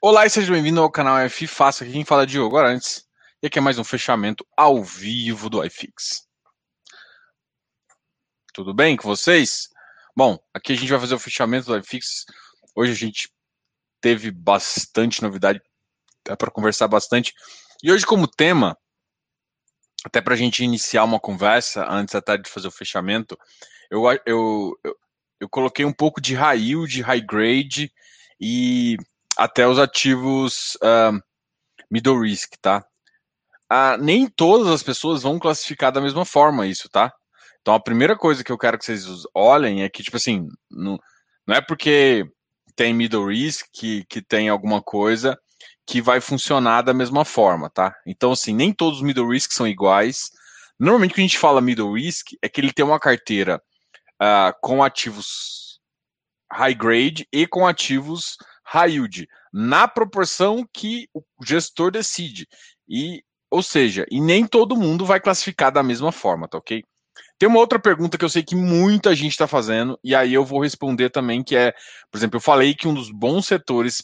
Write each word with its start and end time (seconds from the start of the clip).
Olá 0.00 0.26
e 0.26 0.30
seja 0.30 0.52
bem-vindo 0.52 0.80
ao 0.80 0.90
canal 0.90 1.18
F 1.18 1.46
Fácil. 1.46 1.84
Aqui 1.84 1.92
quem 1.92 2.04
fala 2.04 2.22
é 2.22 2.26
Diogo 2.26 2.56
Arantes. 2.56 3.06
E 3.42 3.46
aqui 3.46 3.58
é 3.58 3.62
mais 3.62 3.78
um 3.78 3.84
fechamento 3.84 4.46
ao 4.56 4.82
vivo 4.82 5.50
do 5.50 5.64
iFix. 5.64 6.26
Tudo 8.52 8.72
bem 8.72 8.96
com 8.96 9.08
vocês? 9.08 9.68
Bom, 10.16 10.38
aqui 10.54 10.72
a 10.72 10.76
gente 10.76 10.88
vai 10.88 11.00
fazer 11.00 11.14
o 11.14 11.18
fechamento 11.18 11.66
do 11.66 11.78
iFix. 11.78 12.24
Hoje 12.74 12.92
a 12.92 12.94
gente 12.94 13.30
teve 14.00 14.30
bastante 14.30 15.22
novidade 15.22 15.60
para 16.22 16.50
conversar 16.50 16.88
bastante. 16.88 17.34
E 17.82 17.92
hoje, 17.92 18.06
como 18.06 18.26
tema, 18.26 18.76
até 20.04 20.20
para 20.20 20.34
a 20.34 20.36
gente 20.36 20.64
iniciar 20.64 21.04
uma 21.04 21.20
conversa, 21.20 21.86
antes 21.88 22.14
até 22.14 22.36
de 22.36 22.48
fazer 22.48 22.68
o 22.68 22.72
fechamento, 22.72 23.36
eu, 23.90 24.04
eu, 24.24 24.78
eu, 24.82 24.96
eu 25.40 25.48
coloquei 25.48 25.84
um 25.84 25.92
pouco 25.92 26.20
de 26.20 26.34
high 26.34 26.58
yield, 26.58 27.02
high 27.02 27.20
grade 27.20 27.92
e 28.40 28.96
até 29.36 29.66
os 29.66 29.78
ativos 29.78 30.76
uh, 30.76 31.20
middle 31.90 32.20
risk, 32.20 32.52
tá? 32.60 32.84
Uh, 33.70 34.00
nem 34.00 34.28
todas 34.28 34.68
as 34.68 34.82
pessoas 34.82 35.22
vão 35.22 35.38
classificar 35.38 35.92
da 35.92 36.00
mesma 36.00 36.24
forma 36.24 36.66
isso, 36.66 36.88
tá? 36.88 37.12
Então 37.60 37.74
a 37.74 37.80
primeira 37.80 38.16
coisa 38.16 38.44
que 38.44 38.52
eu 38.52 38.58
quero 38.58 38.78
que 38.78 38.84
vocês 38.84 39.04
olhem 39.34 39.82
é 39.82 39.88
que, 39.88 40.02
tipo 40.02 40.16
assim, 40.16 40.48
não, 40.70 40.98
não 41.46 41.56
é 41.56 41.60
porque 41.60 42.24
tem 42.76 42.94
middle 42.94 43.26
risk 43.26 43.66
que, 43.72 44.04
que 44.08 44.22
tem 44.22 44.48
alguma 44.48 44.80
coisa 44.80 45.36
que 45.86 46.00
vai 46.00 46.20
funcionar 46.20 46.82
da 46.82 46.94
mesma 46.94 47.24
forma, 47.24 47.70
tá? 47.70 47.94
Então, 48.06 48.32
assim, 48.32 48.54
nem 48.54 48.72
todos 48.72 48.98
os 48.98 49.04
middle 49.04 49.30
risk 49.30 49.52
são 49.52 49.66
iguais. 49.66 50.30
Normalmente, 50.78 51.12
quando 51.12 51.18
a 51.20 51.22
gente 51.22 51.38
fala 51.38 51.60
middle 51.60 51.94
risk, 51.94 52.32
é 52.42 52.48
que 52.48 52.60
ele 52.60 52.72
tem 52.72 52.84
uma 52.84 53.00
carteira 53.00 53.62
uh, 54.22 54.54
com 54.60 54.82
ativos 54.82 55.80
high 56.52 56.74
grade 56.74 57.26
e 57.32 57.46
com 57.46 57.66
ativos 57.66 58.36
high 58.64 58.92
yield, 58.92 59.28
na 59.52 59.86
proporção 59.86 60.66
que 60.72 61.08
o 61.14 61.22
gestor 61.44 61.90
decide. 61.90 62.46
E, 62.88 63.22
ou 63.50 63.62
seja, 63.62 64.04
e 64.10 64.20
nem 64.20 64.46
todo 64.46 64.76
mundo 64.76 65.04
vai 65.04 65.20
classificar 65.20 65.70
da 65.70 65.82
mesma 65.82 66.10
forma, 66.10 66.48
tá 66.48 66.58
ok? 66.58 66.82
Tem 67.38 67.48
uma 67.48 67.58
outra 67.58 67.78
pergunta 67.78 68.16
que 68.16 68.24
eu 68.24 68.28
sei 68.28 68.42
que 68.42 68.56
muita 68.56 69.14
gente 69.14 69.32
está 69.32 69.46
fazendo, 69.46 69.98
e 70.02 70.14
aí 70.14 70.32
eu 70.34 70.44
vou 70.44 70.62
responder 70.62 71.10
também, 71.10 71.42
que 71.42 71.54
é, 71.54 71.72
por 72.10 72.18
exemplo, 72.18 72.36
eu 72.38 72.42
falei 72.42 72.74
que 72.74 72.88
um 72.88 72.94
dos 72.94 73.10
bons 73.10 73.46
setores 73.46 74.02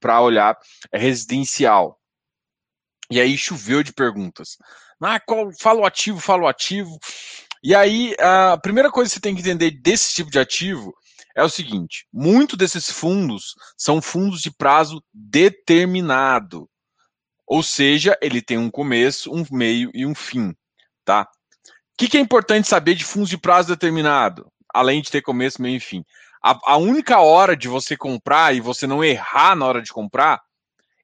para 0.00 0.20
olhar 0.20 0.56
é 0.92 0.98
residencial. 0.98 1.98
E 3.10 3.20
aí 3.20 3.36
choveu 3.36 3.82
de 3.82 3.92
perguntas. 3.92 4.56
Ah, 5.02 5.18
qual, 5.18 5.50
fala 5.58 5.80
o 5.80 5.86
ativo, 5.86 6.20
fala 6.20 6.44
o 6.44 6.48
ativo. 6.48 6.98
E 7.62 7.74
aí, 7.74 8.14
a 8.18 8.56
primeira 8.56 8.90
coisa 8.90 9.10
que 9.10 9.14
você 9.14 9.20
tem 9.20 9.34
que 9.34 9.40
entender 9.42 9.70
desse 9.70 10.14
tipo 10.14 10.30
de 10.30 10.38
ativo 10.38 10.94
é 11.36 11.42
o 11.42 11.48
seguinte: 11.48 12.06
muito 12.12 12.56
desses 12.56 12.90
fundos 12.90 13.54
são 13.76 14.00
fundos 14.00 14.40
de 14.40 14.50
prazo 14.50 15.02
determinado. 15.12 16.68
Ou 17.46 17.62
seja, 17.62 18.16
ele 18.22 18.40
tem 18.40 18.56
um 18.56 18.70
começo, 18.70 19.32
um 19.32 19.44
meio 19.50 19.90
e 19.92 20.06
um 20.06 20.14
fim, 20.14 20.54
tá? 21.04 21.22
O 21.22 21.98
que, 21.98 22.08
que 22.08 22.16
é 22.16 22.20
importante 22.20 22.68
saber 22.68 22.94
de 22.94 23.04
fundos 23.04 23.28
de 23.28 23.36
prazo 23.36 23.68
determinado? 23.68 24.50
Além 24.72 25.02
de 25.02 25.10
ter 25.10 25.20
começo, 25.20 25.60
meio 25.60 25.76
e 25.76 25.80
fim. 25.80 26.04
A, 26.42 26.58
a 26.72 26.76
única 26.78 27.20
hora 27.20 27.54
de 27.54 27.68
você 27.68 27.96
comprar 27.96 28.54
e 28.54 28.60
você 28.60 28.86
não 28.86 29.04
errar 29.04 29.54
na 29.54 29.66
hora 29.66 29.82
de 29.82 29.92
comprar 29.92 30.40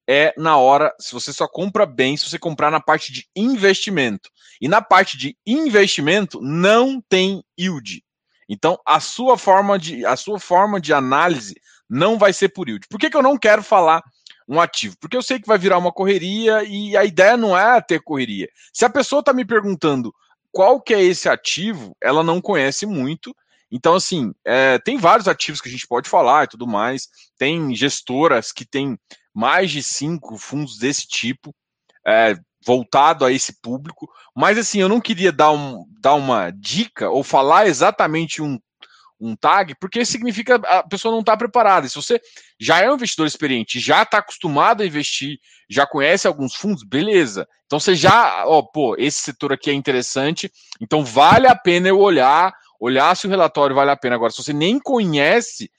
é 0.08 0.32
na 0.36 0.56
hora, 0.56 0.94
se 1.00 1.12
você 1.12 1.32
só 1.32 1.48
compra 1.48 1.84
bem, 1.84 2.16
se 2.16 2.28
você 2.28 2.38
comprar 2.38 2.70
na 2.70 2.80
parte 2.80 3.12
de 3.12 3.26
investimento. 3.34 4.30
E 4.60 4.68
na 4.68 4.80
parte 4.80 5.18
de 5.18 5.36
investimento 5.46 6.40
não 6.40 7.00
tem 7.00 7.42
yield. 7.58 8.02
Então, 8.48 8.78
a 8.86 9.00
sua 9.00 9.36
forma 9.36 9.78
de, 9.78 10.06
a 10.06 10.16
sua 10.16 10.38
forma 10.38 10.80
de 10.80 10.92
análise 10.92 11.54
não 11.88 12.18
vai 12.18 12.32
ser 12.32 12.48
por 12.50 12.68
yield. 12.68 12.86
Por 12.88 12.98
que, 12.98 13.10
que 13.10 13.16
eu 13.16 13.22
não 13.22 13.36
quero 13.36 13.62
falar 13.62 14.02
um 14.48 14.60
ativo? 14.60 14.96
Porque 15.00 15.16
eu 15.16 15.22
sei 15.22 15.40
que 15.40 15.48
vai 15.48 15.58
virar 15.58 15.78
uma 15.78 15.92
correria 15.92 16.62
e 16.64 16.96
a 16.96 17.04
ideia 17.04 17.36
não 17.36 17.58
é 17.58 17.80
ter 17.80 18.00
correria. 18.00 18.48
Se 18.72 18.84
a 18.84 18.90
pessoa 18.90 19.20
está 19.20 19.32
me 19.32 19.44
perguntando 19.44 20.14
qual 20.52 20.80
que 20.80 20.94
é 20.94 21.02
esse 21.02 21.28
ativo, 21.28 21.96
ela 22.00 22.22
não 22.22 22.40
conhece 22.40 22.86
muito. 22.86 23.34
Então, 23.70 23.94
assim, 23.94 24.32
é, 24.44 24.78
tem 24.78 24.96
vários 24.96 25.26
ativos 25.26 25.60
que 25.60 25.68
a 25.68 25.72
gente 25.72 25.86
pode 25.86 26.08
falar 26.08 26.44
e 26.44 26.48
tudo 26.48 26.66
mais. 26.66 27.08
Tem 27.36 27.74
gestoras 27.74 28.52
que 28.52 28.64
têm 28.64 28.96
mais 29.36 29.70
de 29.70 29.82
cinco 29.82 30.38
fundos 30.38 30.78
desse 30.78 31.06
tipo. 31.06 31.54
É, 32.06 32.34
voltado 32.64 33.24
a 33.24 33.32
esse 33.32 33.60
público, 33.60 34.08
mas 34.34 34.58
assim, 34.58 34.80
eu 34.80 34.88
não 34.88 35.00
queria 35.00 35.30
dar, 35.30 35.52
um, 35.52 35.84
dar 36.00 36.14
uma 36.14 36.50
dica 36.50 37.08
ou 37.08 37.22
falar 37.22 37.68
exatamente 37.68 38.42
um, 38.42 38.58
um 39.20 39.36
tag, 39.36 39.74
porque 39.80 40.04
significa 40.04 40.56
a 40.56 40.82
pessoa 40.82 41.12
não 41.12 41.20
está 41.20 41.36
preparada. 41.36 41.88
Se 41.88 41.94
você 41.94 42.20
já 42.58 42.80
é 42.80 42.90
um 42.90 42.94
investidor 42.94 43.26
experiente, 43.26 43.78
já 43.78 44.02
está 44.02 44.18
acostumado 44.18 44.82
a 44.82 44.86
investir, 44.86 45.38
já 45.70 45.86
conhece 45.86 46.26
alguns 46.26 46.54
fundos, 46.54 46.82
beleza. 46.82 47.46
Então 47.66 47.78
você 47.78 47.94
já, 47.94 48.44
ó, 48.46 48.62
pô, 48.62 48.96
esse 48.98 49.20
setor 49.20 49.52
aqui 49.52 49.70
é 49.70 49.74
interessante, 49.74 50.50
então 50.80 51.04
vale 51.04 51.46
a 51.46 51.54
pena 51.54 51.88
eu 51.88 51.98
olhar, 52.00 52.52
olhar 52.80 53.16
se 53.16 53.26
o 53.26 53.30
relatório 53.30 53.76
vale 53.76 53.90
a 53.90 53.96
pena. 53.96 54.16
Agora, 54.16 54.32
se 54.32 54.42
você 54.42 54.52
nem 54.52 54.78
conhece 54.78 55.70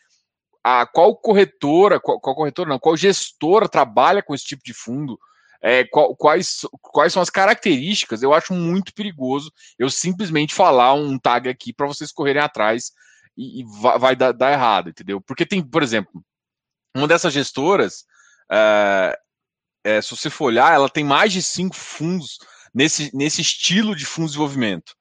a 0.68 0.86
qual 0.86 1.16
corretora, 1.16 1.98
qual, 1.98 2.20
qual 2.20 2.36
corretora 2.36 2.70
não, 2.70 2.78
qual 2.78 2.98
gestora 2.98 3.70
trabalha 3.70 4.22
com 4.22 4.36
esse 4.36 4.44
tipo 4.44 4.62
de 4.66 4.74
fundo, 4.74 5.18
é, 5.62 5.86
qual, 5.86 6.14
quais, 6.14 6.68
quais 6.82 7.14
são 7.14 7.22
as 7.22 7.30
características, 7.30 8.22
eu 8.22 8.34
acho 8.34 8.54
muito 8.54 8.94
perigoso 8.94 9.50
eu 9.80 9.90
simplesmente 9.90 10.54
falar 10.54 10.94
um 10.94 11.18
tag 11.18 11.48
aqui 11.48 11.72
para 11.72 11.88
vocês 11.88 12.12
correrem 12.12 12.42
atrás 12.42 12.92
e, 13.38 13.62
e 13.62 13.66
vai, 13.82 13.98
vai 13.98 14.16
dar, 14.16 14.34
dar, 14.34 14.52
errado, 14.52 14.90
entendeu? 14.90 15.22
Porque 15.22 15.46
tem, 15.46 15.64
por 15.64 15.82
exemplo, 15.82 16.22
uma 16.94 17.08
dessas 17.08 17.32
gestoras, 17.32 18.04
é, 18.52 19.18
é, 19.86 20.02
se 20.02 20.12
você 20.12 20.30
for 20.30 20.46
olhar, 20.48 20.74
ela 20.74 20.90
tem 20.90 21.06
mais 21.06 21.32
de 21.32 21.42
cinco 21.42 21.78
fundos 21.78 22.40
nesse, 22.74 23.10
nesse 23.16 23.42
estilo 23.42 23.96
de 23.96 24.06
fundos 24.06 24.32
de 24.32 24.38
desenvolvimento. 24.38 24.97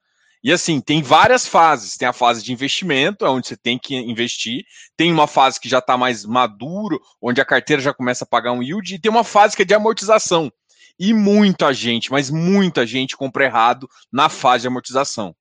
E 0.47 0.51
assim, 0.53 0.79
tem 0.79 1.01
várias 1.01 1.45
fases. 1.45 1.97
Tem 1.97 2.07
a 2.07 2.13
fase 2.13 2.41
de 2.41 2.53
investimento, 2.53 3.25
é 3.25 3.29
onde 3.29 3.47
você 3.49 3.57
tem 3.57 3.77
que 3.77 3.93
investir. 3.93 4.63
Tem 4.95 5.11
uma 5.11 5.27
fase 5.27 5.59
que 5.59 5.67
já 5.67 5.79
está 5.79 5.97
mais 5.97 6.23
maduro, 6.23 7.01
onde 7.21 7.41
a 7.41 7.45
carteira 7.45 7.81
já 7.81 7.93
começa 7.93 8.23
a 8.23 8.27
pagar 8.27 8.53
um 8.53 8.63
yield. 8.63 8.95
E 8.95 8.97
tem 8.97 9.11
uma 9.11 9.25
fase 9.25 9.57
que 9.57 9.63
é 9.63 9.65
de 9.65 9.73
amortização. 9.73 10.49
E 10.97 11.13
muita 11.13 11.73
gente, 11.73 12.09
mas 12.09 12.29
muita 12.29 12.87
gente 12.87 13.17
compra 13.17 13.43
errado 13.43 13.89
na 14.09 14.29
fase 14.29 14.61
de 14.61 14.67
amortização. 14.69 15.35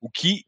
O 0.00 0.10
que 0.10 0.44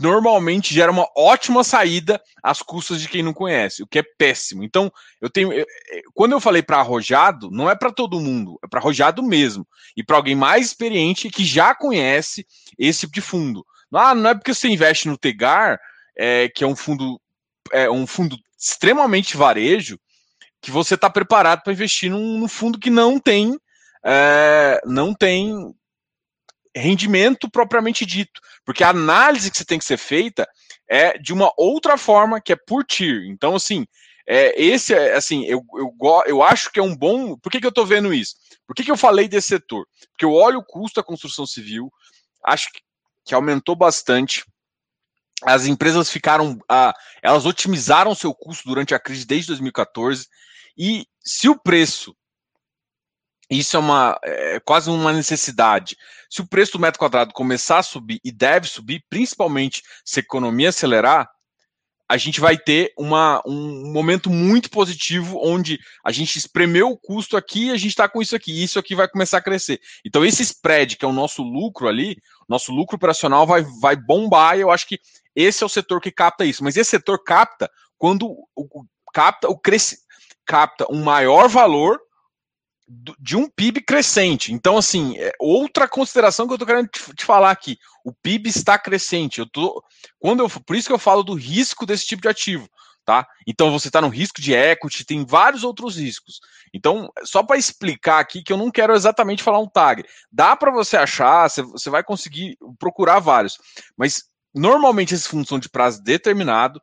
normalmente 0.00 0.72
gera 0.72 0.90
uma 0.90 1.06
ótima 1.16 1.62
saída 1.62 2.20
às 2.42 2.62
custas 2.62 3.00
de 3.00 3.08
quem 3.08 3.22
não 3.22 3.34
conhece, 3.34 3.82
o 3.82 3.86
que 3.86 3.98
é 3.98 4.02
péssimo. 4.02 4.64
Então, 4.64 4.90
eu 5.20 5.28
tenho. 5.28 5.52
Eu, 5.52 5.66
quando 6.14 6.32
eu 6.32 6.40
falei 6.40 6.62
para 6.62 6.78
arrojado, 6.78 7.50
não 7.50 7.70
é 7.70 7.76
para 7.76 7.92
todo 7.92 8.20
mundo, 8.20 8.58
é 8.64 8.68
para 8.68 8.80
arrojado 8.80 9.22
mesmo. 9.22 9.66
E 9.96 10.02
para 10.02 10.16
alguém 10.16 10.34
mais 10.34 10.66
experiente 10.66 11.28
que 11.28 11.44
já 11.44 11.74
conhece 11.74 12.46
esse 12.78 13.00
tipo 13.00 13.12
de 13.14 13.20
fundo. 13.20 13.64
Ah, 13.92 14.14
não 14.14 14.30
é 14.30 14.34
porque 14.34 14.54
você 14.54 14.68
investe 14.68 15.06
no 15.06 15.18
Tegar, 15.18 15.78
é, 16.16 16.48
que 16.48 16.64
é 16.64 16.66
um 16.66 16.74
fundo, 16.74 17.20
é 17.70 17.88
um 17.88 18.06
fundo 18.06 18.36
extremamente 18.58 19.36
varejo, 19.36 19.98
que 20.60 20.70
você 20.70 20.94
está 20.94 21.10
preparado 21.10 21.62
para 21.62 21.72
investir 21.72 22.10
num, 22.10 22.38
num, 22.38 22.48
fundo 22.48 22.78
que 22.78 22.90
não 22.90 23.20
tem. 23.20 23.56
É, 24.04 24.80
não 24.84 25.14
tem 25.14 25.74
rendimento 26.74 27.50
propriamente 27.50 28.04
dito, 28.04 28.40
porque 28.64 28.82
a 28.82 28.90
análise 28.90 29.50
que 29.50 29.56
você 29.56 29.64
tem 29.64 29.78
que 29.78 29.84
ser 29.84 29.96
feita 29.96 30.48
é 30.88 31.16
de 31.18 31.32
uma 31.32 31.52
outra 31.56 31.96
forma 31.96 32.40
que 32.40 32.52
é 32.52 32.56
por 32.56 32.84
tier. 32.84 33.24
Então, 33.28 33.54
assim, 33.54 33.86
é, 34.26 34.60
esse 34.60 34.94
é 34.94 35.14
assim, 35.14 35.44
eu, 35.44 35.62
eu, 35.74 35.92
eu 36.26 36.42
acho 36.42 36.70
que 36.72 36.80
é 36.80 36.82
um 36.82 36.96
bom. 36.96 37.36
Por 37.36 37.50
que, 37.50 37.60
que 37.60 37.66
eu 37.66 37.70
estou 37.70 37.86
vendo 37.86 38.12
isso? 38.12 38.34
Por 38.66 38.74
que, 38.74 38.84
que 38.84 38.90
eu 38.90 38.96
falei 38.96 39.28
desse 39.28 39.48
setor? 39.48 39.86
Porque 40.10 40.24
eu 40.24 40.32
olho 40.32 40.60
o 40.60 40.64
custo 40.64 41.00
da 41.00 41.06
construção 41.06 41.46
civil, 41.46 41.92
acho 42.44 42.70
que, 42.72 42.80
que 43.26 43.34
aumentou 43.34 43.76
bastante. 43.76 44.44
As 45.42 45.66
empresas 45.66 46.10
ficaram. 46.10 46.58
Ah, 46.68 46.94
elas 47.22 47.44
otimizaram 47.44 48.14
seu 48.14 48.34
custo 48.34 48.66
durante 48.66 48.94
a 48.94 48.98
crise 48.98 49.26
desde 49.26 49.48
2014. 49.48 50.26
E 50.76 51.06
se 51.22 51.48
o 51.48 51.58
preço 51.58 52.16
isso 53.50 53.76
é 53.76 53.80
uma 53.80 54.18
é 54.22 54.60
quase 54.60 54.90
uma 54.90 55.12
necessidade. 55.12 55.96
Se 56.30 56.40
o 56.40 56.46
preço 56.46 56.72
do 56.72 56.78
metro 56.78 56.98
quadrado 56.98 57.32
começar 57.32 57.78
a 57.78 57.82
subir 57.82 58.20
e 58.24 58.32
deve 58.32 58.66
subir, 58.66 59.04
principalmente 59.08 59.82
se 60.04 60.20
a 60.20 60.22
economia 60.22 60.70
acelerar, 60.70 61.28
a 62.08 62.16
gente 62.16 62.40
vai 62.40 62.56
ter 62.56 62.92
uma, 62.98 63.42
um 63.46 63.90
momento 63.92 64.28
muito 64.28 64.70
positivo 64.70 65.38
onde 65.42 65.78
a 66.04 66.12
gente 66.12 66.36
espremeu 66.36 66.90
o 66.90 66.98
custo 66.98 67.36
aqui 67.36 67.66
e 67.66 67.70
a 67.70 67.76
gente 67.76 67.88
está 67.88 68.08
com 68.08 68.20
isso 68.20 68.36
aqui, 68.36 68.52
e 68.52 68.62
isso 68.62 68.78
aqui 68.78 68.94
vai 68.94 69.08
começar 69.08 69.38
a 69.38 69.42
crescer. 69.42 69.80
Então, 70.04 70.24
esse 70.24 70.42
spread, 70.42 70.96
que 70.96 71.04
é 71.04 71.08
o 71.08 71.12
nosso 71.12 71.42
lucro 71.42 71.88
ali, 71.88 72.18
nosso 72.48 72.72
lucro 72.72 72.96
operacional 72.96 73.46
vai, 73.46 73.64
vai 73.80 73.96
bombar, 73.96 74.56
e 74.56 74.60
eu 74.60 74.70
acho 74.70 74.86
que 74.86 75.00
esse 75.34 75.62
é 75.62 75.66
o 75.66 75.68
setor 75.68 76.00
que 76.00 76.10
capta 76.10 76.44
isso. 76.44 76.62
Mas 76.62 76.76
esse 76.76 76.90
setor 76.90 77.22
capta 77.24 77.70
quando 77.96 78.36
o, 78.54 78.84
capta 79.12 79.48
o 79.48 79.58
cresce, 79.58 79.98
capta 80.44 80.86
um 80.90 81.02
maior 81.02 81.48
valor 81.48 81.98
de 82.86 83.36
um 83.36 83.48
PIB 83.48 83.80
crescente. 83.80 84.52
Então, 84.52 84.76
assim, 84.76 85.16
é 85.18 85.32
outra 85.40 85.88
consideração 85.88 86.46
que 86.46 86.52
eu 86.52 86.56
estou 86.56 86.66
querendo 86.66 86.88
te, 86.88 87.24
falar 87.24 87.50
aqui. 87.50 87.78
O 88.04 88.12
PIB 88.12 88.50
está 88.50 88.78
crescente. 88.78 89.38
Eu 89.38 89.46
tô, 89.46 89.82
quando 90.18 90.40
eu, 90.40 90.50
por 90.50 90.76
isso 90.76 90.88
que 90.88 90.92
eu 90.92 90.98
falo 90.98 91.22
do 91.22 91.34
risco 91.34 91.86
desse 91.86 92.06
tipo 92.06 92.22
de 92.22 92.28
ativo. 92.28 92.68
tá? 93.04 93.26
Então 93.46 93.70
você 93.70 93.88
está 93.88 94.00
no 94.00 94.08
risco 94.08 94.40
de 94.40 94.52
equity, 94.52 95.04
tem 95.04 95.24
vários 95.24 95.64
outros 95.64 95.96
riscos. 95.96 96.40
Então, 96.72 97.10
só 97.24 97.42
para 97.42 97.56
explicar 97.56 98.18
aqui 98.18 98.42
que 98.42 98.52
eu 98.52 98.56
não 98.56 98.70
quero 98.70 98.94
exatamente 98.94 99.42
falar 99.42 99.60
um 99.60 99.68
tag. 99.68 100.04
Dá 100.30 100.54
para 100.54 100.70
você 100.70 100.96
achar, 100.96 101.48
você 101.48 101.88
vai 101.88 102.04
conseguir 102.04 102.58
procurar 102.78 103.18
vários, 103.18 103.58
mas 103.96 104.24
normalmente 104.54 105.14
esses 105.14 105.26
fundos 105.26 105.48
são 105.48 105.58
de 105.58 105.68
prazo 105.68 106.02
determinado. 106.02 106.80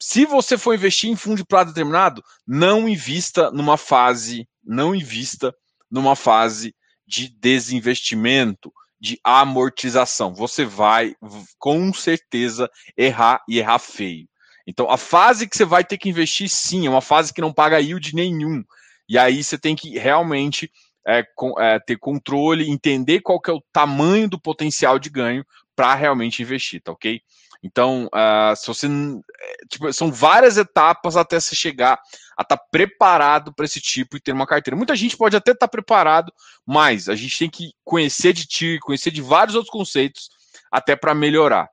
Se 0.00 0.26
você 0.26 0.58
for 0.58 0.74
investir 0.74 1.10
em 1.10 1.16
fundo 1.16 1.36
de 1.36 1.46
prazo 1.46 1.68
determinado, 1.68 2.22
não 2.46 2.88
invista 2.88 3.50
numa 3.50 3.76
fase, 3.76 4.48
não 4.64 4.94
invista 4.94 5.54
numa 5.90 6.16
fase 6.16 6.74
de 7.06 7.28
desinvestimento, 7.28 8.72
de 9.00 9.18
amortização. 9.22 10.34
Você 10.34 10.64
vai 10.64 11.14
com 11.58 11.92
certeza 11.92 12.70
errar 12.96 13.42
e 13.48 13.58
errar 13.58 13.78
feio. 13.78 14.28
Então, 14.66 14.90
a 14.90 14.96
fase 14.96 15.46
que 15.46 15.56
você 15.56 15.64
vai 15.64 15.84
ter 15.84 15.98
que 15.98 16.08
investir, 16.08 16.48
sim, 16.48 16.86
é 16.86 16.90
uma 16.90 17.02
fase 17.02 17.32
que 17.32 17.40
não 17.40 17.52
paga 17.52 17.80
yield 17.80 18.14
nenhum. 18.14 18.64
E 19.08 19.18
aí 19.18 19.44
você 19.44 19.58
tem 19.58 19.76
que 19.76 19.98
realmente 19.98 20.70
é, 21.06 21.22
com, 21.34 21.60
é, 21.60 21.78
ter 21.78 21.98
controle, 21.98 22.70
entender 22.70 23.20
qual 23.20 23.40
que 23.40 23.50
é 23.50 23.54
o 23.54 23.62
tamanho 23.72 24.28
do 24.28 24.40
potencial 24.40 24.98
de 24.98 25.10
ganho 25.10 25.44
para 25.76 25.94
realmente 25.94 26.40
investir, 26.40 26.80
tá 26.82 26.92
ok? 26.92 27.20
Então, 27.64 28.10
uh, 28.14 28.54
se 28.54 28.66
você. 28.66 28.86
É, 28.86 29.66
tipo, 29.70 29.90
são 29.90 30.12
várias 30.12 30.58
etapas 30.58 31.16
até 31.16 31.40
você 31.40 31.56
chegar 31.56 31.98
a 32.36 32.42
estar 32.42 32.58
tá 32.58 32.64
preparado 32.70 33.54
para 33.54 33.64
esse 33.64 33.80
tipo 33.80 34.18
e 34.18 34.20
ter 34.20 34.32
uma 34.32 34.46
carteira. 34.46 34.76
Muita 34.76 34.94
gente 34.94 35.16
pode 35.16 35.34
até 35.34 35.52
estar 35.52 35.66
tá 35.66 35.70
preparado, 35.70 36.30
mas 36.66 37.08
a 37.08 37.16
gente 37.16 37.38
tem 37.38 37.48
que 37.48 37.72
conhecer 37.82 38.34
de 38.34 38.46
ti, 38.46 38.78
conhecer 38.82 39.10
de 39.10 39.22
vários 39.22 39.54
outros 39.54 39.72
conceitos 39.72 40.28
até 40.70 40.94
para 40.94 41.14
melhorar. 41.14 41.70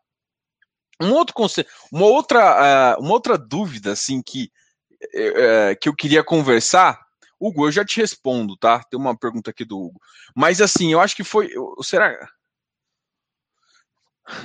Um 1.02 1.12
outro 1.12 1.34
conceito, 1.34 1.70
uma 1.92 2.06
outra, 2.06 2.96
uh, 2.98 3.02
uma 3.02 3.12
outra 3.12 3.38
dúvida 3.38 3.92
assim 3.92 4.22
que, 4.22 4.50
uh, 5.04 5.78
que 5.82 5.90
eu 5.90 5.96
queria 5.96 6.24
conversar. 6.24 7.02
Hugo, 7.38 7.68
eu 7.68 7.72
já 7.72 7.84
te 7.84 8.00
respondo, 8.00 8.56
tá? 8.56 8.82
Tem 8.90 8.98
uma 8.98 9.18
pergunta 9.18 9.52
aqui 9.52 9.66
do 9.66 9.78
Hugo. 9.78 10.00
Mas 10.34 10.62
assim, 10.62 10.94
eu 10.94 11.02
acho 11.02 11.18
que 11.18 11.24
foi. 11.24 11.50
Será? 11.82 12.16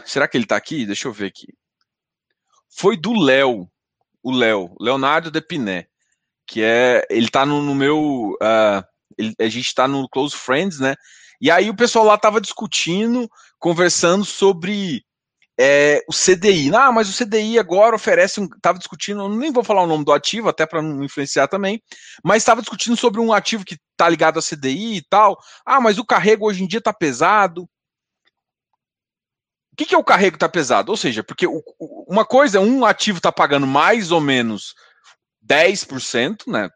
Será 0.04 0.28
que 0.28 0.36
ele 0.36 0.44
está 0.44 0.56
aqui? 0.56 0.86
Deixa 0.86 1.08
eu 1.08 1.12
ver 1.12 1.26
aqui. 1.26 1.48
Foi 2.70 2.96
do 2.96 3.12
Léo, 3.12 3.68
o 4.22 4.32
Léo, 4.32 4.74
Leonardo 4.80 5.30
Depiné, 5.30 5.86
que 6.46 6.62
é. 6.62 7.06
Ele 7.08 7.26
está 7.26 7.46
no, 7.46 7.62
no, 7.62 7.74
meu. 7.74 8.36
Uh, 8.42 8.84
ele, 9.16 9.34
a 9.40 9.48
gente 9.48 9.66
está 9.66 9.88
no 9.88 10.08
Close 10.08 10.36
Friends, 10.36 10.78
né? 10.78 10.94
E 11.40 11.50
aí 11.50 11.70
o 11.70 11.76
pessoal 11.76 12.04
lá 12.04 12.14
estava 12.14 12.40
discutindo, 12.40 13.28
conversando 13.58 14.24
sobre 14.24 15.04
é, 15.58 16.02
o 16.08 16.12
CDI. 16.12 16.74
Ah, 16.74 16.92
mas 16.92 17.08
o 17.08 17.24
CDI 17.24 17.58
agora 17.58 17.96
oferece 17.96 18.40
um. 18.40 18.44
Estava 18.44 18.78
discutindo, 18.78 19.28
nem 19.28 19.52
vou 19.52 19.64
falar 19.64 19.82
o 19.82 19.86
nome 19.86 20.04
do 20.04 20.12
ativo, 20.12 20.48
até 20.48 20.66
para 20.66 20.82
não 20.82 21.02
influenciar 21.02 21.48
também, 21.48 21.82
mas 22.22 22.38
estava 22.38 22.60
discutindo 22.60 22.96
sobre 22.96 23.20
um 23.20 23.32
ativo 23.32 23.64
que 23.64 23.76
está 23.92 24.08
ligado 24.08 24.38
a 24.38 24.42
CDI 24.42 24.96
e 24.96 25.02
tal. 25.08 25.38
Ah, 25.64 25.80
mas 25.80 25.98
o 25.98 26.04
carrego 26.04 26.46
hoje 26.46 26.62
em 26.62 26.66
dia 26.66 26.78
está 26.78 26.92
pesado. 26.92 27.68
O 29.76 29.78
que, 29.84 29.84
que 29.84 29.94
é 29.94 29.98
o 29.98 30.04
carrego 30.04 30.36
está 30.36 30.48
pesado? 30.48 30.90
Ou 30.90 30.96
seja, 30.96 31.22
porque 31.22 31.46
o, 31.46 31.62
uma 32.08 32.24
coisa, 32.24 32.58
um 32.60 32.86
ativo 32.86 33.18
está 33.18 33.30
pagando 33.30 33.66
mais 33.66 34.10
ou 34.10 34.22
menos 34.22 34.74
10%, 35.46 36.46
né? 36.46 36.70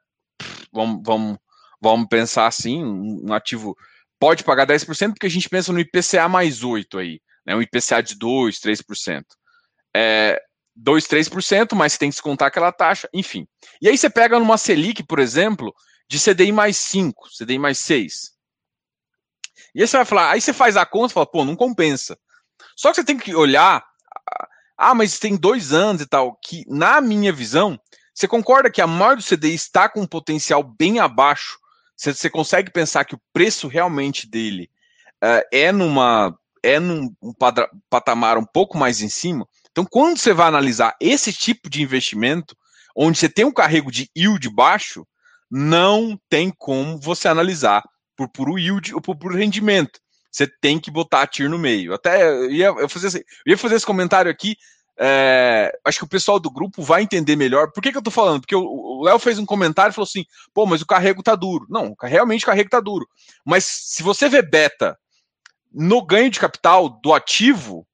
Vamos, 0.71 1.01
vamos, 1.03 1.39
vamos 1.81 2.09
pensar 2.11 2.47
assim, 2.47 2.85
um 2.85 3.33
ativo 3.33 3.75
pode 4.19 4.45
pagar 4.45 4.67
10% 4.67 5.15
porque 5.15 5.27
a 5.27 5.31
gente 5.31 5.49
pensa 5.49 5.73
no 5.73 5.81
IPCA 5.81 6.29
mais 6.29 6.63
8 6.63 6.99
aí, 6.99 7.23
né? 7.47 7.57
Um 7.57 7.63
IPCA 7.63 8.03
de 8.03 8.17
2, 8.17 8.61
3%. 8.61 9.25
É, 9.97 10.39
2, 10.77 11.07
3%, 11.07 11.75
mas 11.75 11.97
tem 11.97 12.11
que 12.11 12.17
descontar 12.17 12.49
aquela 12.49 12.71
taxa, 12.71 13.09
enfim. 13.15 13.49
E 13.81 13.89
aí 13.89 13.97
você 13.97 14.11
pega 14.11 14.39
numa 14.39 14.59
Selic, 14.59 15.03
por 15.05 15.21
exemplo, 15.21 15.75
de 16.07 16.19
CDI 16.19 16.53
mais 16.53 16.77
5, 16.77 17.31
CDI 17.31 17.59
mais 17.59 17.79
6. 17.79 18.33
E 19.75 19.81
aí 19.81 19.89
você 19.89 19.97
vai 19.97 20.05
falar, 20.05 20.33
aí 20.33 20.41
você 20.43 20.53
faz 20.53 20.77
a 20.77 20.85
conta 20.85 21.13
e 21.13 21.15
fala, 21.15 21.25
pô, 21.25 21.47
não 21.47 21.57
compensa. 21.57 22.19
Só 22.77 22.91
que 22.91 22.97
você 22.97 23.05
tem 23.05 23.17
que 23.17 23.35
olhar. 23.35 23.85
Ah, 24.77 24.95
mas 24.95 25.19
tem 25.19 25.37
dois 25.37 25.73
anos 25.73 26.03
e 26.03 26.07
tal. 26.07 26.39
Que, 26.43 26.65
na 26.69 27.01
minha 27.01 27.33
visão, 27.33 27.79
você 28.15 28.27
concorda 28.27 28.71
que 28.71 28.81
a 28.81 28.87
maior 28.87 29.17
do 29.17 29.23
CDI 29.23 29.55
está 29.55 29.89
com 29.89 30.01
um 30.03 30.07
potencial 30.07 30.63
bem 30.63 30.99
abaixo? 30.99 31.59
Você, 31.97 32.15
você 32.15 32.31
consegue 32.31 32.71
pensar 32.71 33.05
que 33.05 33.15
o 33.15 33.21
preço 33.33 33.69
realmente 33.69 34.27
dele 34.29 34.71
uh, 35.23 35.45
é 35.53 35.71
numa 35.71 36.37
é 36.63 36.79
num 36.79 37.15
um 37.23 37.33
patamar 37.89 38.37
um 38.37 38.45
pouco 38.45 38.77
mais 38.77 39.01
em 39.01 39.09
cima? 39.09 39.47
Então, 39.71 39.87
quando 39.89 40.19
você 40.19 40.33
vai 40.33 40.49
analisar 40.49 40.97
esse 41.01 41.33
tipo 41.33 41.71
de 41.71 41.83
investimento, 41.83 42.57
onde 42.95 43.19
você 43.19 43.29
tem 43.29 43.45
um 43.45 43.53
carrego 43.53 43.91
de 43.91 44.11
yield 44.17 44.49
baixo, 44.51 45.07
não 45.51 46.19
tem 46.29 46.51
como 46.51 46.99
você 46.99 47.29
analisar 47.29 47.83
por 48.17 48.29
puro 48.29 48.59
yield 48.59 48.95
ou 48.95 49.01
por 49.01 49.17
puro 49.17 49.37
rendimento. 49.37 49.99
Você 50.31 50.47
tem 50.47 50.79
que 50.79 50.91
botar 50.91 51.23
a 51.23 51.27
TIR 51.27 51.49
no 51.49 51.59
meio. 51.59 51.93
Até 51.93 52.29
eu 52.29 52.51
ia, 52.51 52.67
eu 52.67 52.89
fazer, 52.89 53.19
eu 53.47 53.51
ia 53.51 53.59
fazer 53.59 53.75
esse 53.75 53.87
comentário 53.87 54.31
aqui. 54.31 54.57
É, 55.03 55.73
acho 55.85 55.99
que 55.99 56.05
o 56.05 56.09
pessoal 56.09 56.39
do 56.39 56.51
grupo 56.51 56.83
vai 56.83 57.03
entender 57.03 57.35
melhor. 57.35 57.73
Por 57.73 57.83
que, 57.83 57.91
que 57.91 57.99
eu 57.99 58.03
tô 58.03 58.11
falando? 58.11 58.41
Porque 58.41 58.55
o 58.55 59.03
Léo 59.03 59.19
fez 59.19 59.39
um 59.39 59.47
comentário 59.47 59.91
e 59.91 59.95
falou 59.95 60.07
assim: 60.07 60.25
pô, 60.53 60.67
mas 60.67 60.83
o 60.83 60.87
carrego 60.87 61.23
tá 61.23 61.35
duro. 61.35 61.67
Não, 61.69 61.95
realmente 62.01 62.45
o 62.45 62.47
carrego 62.47 62.71
tá 62.71 62.81
duro. 62.81 63.09
Mas 63.45 63.65
se 63.65 64.03
você 64.03 64.29
vê 64.29 64.43
beta 64.43 64.99
no 65.73 66.05
ganho 66.05 66.31
de 66.31 66.39
capital 66.39 66.89
do 66.89 67.15
ativo, 67.15 67.87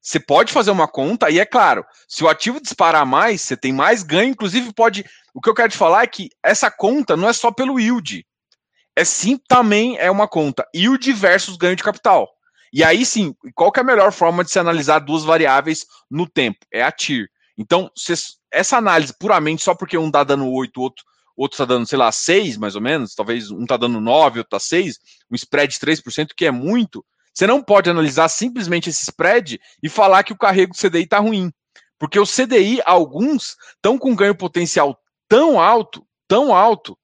você 0.00 0.20
pode 0.20 0.52
fazer 0.52 0.70
uma 0.70 0.86
conta, 0.86 1.30
e 1.30 1.40
é 1.40 1.44
claro, 1.44 1.84
se 2.06 2.22
o 2.22 2.28
ativo 2.28 2.60
disparar 2.60 3.04
mais, 3.04 3.42
você 3.42 3.56
tem 3.56 3.72
mais 3.72 4.04
ganho, 4.04 4.30
inclusive 4.30 4.72
pode. 4.72 5.04
O 5.34 5.40
que 5.40 5.50
eu 5.50 5.54
quero 5.54 5.70
te 5.72 5.76
falar 5.76 6.04
é 6.04 6.06
que 6.06 6.30
essa 6.44 6.70
conta 6.70 7.16
não 7.16 7.28
é 7.28 7.32
só 7.32 7.50
pelo 7.50 7.80
yield 7.80 8.24
é 8.96 9.04
sim 9.04 9.38
também 9.46 9.96
é 9.98 10.10
uma 10.10 10.26
conta 10.26 10.66
yield 10.74 11.12
versus 11.12 11.56
ganho 11.56 11.76
de 11.76 11.82
capital. 11.82 12.28
E 12.72 12.82
aí 12.82 13.04
sim, 13.06 13.34
qual 13.54 13.70
que 13.70 13.78
é 13.78 13.82
a 13.82 13.86
melhor 13.86 14.10
forma 14.10 14.42
de 14.42 14.50
se 14.50 14.58
analisar 14.58 14.98
duas 14.98 15.22
variáveis 15.22 15.86
no 16.10 16.26
tempo? 16.28 16.58
É 16.72 16.82
a 16.82 16.90
TIR. 16.90 17.28
Então, 17.56 17.90
se, 17.96 18.12
essa 18.50 18.76
análise 18.76 19.14
puramente 19.18 19.62
só 19.62 19.74
porque 19.74 19.96
um 19.96 20.08
está 20.08 20.24
dando 20.24 20.50
8, 20.50 20.80
outro 20.80 21.04
outro 21.36 21.54
está 21.54 21.66
dando, 21.66 21.86
sei 21.86 21.98
lá, 21.98 22.10
6 22.10 22.56
mais 22.56 22.74
ou 22.74 22.80
menos, 22.80 23.14
talvez 23.14 23.50
um 23.50 23.62
está 23.62 23.76
dando 23.76 24.00
9, 24.00 24.40
outro 24.40 24.56
está 24.56 24.58
6, 24.58 24.98
um 25.30 25.34
spread 25.34 25.74
de 25.74 25.78
3%, 25.78 26.28
que 26.34 26.46
é 26.46 26.50
muito, 26.50 27.04
você 27.36 27.46
não 27.46 27.62
pode 27.62 27.90
analisar 27.90 28.30
simplesmente 28.30 28.88
esse 28.88 29.02
spread 29.02 29.60
e 29.82 29.88
falar 29.90 30.22
que 30.22 30.32
o 30.32 30.38
carrego 30.38 30.72
do 30.72 30.78
CDI 30.78 31.02
está 31.02 31.18
ruim. 31.18 31.52
Porque 31.98 32.18
o 32.18 32.24
CDI, 32.24 32.80
alguns, 32.86 33.56
estão 33.74 33.98
com 33.98 34.16
ganho 34.16 34.34
potencial 34.34 34.98
tão 35.28 35.60
alto, 35.60 36.06
tão 36.26 36.54
alto, 36.54 36.98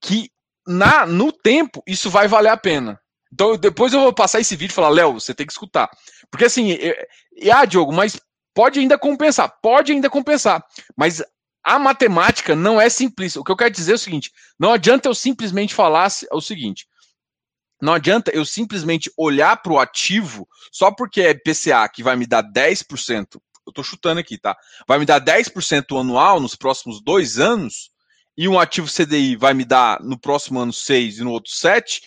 que 0.00 0.30
na 0.68 1.06
no 1.06 1.32
tempo, 1.32 1.82
isso 1.86 2.10
vai 2.10 2.28
valer 2.28 2.50
a 2.50 2.56
pena. 2.56 3.00
Então, 3.32 3.56
depois 3.56 3.92
eu 3.92 4.00
vou 4.00 4.12
passar 4.12 4.40
esse 4.40 4.54
vídeo 4.54 4.72
e 4.72 4.74
falar, 4.74 4.90
Léo, 4.90 5.14
você 5.14 5.34
tem 5.34 5.46
que 5.46 5.52
escutar. 5.52 5.90
Porque 6.30 6.44
assim, 6.44 6.76
e 7.36 7.50
ah, 7.50 7.64
Diogo, 7.64 7.92
mas 7.92 8.20
pode 8.54 8.78
ainda 8.78 8.98
compensar, 8.98 9.52
pode 9.62 9.92
ainda 9.92 10.10
compensar. 10.10 10.64
Mas 10.96 11.22
a 11.64 11.78
matemática 11.78 12.54
não 12.54 12.80
é 12.80 12.88
simples. 12.88 13.36
O 13.36 13.44
que 13.44 13.50
eu 13.50 13.56
quero 13.56 13.70
dizer 13.70 13.92
é 13.92 13.94
o 13.94 13.98
seguinte: 13.98 14.30
não 14.58 14.72
adianta 14.72 15.08
eu 15.08 15.14
simplesmente 15.14 15.74
falar 15.74 16.08
o 16.32 16.40
seguinte. 16.40 16.86
Não 17.80 17.94
adianta 17.94 18.30
eu 18.34 18.44
simplesmente 18.44 19.10
olhar 19.16 19.56
para 19.62 19.72
o 19.72 19.78
ativo 19.78 20.48
só 20.72 20.90
porque 20.90 21.20
é 21.20 21.34
PCA 21.34 21.88
que 21.88 22.02
vai 22.02 22.16
me 22.16 22.26
dar 22.26 22.42
10%. 22.42 23.26
Eu 23.34 23.70
estou 23.70 23.84
chutando 23.84 24.18
aqui, 24.18 24.36
tá? 24.36 24.56
Vai 24.86 24.98
me 24.98 25.06
dar 25.06 25.20
10% 25.20 26.00
anual 26.00 26.40
nos 26.40 26.56
próximos 26.56 27.02
dois 27.02 27.38
anos 27.38 27.90
e 28.38 28.46
um 28.46 28.56
ativo 28.56 28.86
CDI 28.86 29.34
vai 29.34 29.52
me 29.52 29.64
dar 29.64 30.00
no 30.00 30.16
próximo 30.16 30.60
ano 30.60 30.72
6 30.72 31.18
e 31.18 31.24
no 31.24 31.32
outro 31.32 31.50
7, 31.50 32.00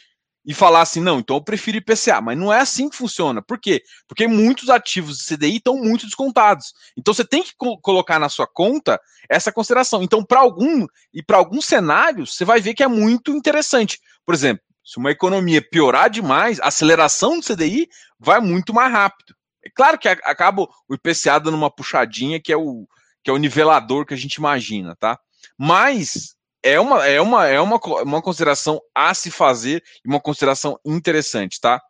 e 0.46 0.54
falar 0.54 0.82
assim, 0.82 1.02
não, 1.02 1.20
então 1.20 1.36
eu 1.36 1.44
prefiro 1.44 1.78
IPCA. 1.78 2.22
Mas 2.22 2.38
não 2.38 2.52
é 2.52 2.62
assim 2.62 2.90
que 2.90 2.96
funciona. 2.96 3.42
Por 3.42 3.60
quê? 3.60 3.84
Porque 4.08 4.26
muitos 4.28 4.70
ativos 4.70 5.18
de 5.18 5.26
CDI 5.26 5.58
estão 5.58 5.76
muito 5.76 6.06
descontados. 6.06 6.74
Então 6.98 7.14
você 7.14 7.26
tem 7.26 7.44
que 7.44 7.54
co 7.58 7.78
colocar 7.82 8.18
na 8.18 8.30
sua 8.30 8.48
conta 8.48 9.00
essa 9.30 9.52
consideração. 9.52 10.02
Então, 10.02 10.24
para 10.24 10.40
algum 10.40 10.88
e 11.14 11.22
para 11.22 11.38
alguns 11.38 11.66
cenários, 11.66 12.34
você 12.34 12.46
vai 12.46 12.62
ver 12.62 12.74
que 12.74 12.82
é 12.82 12.88
muito 12.88 13.32
interessante. 13.32 14.00
Por 14.26 14.34
exemplo, 14.34 14.64
se 14.84 14.98
uma 14.98 15.12
economia 15.12 15.62
piorar 15.62 16.10
demais, 16.10 16.62
a 16.62 16.68
aceleração 16.68 17.40
do 17.40 17.46
CDI 17.46 17.88
vai 18.18 18.40
muito 18.40 18.74
mais 18.74 18.92
rápido. 18.92 19.36
É 19.64 19.70
claro 19.70 20.00
que 20.00 20.08
acaba 20.08 20.64
o 20.88 20.96
IPCA 20.96 21.40
dando 21.40 21.56
uma 21.56 21.70
puxadinha, 21.70 22.42
que 22.42 22.54
é 22.54 22.58
o, 22.58 22.88
que 23.22 23.30
é 23.30 23.34
o 23.34 23.38
nivelador 23.38 24.06
que 24.06 24.14
a 24.14 24.18
gente 24.18 24.36
imagina, 24.36 24.96
tá? 24.96 25.20
Mas 25.58 26.36
é 26.64 26.80
uma, 26.80 27.06
é 27.06 27.20
uma, 27.20 27.48
é 27.48 27.60
uma, 27.60 27.80
uma 28.04 28.22
consideração 28.22 28.80
a 28.94 29.14
se 29.14 29.32
fazer 29.32 29.84
e 30.06 30.10
uma 30.10 30.20
consideração 30.20 30.80
interessante, 30.86 31.60
tá? 31.60 31.82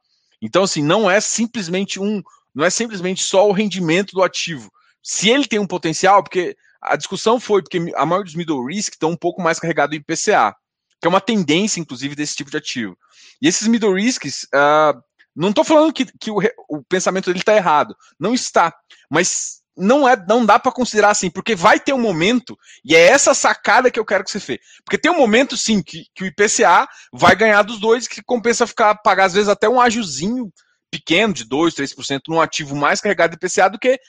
Então, 0.41 0.63
assim, 0.63 0.81
não 0.81 1.09
é 1.09 1.19
simplesmente 1.19 1.99
um, 1.99 2.21
não 2.53 2.65
é 2.65 2.69
simplesmente 2.69 3.23
só 3.23 3.47
o 3.47 3.51
rendimento 3.51 4.13
do 4.13 4.23
ativo. 4.23 4.71
Se 5.03 5.29
ele 5.29 5.47
tem 5.47 5.59
um 5.59 5.67
potencial, 5.67 6.23
porque 6.23 6.55
a 6.81 6.95
discussão 6.95 7.39
foi 7.39 7.61
porque 7.61 7.91
a 7.95 8.05
maioria 8.05 8.25
dos 8.25 8.35
middle 8.35 8.65
risk 8.65 8.93
estão 8.93 9.11
um 9.11 9.17
pouco 9.17 9.41
mais 9.41 9.59
carregado 9.59 9.93
em 9.93 9.97
IPCA, 9.97 10.55
que 10.99 11.07
é 11.07 11.09
uma 11.09 11.21
tendência, 11.21 11.79
inclusive, 11.79 12.15
desse 12.15 12.35
tipo 12.35 12.49
de 12.49 12.57
ativo. 12.57 12.97
E 13.41 13.47
esses 13.47 13.67
middle 13.67 13.93
risks, 13.93 14.43
uh, 14.53 14.99
não 15.35 15.49
estou 15.49 15.63
falando 15.63 15.93
que, 15.93 16.05
que 16.05 16.31
o, 16.31 16.39
o 16.69 16.83
pensamento 16.83 17.25
dele 17.25 17.39
está 17.39 17.55
errado, 17.55 17.95
não 18.19 18.33
está, 18.33 18.73
mas 19.09 19.60
não 19.75 20.07
é, 20.07 20.15
não 20.27 20.45
dá 20.45 20.59
para 20.59 20.71
considerar 20.71 21.11
assim, 21.11 21.29
porque 21.29 21.55
vai 21.55 21.79
ter 21.79 21.93
um 21.93 22.01
momento, 22.01 22.57
e 22.83 22.95
é 22.95 23.07
essa 23.07 23.33
sacada 23.33 23.89
que 23.89 23.99
eu 23.99 24.05
quero 24.05 24.23
que 24.23 24.31
você 24.31 24.39
fez. 24.39 24.59
Porque 24.83 24.97
tem 24.97 25.11
um 25.11 25.17
momento, 25.17 25.55
sim, 25.55 25.81
que, 25.81 26.05
que 26.13 26.23
o 26.23 26.27
IPCA 26.27 26.87
vai 27.13 27.35
ganhar 27.35 27.61
dos 27.61 27.79
dois, 27.79 28.07
que 28.07 28.21
compensa 28.21 28.67
ficar 28.67 28.95
pagar, 28.95 29.25
às 29.25 29.33
vezes, 29.33 29.49
até 29.49 29.69
um 29.69 29.79
ágiozinho 29.79 30.51
pequeno, 30.91 31.33
de 31.33 31.45
2, 31.45 31.73
3%, 31.73 32.21
num 32.27 32.41
ativo 32.41 32.75
mais 32.75 32.99
carregado 32.99 33.31
de 33.31 33.45
IPCA 33.45 33.69
do 33.69 33.79
que 33.79 33.99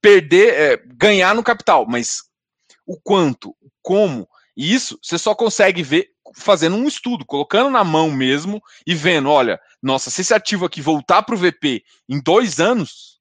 perder, 0.00 0.54
é, 0.54 0.82
ganhar 0.86 1.34
no 1.34 1.44
capital. 1.44 1.86
Mas 1.88 2.22
o 2.84 2.98
quanto, 3.00 3.54
como, 3.80 4.28
e 4.56 4.74
isso 4.74 4.98
você 5.00 5.16
só 5.16 5.34
consegue 5.34 5.82
ver 5.82 6.08
fazendo 6.36 6.76
um 6.76 6.86
estudo, 6.86 7.24
colocando 7.24 7.70
na 7.70 7.84
mão 7.84 8.10
mesmo 8.10 8.60
e 8.86 8.94
vendo, 8.94 9.28
olha, 9.28 9.60
nossa, 9.82 10.10
se 10.10 10.22
esse 10.22 10.34
ativo 10.34 10.64
aqui 10.64 10.80
voltar 10.80 11.22
para 11.22 11.34
o 11.34 11.38
VP 11.38 11.82
em 12.08 12.20
dois 12.22 12.58
anos, 12.58 13.11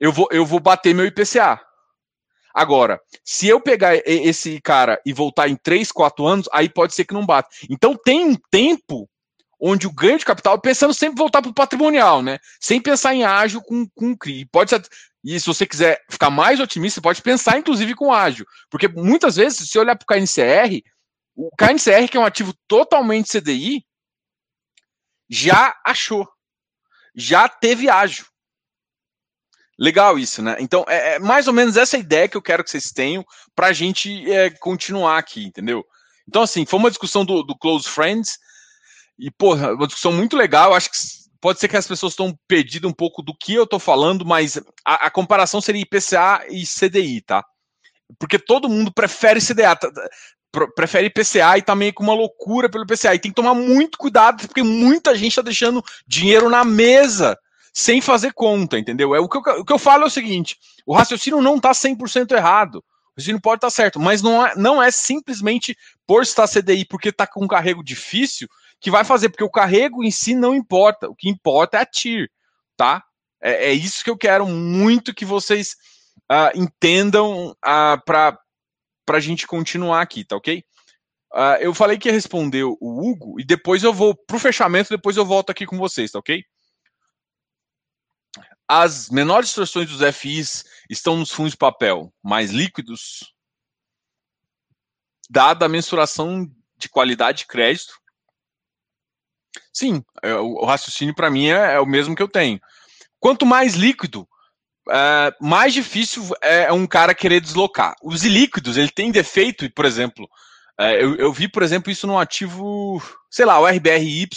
eu 0.00 0.12
vou, 0.12 0.28
eu 0.30 0.44
vou 0.44 0.60
bater 0.60 0.94
meu 0.94 1.06
IPCA. 1.06 1.60
Agora, 2.54 3.00
se 3.24 3.48
eu 3.48 3.60
pegar 3.60 3.96
esse 4.06 4.60
cara 4.60 5.00
e 5.04 5.12
voltar 5.12 5.48
em 5.48 5.56
3, 5.56 5.90
4 5.90 6.24
anos, 6.24 6.48
aí 6.52 6.68
pode 6.68 6.94
ser 6.94 7.04
que 7.04 7.14
não 7.14 7.26
bata. 7.26 7.48
Então 7.68 7.96
tem 7.96 8.24
um 8.24 8.36
tempo 8.50 9.08
onde 9.60 9.86
o 9.86 9.92
ganho 9.92 10.18
de 10.18 10.24
capital, 10.24 10.60
pensando 10.60 10.94
sempre 10.94 11.18
voltar 11.18 11.40
para 11.40 11.50
o 11.50 11.54
patrimonial, 11.54 12.22
né? 12.22 12.38
Sem 12.60 12.80
pensar 12.80 13.14
em 13.14 13.24
ágil 13.24 13.62
com, 13.62 13.88
com 13.94 14.16
CRI. 14.16 14.46
Pode 14.46 14.70
ser, 14.70 14.82
e 15.24 15.40
se 15.40 15.46
você 15.46 15.66
quiser 15.66 16.04
ficar 16.10 16.30
mais 16.30 16.60
otimista, 16.60 17.00
pode 17.00 17.22
pensar 17.22 17.58
inclusive 17.58 17.94
com 17.94 18.12
ágil. 18.12 18.44
Porque 18.70 18.86
muitas 18.86 19.36
vezes, 19.36 19.68
se 19.68 19.78
olhar 19.78 19.96
para 19.96 20.04
o 20.04 20.06
KNCR, 20.06 20.82
o 21.34 21.50
KNCR, 21.56 22.08
que 22.08 22.16
é 22.16 22.20
um 22.20 22.26
ativo 22.26 22.54
totalmente 22.68 23.30
CDI, 23.30 23.84
já 25.28 25.74
achou. 25.84 26.28
Já 27.16 27.48
teve 27.48 27.88
ágil. 27.88 28.26
Legal 29.78 30.18
isso, 30.18 30.40
né? 30.40 30.56
Então, 30.60 30.84
é, 30.88 31.14
é, 31.14 31.18
mais 31.18 31.48
ou 31.48 31.52
menos 31.52 31.76
essa 31.76 31.98
ideia 31.98 32.28
que 32.28 32.36
eu 32.36 32.42
quero 32.42 32.62
que 32.62 32.70
vocês 32.70 32.92
tenham 32.92 33.24
para 33.54 33.68
a 33.68 33.72
gente 33.72 34.30
é, 34.30 34.50
continuar 34.50 35.18
aqui, 35.18 35.44
entendeu? 35.44 35.84
Então, 36.28 36.42
assim, 36.42 36.64
foi 36.64 36.78
uma 36.78 36.90
discussão 36.90 37.24
do, 37.24 37.42
do 37.42 37.56
Close 37.56 37.88
Friends 37.88 38.38
e, 39.18 39.30
porra, 39.30 39.74
uma 39.74 39.86
discussão 39.86 40.12
muito 40.12 40.36
legal. 40.36 40.74
Acho 40.74 40.90
que 40.90 40.96
pode 41.40 41.58
ser 41.58 41.68
que 41.68 41.76
as 41.76 41.86
pessoas 41.86 42.12
estão 42.12 42.38
perdidas 42.46 42.90
um 42.90 42.94
pouco 42.94 43.20
do 43.20 43.36
que 43.36 43.54
eu 43.54 43.64
estou 43.64 43.78
falando, 43.78 44.24
mas 44.24 44.56
a, 44.84 45.06
a, 45.06 45.10
comparação 45.10 45.60
seria 45.60 45.82
IPCA 45.82 46.46
e 46.48 46.64
CDI, 46.64 47.20
tá? 47.20 47.44
Porque 48.18 48.38
todo 48.38 48.68
mundo 48.68 48.92
prefere 48.92 49.40
CDA, 49.40 49.76
prefere 50.76 51.08
IPCA 51.08 51.58
e 51.58 51.62
tá 51.62 51.74
meio 51.74 51.92
com 51.92 52.04
uma 52.04 52.14
loucura 52.14 52.70
pelo 52.70 52.84
IPCA. 52.84 53.14
E 53.14 53.18
tem 53.18 53.30
que 53.30 53.36
tomar 53.36 53.54
muito 53.54 53.98
cuidado, 53.98 54.46
porque 54.46 54.62
muita 54.62 55.14
gente 55.16 55.32
está 55.32 55.42
deixando 55.42 55.82
dinheiro 56.06 56.48
na 56.48 56.64
mesa 56.64 57.36
sem 57.74 58.00
fazer 58.00 58.32
conta, 58.32 58.78
entendeu? 58.78 59.16
É 59.16 59.18
o 59.18 59.28
que, 59.28 59.36
eu, 59.36 59.42
o 59.60 59.64
que 59.64 59.72
eu 59.72 59.78
falo 59.78 60.04
é 60.04 60.06
o 60.06 60.10
seguinte: 60.10 60.56
o 60.86 60.94
raciocínio 60.94 61.42
não 61.42 61.56
está 61.56 61.72
100% 61.72 62.30
errado. 62.30 62.76
O 62.76 62.82
raciocínio 63.16 63.42
pode 63.42 63.58
estar 63.58 63.66
tá 63.66 63.70
certo, 63.70 63.98
mas 63.98 64.22
não 64.22 64.46
é, 64.46 64.54
não 64.54 64.80
é 64.80 64.90
simplesmente 64.92 65.76
por 66.06 66.22
estar 66.22 66.48
CDI 66.48 66.86
porque 66.86 67.08
está 67.08 67.26
com 67.26 67.44
um 67.44 67.48
carrego 67.48 67.82
difícil 67.82 68.48
que 68.80 68.90
vai 68.90 69.04
fazer, 69.04 69.28
porque 69.28 69.44
o 69.44 69.50
carrego 69.50 70.04
em 70.04 70.10
si 70.10 70.34
não 70.34 70.54
importa. 70.54 71.08
O 71.08 71.16
que 71.16 71.28
importa 71.28 71.78
é 71.78 71.80
a 71.80 71.86
TIR, 71.86 72.30
tá? 72.76 73.02
É, 73.42 73.70
é 73.70 73.72
isso 73.72 74.04
que 74.04 74.10
eu 74.10 74.16
quero 74.16 74.46
muito 74.46 75.14
que 75.14 75.24
vocês 75.24 75.74
uh, 76.30 76.56
entendam 76.56 77.50
uh, 77.50 77.56
ah, 77.62 78.00
para 78.04 78.38
a 79.08 79.20
gente 79.20 79.46
continuar 79.46 80.00
aqui, 80.00 80.24
tá 80.24 80.36
ok? 80.36 80.62
Uh, 81.32 81.58
eu 81.60 81.74
falei 81.74 81.98
que 81.98 82.08
ia 82.08 82.14
responder 82.14 82.62
o 82.62 82.76
Hugo 82.80 83.40
e 83.40 83.44
depois 83.44 83.82
eu 83.82 83.92
vou 83.92 84.14
para 84.14 84.36
o 84.36 84.40
fechamento, 84.40 84.90
depois 84.90 85.16
eu 85.16 85.26
volto 85.26 85.50
aqui 85.50 85.66
com 85.66 85.76
vocês, 85.76 86.12
tá 86.12 86.20
ok? 86.20 86.44
As 88.68 89.10
menores 89.10 89.48
distorções 89.48 89.90
dos 89.90 90.16
FIs 90.16 90.64
estão 90.88 91.16
nos 91.16 91.30
fundos 91.30 91.52
de 91.52 91.58
papel 91.58 92.12
mais 92.22 92.50
líquidos, 92.50 93.34
dada 95.28 95.66
a 95.66 95.68
mensuração 95.68 96.50
de 96.76 96.88
qualidade 96.88 97.38
de 97.38 97.46
crédito. 97.46 97.94
Sim, 99.72 100.02
é, 100.22 100.34
o 100.34 100.64
raciocínio 100.64 101.14
para 101.14 101.30
mim 101.30 101.48
é, 101.48 101.74
é, 101.74 101.80
o 101.80 101.86
mesmo 101.86 102.16
que 102.16 102.22
eu 102.22 102.28
tenho. 102.28 102.58
Quanto 103.20 103.44
mais 103.44 103.74
líquido, 103.74 104.26
é, 104.90 105.34
mais 105.40 105.74
difícil 105.74 106.24
é 106.40 106.72
um 106.72 106.86
cara 106.86 107.14
querer 107.14 107.40
deslocar. 107.40 107.94
Os 108.02 108.24
ilíquidos, 108.24 108.78
ele 108.78 108.90
tem 108.90 109.10
defeito, 109.10 109.70
por 109.72 109.84
exemplo, 109.84 110.28
eu, 110.78 111.14
eu, 111.16 111.32
vi, 111.32 111.48
por 111.48 111.62
exemplo, 111.62 111.92
isso 111.92 112.04
num 112.04 112.18
ativo, 112.18 113.00
sei 113.30 113.44
lá, 113.44 113.60
o 113.60 113.66
RBRY, 113.66 114.28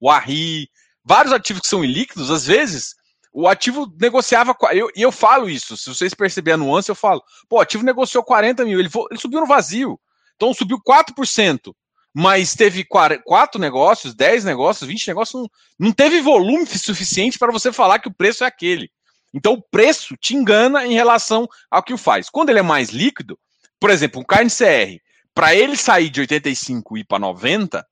o 0.00 0.10
ARRI, 0.10 0.68
vários 1.04 1.32
ativos 1.32 1.62
que 1.62 1.68
são 1.68 1.84
ilíquidos, 1.84 2.28
às 2.28 2.46
vezes 2.46 2.96
o 3.36 3.46
ativo 3.46 3.92
negociava. 4.00 4.56
E 4.72 4.78
eu, 4.78 4.90
eu 4.96 5.12
falo 5.12 5.50
isso, 5.50 5.76
se 5.76 5.90
vocês 5.90 6.14
perceberem 6.14 6.54
a 6.54 6.56
nuance, 6.56 6.88
eu 6.88 6.94
falo. 6.94 7.22
Pô, 7.46 7.58
o 7.58 7.60
ativo 7.60 7.84
negociou 7.84 8.24
40 8.24 8.64
mil, 8.64 8.80
ele, 8.80 8.88
ele 9.10 9.20
subiu 9.20 9.40
no 9.40 9.46
vazio. 9.46 10.00
Então 10.34 10.54
subiu 10.54 10.78
4%. 10.80 11.74
Mas 12.14 12.54
teve 12.54 12.82
quatro 12.82 13.60
negócios, 13.60 14.14
10 14.14 14.46
negócios, 14.46 14.88
20 14.88 15.08
negócios, 15.08 15.42
não, 15.42 15.50
não 15.78 15.92
teve 15.92 16.22
volume 16.22 16.64
suficiente 16.64 17.38
para 17.38 17.52
você 17.52 17.70
falar 17.70 17.98
que 17.98 18.08
o 18.08 18.14
preço 18.14 18.42
é 18.42 18.46
aquele. 18.46 18.90
Então 19.34 19.52
o 19.52 19.62
preço 19.62 20.16
te 20.16 20.34
engana 20.34 20.86
em 20.86 20.94
relação 20.94 21.46
ao 21.70 21.82
que 21.82 21.92
o 21.92 21.98
faz. 21.98 22.30
Quando 22.30 22.48
ele 22.48 22.60
é 22.60 22.62
mais 22.62 22.88
líquido, 22.88 23.38
por 23.78 23.90
exemplo, 23.90 24.18
um 24.18 24.24
carne 24.24 24.48
CR, 24.48 24.98
para 25.34 25.54
ele 25.54 25.76
sair 25.76 26.08
de 26.08 26.20
85 26.20 26.96
e 26.96 27.00
ir 27.00 27.04
para 27.04 27.18
90, 27.18 27.86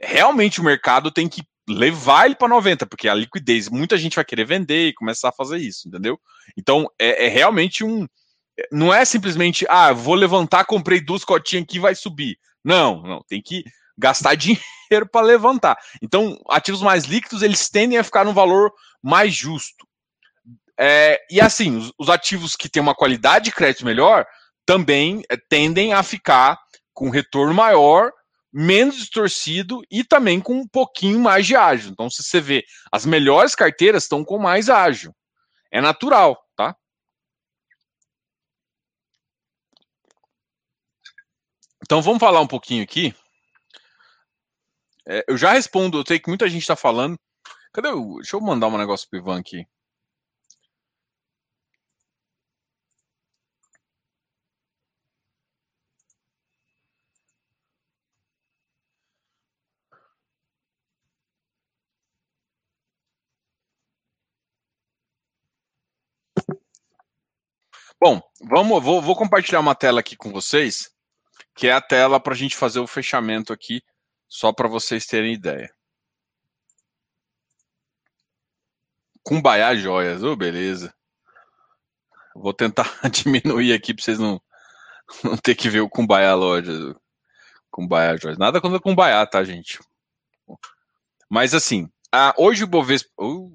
realmente 0.00 0.58
o 0.58 0.64
mercado 0.64 1.10
tem 1.10 1.28
que 1.28 1.42
levar 1.68 2.26
ele 2.26 2.34
para 2.36 2.48
90, 2.48 2.86
porque 2.86 3.08
a 3.08 3.14
liquidez, 3.14 3.68
muita 3.68 3.96
gente 3.96 4.16
vai 4.16 4.24
querer 4.24 4.44
vender 4.44 4.88
e 4.88 4.94
começar 4.94 5.30
a 5.30 5.32
fazer 5.32 5.58
isso, 5.58 5.88
entendeu? 5.88 6.18
Então, 6.56 6.90
é, 6.98 7.26
é 7.26 7.28
realmente 7.28 7.84
um. 7.84 8.06
Não 8.72 8.92
é 8.92 9.04
simplesmente, 9.04 9.66
ah, 9.68 9.92
vou 9.92 10.14
levantar, 10.14 10.64
comprei 10.64 11.00
duas 11.00 11.24
cotinhas 11.24 11.64
aqui 11.64 11.78
vai 11.78 11.94
subir. 11.94 12.38
Não, 12.64 13.02
não, 13.02 13.22
tem 13.28 13.42
que 13.42 13.64
gastar 13.98 14.34
dinheiro 14.36 15.06
para 15.10 15.26
levantar. 15.26 15.76
Então, 16.00 16.38
ativos 16.48 16.82
mais 16.82 17.04
líquidos, 17.04 17.42
eles 17.42 17.68
tendem 17.68 17.98
a 17.98 18.04
ficar 18.04 18.24
num 18.24 18.32
valor 18.32 18.72
mais 19.02 19.34
justo. 19.34 19.86
É, 20.78 21.20
e 21.30 21.40
assim, 21.40 21.76
os, 21.76 21.92
os, 21.98 22.08
ativos 22.10 22.54
que 22.54 22.68
têm 22.68 22.82
uma 22.82 22.94
qualidade 22.94 23.46
de 23.46 23.52
crédito 23.52 23.84
melhor 23.84 24.26
também 24.66 25.22
é, 25.30 25.36
tendem 25.36 25.94
a 25.94 26.02
ficar 26.02 26.58
com 26.92 27.08
retorno 27.08 27.54
maior 27.54 28.12
menos 28.58 28.96
distorcido 28.96 29.82
e 29.90 30.02
também 30.02 30.40
com 30.40 30.54
um 30.54 30.66
pouquinho 30.66 31.20
mais 31.20 31.46
de 31.46 31.54
ágio. 31.54 31.90
Então, 31.90 32.08
se 32.08 32.22
você 32.22 32.40
vê, 32.40 32.64
as 32.90 33.04
melhores 33.04 33.54
carteiras 33.54 34.04
estão 34.04 34.24
com 34.24 34.38
mais 34.38 34.70
ágio. 34.70 35.14
É 35.70 35.78
natural, 35.78 36.42
tá? 36.56 36.74
Então, 41.82 42.00
vamos 42.00 42.18
falar 42.18 42.40
um 42.40 42.46
pouquinho 42.46 42.82
aqui. 42.82 43.14
É, 45.06 45.22
eu 45.28 45.36
já 45.36 45.52
respondo, 45.52 45.98
eu 45.98 46.04
sei 46.06 46.18
que 46.18 46.28
muita 46.28 46.48
gente 46.48 46.62
está 46.62 46.74
falando. 46.74 47.18
Cadê 47.74 47.88
o. 47.88 48.16
Deixa 48.16 48.36
eu 48.36 48.40
mandar 48.40 48.68
um 48.68 48.78
negócio 48.78 49.06
pro 49.10 49.18
Ivan 49.18 49.38
aqui. 49.38 49.66
Bom, 68.00 68.20
vamos, 68.42 68.82
vou, 68.82 69.00
vou 69.00 69.16
compartilhar 69.16 69.60
uma 69.60 69.74
tela 69.74 70.00
aqui 70.00 70.16
com 70.16 70.30
vocês, 70.30 70.90
que 71.54 71.66
é 71.66 71.72
a 71.72 71.80
tela 71.80 72.20
para 72.20 72.34
a 72.34 72.36
gente 72.36 72.56
fazer 72.56 72.78
o 72.78 72.86
fechamento 72.86 73.52
aqui, 73.52 73.82
só 74.28 74.52
para 74.52 74.68
vocês 74.68 75.06
terem 75.06 75.32
ideia. 75.32 75.74
Cumbaiá 79.22 79.74
Joias, 79.74 80.22
oh, 80.22 80.36
beleza. 80.36 80.94
Vou 82.34 82.52
tentar 82.52 82.84
diminuir 83.10 83.72
aqui 83.72 83.94
para 83.94 84.04
vocês 84.04 84.18
não, 84.18 84.40
não 85.24 85.36
ter 85.36 85.54
que 85.54 85.70
ver 85.70 85.80
o 85.80 85.88
Cumbaiá 85.88 86.34
Lojas. 86.34 86.94
Cumbaiá 87.70 88.16
Joias. 88.16 88.38
Nada 88.38 88.60
contra 88.60 88.78
Cumbaiá, 88.78 89.26
tá, 89.26 89.42
gente? 89.42 89.80
Mas 91.28 91.54
assim, 91.54 91.90
a, 92.12 92.34
hoje 92.36 92.64
o 92.64 92.68
Bovespa. 92.68 93.10
Uh, 93.18 93.50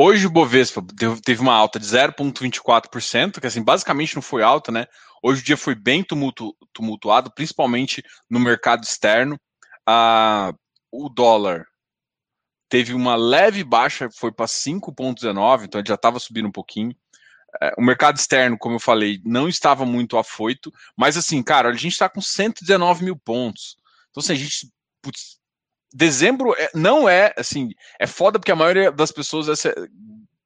Hoje 0.00 0.26
o 0.28 0.30
Bovespa 0.30 0.80
teve 1.24 1.40
uma 1.40 1.54
alta 1.54 1.78
de 1.80 1.84
0,24%, 1.84 3.40
que 3.40 3.46
assim, 3.48 3.62
basicamente 3.62 4.14
não 4.14 4.22
foi 4.22 4.44
alta, 4.44 4.70
né? 4.70 4.86
Hoje 5.20 5.42
o 5.42 5.44
dia 5.44 5.56
foi 5.56 5.74
bem 5.74 6.04
tumultu 6.04 6.56
tumultuado, 6.72 7.32
principalmente 7.34 8.04
no 8.30 8.38
mercado 8.38 8.84
externo. 8.84 9.36
Ah, 9.84 10.52
o 10.92 11.08
dólar 11.08 11.66
teve 12.68 12.94
uma 12.94 13.16
leve 13.16 13.64
baixa, 13.64 14.08
foi 14.14 14.30
para 14.32 14.46
5,19, 14.46 15.64
então 15.64 15.80
ele 15.80 15.88
já 15.88 15.94
estava 15.94 16.20
subindo 16.20 16.48
um 16.48 16.52
pouquinho. 16.52 16.94
é, 17.62 17.72
o 17.78 17.82
mercado 17.82 18.18
externo, 18.18 18.58
como 18.58 18.76
eu 18.76 18.80
falei, 18.80 19.20
não 19.24 19.48
estava 19.48 19.86
muito 19.86 20.18
afoito, 20.18 20.72
mas 20.96 21.16
assim, 21.16 21.42
cara, 21.42 21.70
a 21.70 21.74
gente 21.74 21.92
está 21.92 22.08
com 22.08 22.20
119 22.20 23.04
mil 23.04 23.16
pontos. 23.16 23.76
Então, 24.10 24.22
assim, 24.22 24.34
a 24.34 24.36
gente. 24.36 24.70
Putz, 25.02 25.37
dezembro 25.92 26.54
é, 26.58 26.70
não 26.74 27.08
é 27.08 27.32
assim, 27.36 27.70
é 27.98 28.06
foda 28.06 28.38
porque 28.38 28.52
a 28.52 28.56
maioria 28.56 28.90
das 28.92 29.10
pessoas 29.10 29.64
é, 29.64 29.74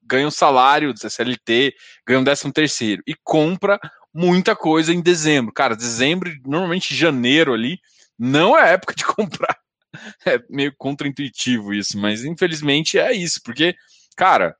ganham 0.03 0.31
salário 0.31 0.93
CLT, 0.97 1.75
ganham 2.07 2.25
décimo 2.25 2.53
terceiro 2.53 3.03
e 3.07 3.15
compra 3.23 3.81
muita 4.13 4.55
coisa 4.55 4.93
em 4.93 5.01
dezembro. 5.01 5.53
Cara, 5.53 5.75
dezembro, 5.75 6.31
normalmente 6.45 6.95
janeiro 6.95 7.55
ali, 7.55 7.79
não 8.19 8.57
é 8.57 8.75
época 8.75 8.95
de 8.95 9.05
comprar. 9.07 9.57
É 10.25 10.41
meio 10.49 10.75
contraintuitivo 10.77 11.75
isso, 11.75 11.99
mas 11.99 12.25
infelizmente 12.25 12.99
é 12.99 13.13
isso, 13.13 13.41
porque, 13.45 13.75
cara, 14.17 14.57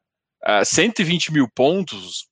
120 0.65 1.29
é, 1.29 1.33
mil 1.33 1.49
pontos, 1.49 2.29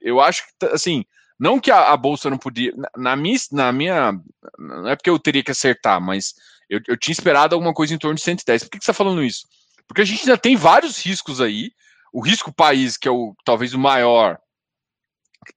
eu 0.00 0.20
acho 0.20 0.44
que, 0.46 0.66
assim, 0.66 1.04
não 1.38 1.60
que 1.60 1.70
a, 1.70 1.92
a 1.92 1.96
bolsa 1.96 2.30
não 2.30 2.38
podia, 2.38 2.72
na 2.96 3.14
minha, 3.16 3.38
na 3.52 3.72
minha, 3.72 4.18
não 4.58 4.88
é 4.88 4.96
porque 4.96 5.10
eu 5.10 5.18
teria 5.18 5.42
que 5.42 5.50
acertar, 5.50 6.00
mas 6.00 6.34
eu, 6.68 6.80
eu 6.88 6.96
tinha 6.96 7.12
esperado 7.12 7.54
alguma 7.54 7.72
coisa 7.72 7.94
em 7.94 7.98
torno 7.98 8.16
de 8.16 8.22
110. 8.22 8.64
Por 8.64 8.70
que, 8.70 8.78
que 8.78 8.84
você 8.84 8.90
está 8.90 8.96
falando 8.96 9.22
isso? 9.22 9.46
Porque 9.86 10.02
a 10.02 10.04
gente 10.04 10.20
ainda 10.20 10.38
tem 10.38 10.56
vários 10.56 10.98
riscos 10.98 11.40
aí. 11.40 11.70
O 12.12 12.20
risco 12.20 12.52
país, 12.52 12.96
que 12.96 13.06
é 13.06 13.10
o 13.10 13.34
talvez 13.44 13.74
o 13.74 13.78
maior, 13.78 14.38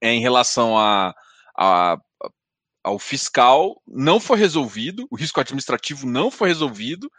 é 0.00 0.12
em 0.12 0.20
relação 0.20 0.78
a, 0.78 1.14
a, 1.58 1.96
ao 2.84 2.98
fiscal, 2.98 3.80
não 3.86 4.20
foi 4.20 4.38
resolvido. 4.38 5.06
O 5.10 5.16
risco 5.16 5.40
administrativo 5.40 6.06
não 6.06 6.30
foi 6.30 6.48
resolvido. 6.48 7.10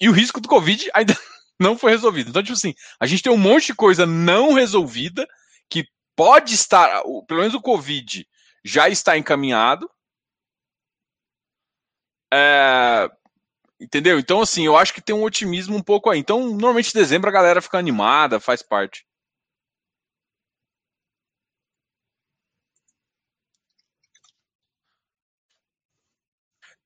E 0.00 0.08
o 0.08 0.12
risco 0.12 0.40
do 0.40 0.48
Covid 0.48 0.90
ainda 0.94 1.16
não 1.58 1.76
foi 1.76 1.92
resolvido. 1.92 2.30
Então, 2.30 2.42
tipo 2.42 2.56
assim, 2.56 2.74
a 2.98 3.06
gente 3.06 3.22
tem 3.22 3.32
um 3.32 3.38
monte 3.38 3.66
de 3.66 3.74
coisa 3.74 4.06
não 4.06 4.54
resolvida 4.54 5.26
que 5.68 5.86
pode 6.16 6.54
estar, 6.54 7.02
pelo 7.26 7.40
menos 7.40 7.54
o 7.54 7.60
Covid 7.60 8.26
já 8.64 8.88
está 8.88 9.16
encaminhado, 9.16 9.88
é, 12.32 13.10
entendeu? 13.80 14.18
Então, 14.18 14.40
assim, 14.40 14.66
eu 14.66 14.76
acho 14.76 14.94
que 14.94 15.00
tem 15.02 15.14
um 15.14 15.24
otimismo 15.24 15.76
um 15.76 15.82
pouco 15.82 16.10
aí. 16.10 16.18
Então, 16.18 16.40
normalmente 16.48 16.90
em 16.90 17.00
dezembro 17.00 17.28
a 17.30 17.32
galera 17.32 17.62
fica 17.62 17.78
animada, 17.78 18.40
faz 18.40 18.62
parte. 18.62 19.06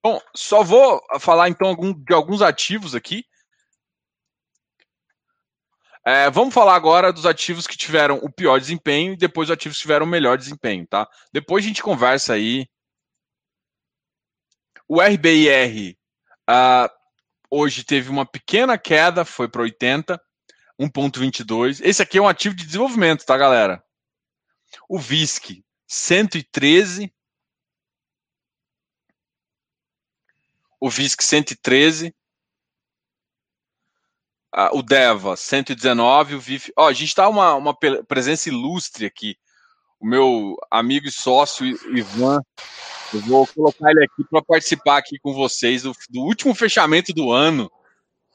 Bom, 0.02 0.20
só 0.34 0.64
vou 0.64 1.00
falar 1.20 1.48
então 1.48 1.74
de 1.76 2.12
alguns 2.12 2.42
ativos 2.42 2.94
aqui. 2.94 3.24
É, 6.04 6.28
vamos 6.30 6.52
falar 6.52 6.74
agora 6.74 7.12
dos 7.12 7.24
ativos 7.24 7.66
que 7.68 7.76
tiveram 7.76 8.16
o 8.16 8.32
pior 8.32 8.58
desempenho 8.58 9.12
e 9.12 9.16
depois 9.16 9.48
os 9.48 9.54
ativos 9.54 9.78
que 9.78 9.82
tiveram 9.82 10.04
o 10.04 10.08
melhor 10.08 10.36
desempenho, 10.36 10.84
tá? 10.84 11.08
Depois 11.32 11.64
a 11.64 11.68
gente 11.68 11.82
conversa 11.82 12.32
aí 12.32 12.66
o 14.92 15.00
RBIR 15.00 15.92
uh, 15.92 15.96
ah, 16.46 16.94
hoje 17.50 17.82
teve 17.82 18.10
uma 18.10 18.26
pequena 18.26 18.76
queda, 18.76 19.24
foi 19.24 19.48
para 19.48 19.62
80, 19.62 20.22
1,22. 20.78 21.80
Esse 21.82 22.02
aqui 22.02 22.18
é 22.18 22.20
um 22.20 22.28
ativo 22.28 22.54
de 22.54 22.66
desenvolvimento, 22.66 23.24
tá, 23.24 23.38
galera? 23.38 23.82
O 24.86 24.98
VISC, 24.98 25.64
113. 25.88 27.10
O 30.78 30.90
VISC, 30.90 31.24
113. 31.24 32.14
Uh, 34.54 34.76
o 34.76 34.82
DEVA, 34.82 35.36
119. 35.36 36.34
O 36.34 36.40
VIF. 36.40 36.70
Ó, 36.76 36.86
a 36.86 36.92
gente 36.92 37.08
está 37.08 37.30
uma, 37.30 37.54
uma 37.54 37.74
presença 38.06 38.50
ilustre 38.50 39.06
aqui. 39.06 39.38
O 40.02 40.06
meu 40.06 40.56
amigo 40.68 41.06
e 41.06 41.12
sócio 41.12 41.64
Ivan 41.96 42.40
eu 43.14 43.20
vou 43.20 43.46
colocar 43.46 43.92
ele 43.92 44.04
aqui 44.04 44.24
para 44.28 44.42
participar 44.42 44.96
aqui 44.96 45.16
com 45.20 45.32
vocês 45.32 45.82
do, 45.82 45.92
do, 46.10 46.22
último 46.22 46.52
fechamento 46.56 47.12
do 47.12 47.30
ano. 47.30 47.70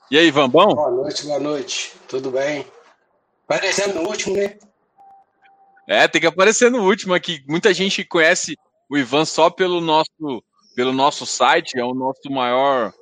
E 0.09 0.17
aí, 0.17 0.31
Vambão? 0.31 0.67
Boa 0.67 0.91
noite, 0.91 1.25
boa 1.25 1.39
noite. 1.39 1.93
Tudo 2.07 2.31
bem? 2.31 2.65
Aparecendo 3.43 3.95
no 3.95 4.07
último, 4.07 4.37
né? 4.37 4.57
É, 5.89 6.07
tem 6.07 6.21
que 6.21 6.27
aparecer 6.27 6.71
no 6.71 6.83
último 6.83 7.13
aqui. 7.13 7.43
Muita 7.49 7.73
gente 7.73 8.05
conhece 8.05 8.55
o 8.89 8.97
Ivan 8.97 9.25
só 9.25 9.49
pelo 9.49 9.81
nosso, 9.81 10.41
pelo 10.73 10.93
nosso 10.93 11.25
site, 11.25 11.77
é 11.77 11.83
o 11.83 11.93
nosso 11.93 12.31
maior 12.31 12.93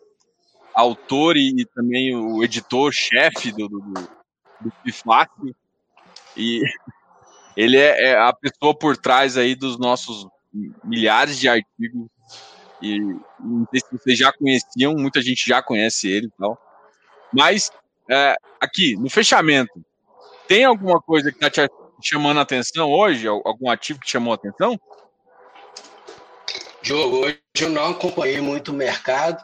autor 0.74 1.38
e, 1.38 1.54
e 1.56 1.66
também 1.66 2.16
o 2.16 2.44
editor-chefe 2.44 3.52
do, 3.52 3.70
do, 3.70 3.80
do, 3.80 4.10
do 4.62 5.56
E 6.36 6.64
ele 7.56 7.78
é, 7.78 8.12
é 8.12 8.18
a 8.18 8.34
pessoa 8.34 8.78
por 8.78 8.98
trás 8.98 9.38
aí 9.38 9.56
dos 9.56 9.78
nossos 9.78 10.28
milhares 10.84 11.38
de 11.38 11.48
artigos 11.48 12.08
e 12.82 13.00
não 13.40 13.68
sei 13.72 13.80
se 13.80 13.88
vocês 13.92 14.18
já 14.18 14.32
conheciam, 14.34 14.94
muita 14.96 15.22
gente 15.22 15.48
já 15.48 15.62
conhece 15.62 16.10
ele 16.10 16.28
e 16.28 16.32
tal. 16.38 16.58
Mas 17.34 17.72
é, 18.10 18.36
aqui, 18.60 18.96
no 18.96 19.10
fechamento, 19.10 19.84
tem 20.48 20.66
alguma 20.66 21.02
coisa 21.02 21.32
que 21.32 21.44
está 21.44 21.50
te 21.50 21.72
chamando 22.02 22.40
a 22.40 22.44
atenção 22.44 22.92
hoje? 22.92 23.28
Algum 23.28 23.70
ativo 23.70 24.00
que 24.00 24.10
chamou 24.10 24.34
a 24.34 24.36
atenção? 24.36 24.80
Diogo, 26.82 27.26
hoje 27.26 27.40
eu 27.62 27.70
não 27.70 27.92
acompanhei 27.92 28.40
muito 28.40 28.72
o 28.72 28.76
mercado, 28.76 29.44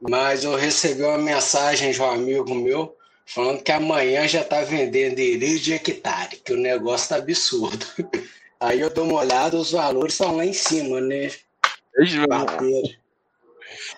mas 0.00 0.42
eu 0.42 0.56
recebi 0.56 1.02
uma 1.02 1.18
mensagem 1.18 1.92
de 1.92 2.02
um 2.02 2.10
amigo 2.10 2.54
meu 2.54 2.96
falando 3.24 3.62
que 3.62 3.72
amanhã 3.72 4.26
já 4.28 4.42
está 4.42 4.62
vendendo 4.62 5.18
irídio 5.18 5.60
de 5.60 5.72
hectare, 5.74 6.36
que 6.36 6.52
o 6.52 6.56
negócio 6.56 7.04
está 7.04 7.16
absurdo. 7.16 7.84
Aí 8.60 8.80
eu 8.80 8.92
dou 8.92 9.04
uma 9.04 9.20
olhada, 9.20 9.56
os 9.56 9.72
valores 9.72 10.14
estão 10.14 10.36
lá 10.36 10.44
em 10.44 10.52
cima, 10.52 11.00
né? 11.00 11.30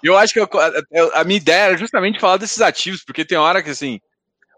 Eu 0.02 0.16
acho 0.16 0.32
que 0.32 0.40
eu, 0.40 0.48
a, 0.54 1.20
a, 1.20 1.24
minha 1.24 1.36
ideia 1.36 1.66
era 1.66 1.76
justamente 1.76 2.20
falar 2.20 2.36
desses 2.36 2.60
ativos, 2.60 3.04
porque 3.04 3.24
tem 3.24 3.38
hora 3.38 3.62
que 3.62 3.70
assim, 3.70 4.00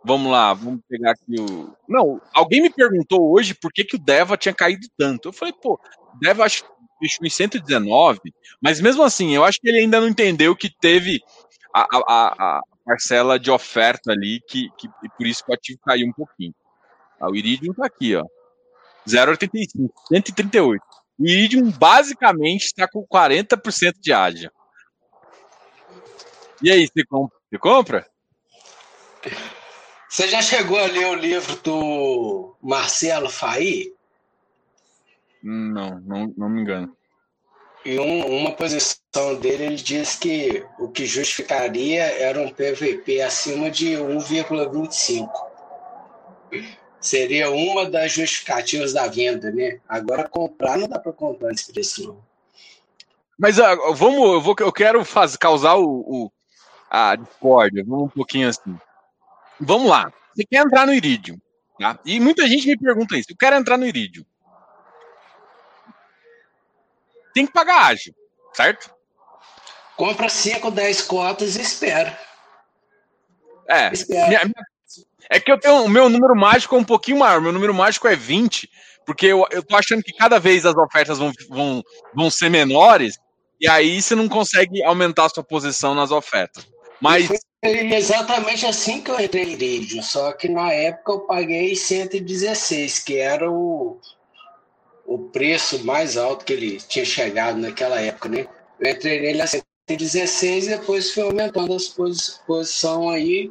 vamos 0.04 0.30
lá, 0.30 0.54
vamos 0.54 0.80
pegar 0.88 1.12
aqui 1.12 1.40
o. 1.40 1.74
Não, 1.88 2.20
alguém 2.32 2.62
me 2.62 2.70
perguntou 2.70 3.32
hoje 3.32 3.54
por 3.54 3.72
que, 3.72 3.84
que 3.84 3.96
o 3.96 3.98
Deva 3.98 4.36
tinha 4.36 4.54
caído 4.54 4.86
tanto. 4.96 5.28
Eu 5.28 5.32
falei, 5.32 5.54
pô, 5.60 5.78
Deva 6.20 6.44
acho 6.44 6.64
que 6.64 6.70
fechou 7.00 7.26
em 7.26 7.30
119, 7.30 8.20
mas 8.60 8.80
mesmo 8.80 9.02
assim, 9.02 9.34
eu 9.34 9.44
acho 9.44 9.60
que 9.60 9.68
ele 9.68 9.80
ainda 9.80 10.00
não 10.00 10.08
entendeu 10.08 10.56
que 10.56 10.70
teve 10.70 11.20
a, 11.74 11.82
a, 11.82 12.34
a 12.38 12.62
parcela 12.88 13.38
de 13.38 13.50
oferta 13.50 14.12
ali, 14.12 14.40
que, 14.48 14.70
que, 14.78 14.88
e 15.04 15.08
por 15.10 15.26
isso 15.26 15.44
que 15.44 15.50
o 15.50 15.54
ativo 15.54 15.78
caiu 15.84 16.08
um 16.08 16.12
pouquinho. 16.12 16.54
Ah, 17.20 17.28
o 17.28 17.36
Iridium 17.36 17.74
tá 17.74 17.84
aqui, 17.84 18.16
ó. 18.16 18.24
0,85, 19.06 19.90
138. 20.08 20.82
O 21.18 21.26
Iridium 21.26 21.70
basicamente 21.70 22.64
está 22.64 22.88
com 22.88 23.06
40% 23.06 23.94
de 24.00 24.12
ágio. 24.12 24.50
E 26.62 26.70
aí, 26.70 26.86
você 26.86 27.04
compra? 27.04 27.38
Você 27.50 27.58
compra? 27.58 28.10
Você 30.08 30.28
já 30.28 30.40
chegou 30.40 30.78
a 30.78 30.86
ler 30.86 31.06
o 31.08 31.14
livro 31.14 31.56
do 31.56 32.56
Marcelo 32.62 33.28
Faí? 33.28 33.92
Não, 35.42 36.00
não, 36.00 36.34
não 36.36 36.48
me 36.48 36.62
engano. 36.62 36.96
E 37.88 37.98
um, 37.98 38.40
uma 38.40 38.52
posição 38.52 39.34
dele, 39.40 39.64
ele 39.64 39.76
diz 39.76 40.14
que 40.14 40.62
o 40.78 40.88
que 40.88 41.06
justificaria 41.06 42.02
era 42.02 42.38
um 42.38 42.50
PVP 42.50 43.22
acima 43.22 43.70
de 43.70 43.92
1,25 43.92 45.26
seria 47.00 47.50
uma 47.50 47.88
das 47.88 48.12
justificativas 48.12 48.92
da 48.92 49.06
venda, 49.06 49.50
né? 49.50 49.80
Agora 49.88 50.28
comprar 50.28 50.76
não 50.76 50.86
dá 50.86 50.98
para 50.98 51.14
comprar 51.14 51.48
nesse 51.48 51.72
preço 51.72 52.06
não. 52.06 52.22
Mas 53.38 53.58
uh, 53.58 53.94
vamos, 53.94 54.20
eu, 54.34 54.40
vou, 54.42 54.54
eu 54.60 54.70
quero 54.70 55.02
faz, 55.02 55.34
causar 55.34 55.76
o, 55.76 55.86
o, 55.86 56.32
a 56.90 57.16
discórdia, 57.16 57.82
vamos 57.86 58.08
um 58.08 58.10
pouquinho 58.10 58.50
assim. 58.50 58.78
Vamos 59.58 59.88
lá, 59.88 60.12
você 60.34 60.44
quer 60.44 60.62
entrar 60.62 60.86
no 60.86 60.92
Iridium, 60.92 61.38
tá? 61.80 61.98
E 62.04 62.20
muita 62.20 62.46
gente 62.46 62.66
me 62.66 62.76
pergunta 62.76 63.16
isso, 63.16 63.32
eu 63.32 63.36
quero 63.38 63.56
entrar 63.56 63.78
no 63.78 63.86
Iridium. 63.86 64.26
Tem 67.38 67.46
que 67.46 67.52
pagar 67.52 67.86
ágil, 67.86 68.12
certo? 68.52 68.90
Compra 69.96 70.28
5, 70.28 70.72
10 70.72 71.02
cotas 71.02 71.54
e 71.54 71.62
espera. 71.62 72.18
É, 73.68 73.92
espera. 73.92 74.50
É 75.30 75.38
que 75.38 75.52
eu 75.52 75.56
tenho 75.56 75.84
o 75.84 75.88
meu 75.88 76.08
número 76.08 76.34
mágico 76.34 76.74
é 76.74 76.78
um 76.80 76.84
pouquinho 76.84 77.20
maior. 77.20 77.40
Meu 77.40 77.52
número 77.52 77.72
mágico 77.72 78.08
é 78.08 78.16
20, 78.16 78.68
porque 79.06 79.26
eu, 79.26 79.46
eu 79.52 79.62
tô 79.62 79.76
achando 79.76 80.02
que 80.02 80.12
cada 80.12 80.40
vez 80.40 80.66
as 80.66 80.74
ofertas 80.74 81.18
vão, 81.18 81.32
vão, 81.48 81.84
vão 82.12 82.28
ser 82.28 82.48
menores, 82.48 83.16
e 83.60 83.68
aí 83.68 84.02
você 84.02 84.16
não 84.16 84.28
consegue 84.28 84.82
aumentar 84.82 85.26
a 85.26 85.28
sua 85.28 85.44
posição 85.44 85.94
nas 85.94 86.10
ofertas. 86.10 86.66
Mas. 87.00 87.28
Foi 87.28 87.94
exatamente 87.94 88.66
assim 88.66 89.00
que 89.00 89.12
eu 89.12 89.20
entrei 89.20 89.54
em 89.54 90.02
só 90.02 90.32
que 90.32 90.48
na 90.48 90.72
época 90.72 91.12
eu 91.12 91.20
paguei 91.20 91.76
116, 91.76 92.98
que 92.98 93.16
era 93.16 93.48
o, 93.48 94.00
o 95.08 95.18
preço 95.30 95.82
mais 95.86 96.18
alto 96.18 96.44
que 96.44 96.52
ele 96.52 96.76
tinha 96.76 97.04
chegado 97.04 97.58
naquela 97.58 97.98
época, 97.98 98.28
né? 98.28 98.46
Eu 98.78 98.90
entrei 98.90 99.18
nele 99.18 99.40
a 99.40 99.46
116 99.46 100.66
e 100.66 100.68
depois 100.68 101.10
fui 101.10 101.22
aumentando 101.22 101.74
as 101.74 101.88
posição 102.46 103.08
aí 103.08 103.50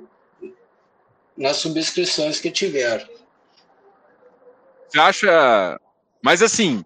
nas 1.36 1.58
subscrições 1.58 2.40
que 2.40 2.52
tiveram. 2.52 3.08
Você 4.88 5.00
acha. 5.00 5.82
Mas 6.22 6.44
assim, 6.44 6.86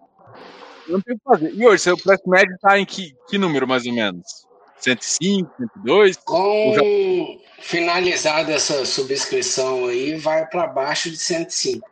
não 0.88 1.02
tem 1.02 1.14
o 1.14 1.18
que 1.18 1.24
fazer. 1.24 1.54
E 1.54 1.66
hoje, 1.66 1.82
seu 1.82 1.96
preço 1.96 2.22
médio 2.26 2.54
está 2.54 2.78
em 2.78 2.86
que, 2.86 3.14
que 3.28 3.36
número, 3.36 3.68
mais 3.68 3.84
ou 3.84 3.92
menos? 3.92 4.46
105, 4.78 5.52
102? 5.58 6.16
Com 6.16 6.74
já... 6.74 7.62
finalizada 7.62 8.52
essa 8.52 8.86
subscrição 8.86 9.86
aí, 9.86 10.16
vai 10.16 10.46
para 10.46 10.66
baixo 10.66 11.10
de 11.10 11.18
105. 11.18 11.91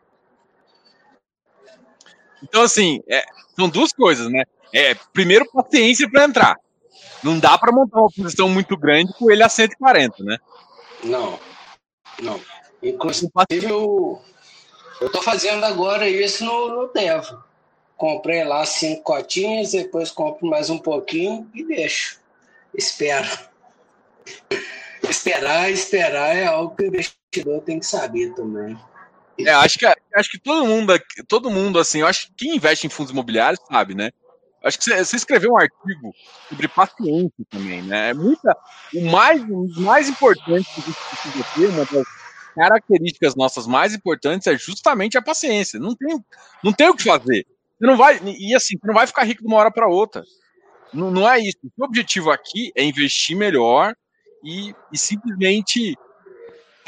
Então, 2.42 2.62
assim, 2.62 3.00
é, 3.08 3.24
são 3.56 3.68
duas 3.68 3.92
coisas, 3.92 4.30
né? 4.30 4.44
É, 4.72 4.94
primeiro, 5.12 5.50
paciência 5.50 6.08
para 6.10 6.24
entrar. 6.24 6.56
Não 7.22 7.38
dá 7.38 7.58
para 7.58 7.72
montar 7.72 8.00
uma 8.00 8.10
posição 8.10 8.48
muito 8.48 8.76
grande 8.76 9.12
com 9.14 9.30
ele 9.30 9.42
a 9.42 9.48
140, 9.48 10.24
né? 10.24 10.38
Não, 11.04 11.38
não. 12.22 12.40
Inclusive, 12.82 13.30
eu, 13.62 14.20
eu 15.00 15.10
tô 15.10 15.20
fazendo 15.20 15.64
agora 15.64 16.08
isso 16.08 16.44
no, 16.44 16.68
no 16.68 16.92
Devo. 16.92 17.42
Comprei 17.96 18.44
lá 18.44 18.64
cinco 18.64 19.02
cotinhas, 19.02 19.72
depois 19.72 20.10
compro 20.10 20.46
mais 20.46 20.70
um 20.70 20.78
pouquinho 20.78 21.50
e 21.54 21.62
deixo. 21.62 22.18
Espero. 22.74 23.28
Esperar, 25.02 25.70
esperar 25.70 26.34
é 26.34 26.46
algo 26.46 26.74
que 26.74 26.84
o 26.84 26.86
investidor 26.86 27.60
tem 27.62 27.78
que 27.78 27.86
saber 27.86 28.32
também. 28.34 28.78
É, 29.46 29.52
acho 29.52 29.78
que, 29.78 29.86
acho 29.86 30.30
que 30.30 30.38
todo 30.38 30.66
mundo, 30.66 30.92
todo 31.28 31.50
mundo, 31.50 31.78
assim, 31.78 32.00
eu 32.00 32.06
acho 32.06 32.26
que 32.26 32.32
quem 32.38 32.56
investe 32.56 32.86
em 32.86 32.90
fundos 32.90 33.12
imobiliários 33.12 33.60
sabe, 33.70 33.94
né? 33.94 34.10
Acho 34.62 34.78
que 34.78 34.84
você, 34.84 35.16
escreveu 35.16 35.52
um 35.52 35.58
artigo 35.58 36.14
sobre 36.48 36.68
paciência 36.68 37.44
também, 37.48 37.82
né? 37.82 38.10
É 38.10 38.14
muita, 38.14 38.54
o 38.94 39.10
mais, 39.10 39.42
o 39.42 39.80
mais 39.80 40.08
importante 40.08 40.68
que 40.74 40.80
a 40.80 40.84
gente 40.84 40.98
precisa 41.08 41.44
ter, 41.54 41.66
uma 41.68 41.84
das 41.86 42.06
características 42.54 43.34
nossas 43.34 43.66
mais 43.66 43.94
importantes 43.94 44.46
é 44.46 44.56
justamente 44.56 45.16
a 45.16 45.22
paciência. 45.22 45.80
Não 45.80 45.94
tem, 45.94 46.22
não 46.62 46.72
tem 46.72 46.88
o 46.88 46.94
que 46.94 47.04
fazer. 47.04 47.46
Você 47.78 47.86
não 47.86 47.96
vai, 47.96 48.20
e 48.22 48.54
assim, 48.54 48.76
você 48.78 48.86
não 48.86 48.94
vai 48.94 49.06
ficar 49.06 49.24
rico 49.24 49.40
de 49.40 49.48
uma 49.48 49.56
hora 49.56 49.70
para 49.70 49.88
outra. 49.88 50.22
Não, 50.92 51.10
não 51.10 51.28
é 51.28 51.38
isso. 51.38 51.58
O 51.78 51.84
objetivo 51.84 52.30
aqui 52.30 52.70
é 52.76 52.84
investir 52.84 53.36
melhor 53.36 53.94
e, 54.44 54.74
e 54.92 54.98
simplesmente 54.98 55.96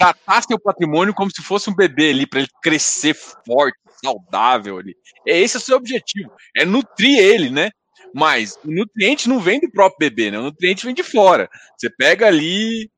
tratar 0.02 0.42
seu 0.42 0.58
patrimônio 0.58 1.14
como 1.14 1.30
se 1.30 1.42
fosse 1.42 1.70
um 1.70 1.74
bebê 1.74 2.10
ali, 2.10 2.26
para 2.26 2.40
ele 2.40 2.48
crescer 2.62 3.14
forte, 3.14 3.78
saudável 4.04 4.78
ali. 4.78 4.96
É 5.26 5.38
esse 5.38 5.56
é 5.56 5.58
o 5.58 5.62
seu 5.62 5.76
objetivo, 5.76 6.32
é 6.56 6.64
nutrir 6.64 7.18
ele, 7.18 7.50
né? 7.50 7.70
Mas 8.14 8.58
o 8.64 8.70
nutriente 8.70 9.28
não 9.28 9.40
vem 9.40 9.60
do 9.60 9.70
próprio 9.70 9.98
bebê, 9.98 10.30
né? 10.30 10.38
O 10.38 10.42
nutriente 10.42 10.84
vem 10.84 10.94
de 10.94 11.02
fora. 11.02 11.48
Você 11.78 11.88
pega 11.88 12.26
ali. 12.26 12.90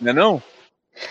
Não 0.00 0.10
é 0.10 0.14
não? 0.14 0.42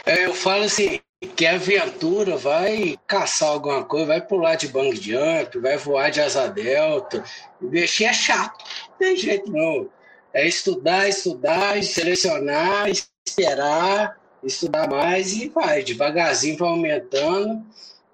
É, 0.03 0.25
eu 0.25 0.33
falo 0.33 0.63
assim, 0.63 0.99
que 1.35 1.45
aventura 1.45 2.37
vai 2.37 2.97
caçar 3.05 3.49
alguma 3.49 3.83
coisa, 3.83 4.07
vai 4.07 4.21
pular 4.21 4.55
de 4.55 4.67
bang 4.67 4.95
jump, 4.95 5.59
vai 5.59 5.77
voar 5.77 6.09
de 6.09 6.21
asa 6.21 6.47
delta. 6.47 7.23
Investir 7.61 8.07
é 8.07 8.13
chato, 8.13 8.63
não 8.89 8.97
tem 8.97 9.15
jeito 9.15 9.51
não. 9.51 9.89
É 10.33 10.47
estudar, 10.47 11.07
estudar, 11.07 11.81
selecionar, 11.83 12.89
esperar, 12.89 14.17
estudar 14.45 14.89
mais 14.89 15.33
e 15.33 15.49
vai, 15.49 15.83
devagarzinho 15.83 16.57
vai 16.57 16.69
aumentando 16.69 17.65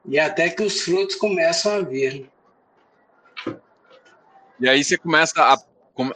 e 0.06 0.20
até 0.20 0.50
que 0.50 0.63
os 0.63 0.82
frutos 0.82 1.15
começam 1.15 1.74
a 1.74 1.82
vir. 1.82 2.30
E 4.60 4.70
aí 4.70 4.84
você 4.84 4.98
começa 4.98 5.41
a, 5.41 5.58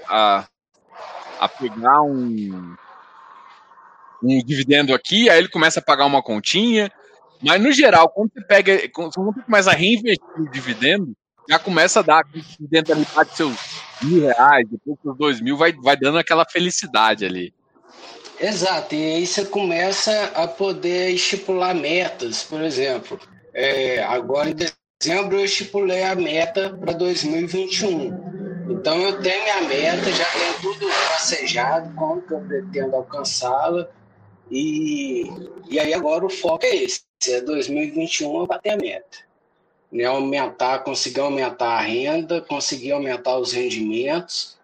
a, 0.08 0.48
a 1.40 1.50
pegar 1.50 2.02
um, 2.02 2.76
um 4.24 4.44
dividendo 4.44 4.94
aqui, 4.94 5.30
aí 5.30 5.40
ele 5.40 5.50
começa 5.50 5.80
a 5.80 5.84
pagar 5.84 6.06
uma 6.06 6.22
continha. 6.22 6.92
Mas 7.42 7.62
no 7.62 7.72
geral, 7.72 8.10
quando 8.10 8.32
você 8.32 8.42
pega, 8.44 8.90
quando 8.90 9.14
você 9.14 9.42
começa 9.42 9.72
a 9.72 9.74
reinvestir 9.74 10.40
o 10.40 10.50
dividendo, 10.50 11.16
já 11.50 11.60
começa 11.60 12.00
a 12.00 12.04
dar 12.04 12.24
dividendo 12.24 12.92
ali 12.92 13.06
de 13.06 13.36
seus 13.36 13.56
mil 14.02 14.22
reais, 14.22 14.68
depois 14.70 14.98
dos 15.04 15.18
dois 15.18 15.42
mil, 15.42 15.58
vai, 15.58 15.74
vai 15.74 15.98
dando 15.98 16.18
aquela 16.18 16.46
felicidade 16.46 17.26
ali. 17.26 17.54
Exato, 18.40 18.94
e 18.94 19.16
aí 19.16 19.28
você 19.28 19.46
começa 19.46 20.26
a 20.36 20.48
poder 20.48 21.12
estipular 21.12 21.74
metas, 21.74 22.44
por 22.44 22.62
exemplo. 22.62 23.20
É, 23.54 24.04
agora 24.04 24.50
em 24.50 24.56
dezembro 25.02 25.38
eu 25.38 25.46
estipulei 25.46 26.04
a 26.04 26.16
meta 26.16 26.78
para 26.78 26.94
2021. 26.94 28.36
Então 28.70 29.00
eu 29.02 29.22
tenho 29.22 29.44
minha 29.44 29.62
meta, 29.62 30.12
já 30.12 30.26
tenho 30.26 30.54
tudo 30.62 30.88
passejado, 30.88 31.96
como 31.96 32.22
que 32.22 32.34
eu 32.34 32.42
pretendo 32.42 32.96
alcançá-la. 32.96 33.88
E, 34.52 35.32
e 35.70 35.80
aí 35.80 35.94
agora 35.94 36.26
o 36.26 36.30
foco 36.30 36.66
é 36.66 36.76
esse, 36.76 37.02
é 37.30 37.42
2021 37.42 38.40
eu 38.40 38.48
bater 38.48 38.72
a 38.72 38.78
meta. 38.78 39.18
Né, 39.92 40.04
aumentar, 40.04 40.80
conseguir 40.80 41.22
aumentar 41.22 41.70
a 41.70 41.82
renda, 41.82 42.42
conseguir 42.42 42.92
aumentar 42.92 43.38
os 43.38 43.54
rendimentos. 43.54 44.55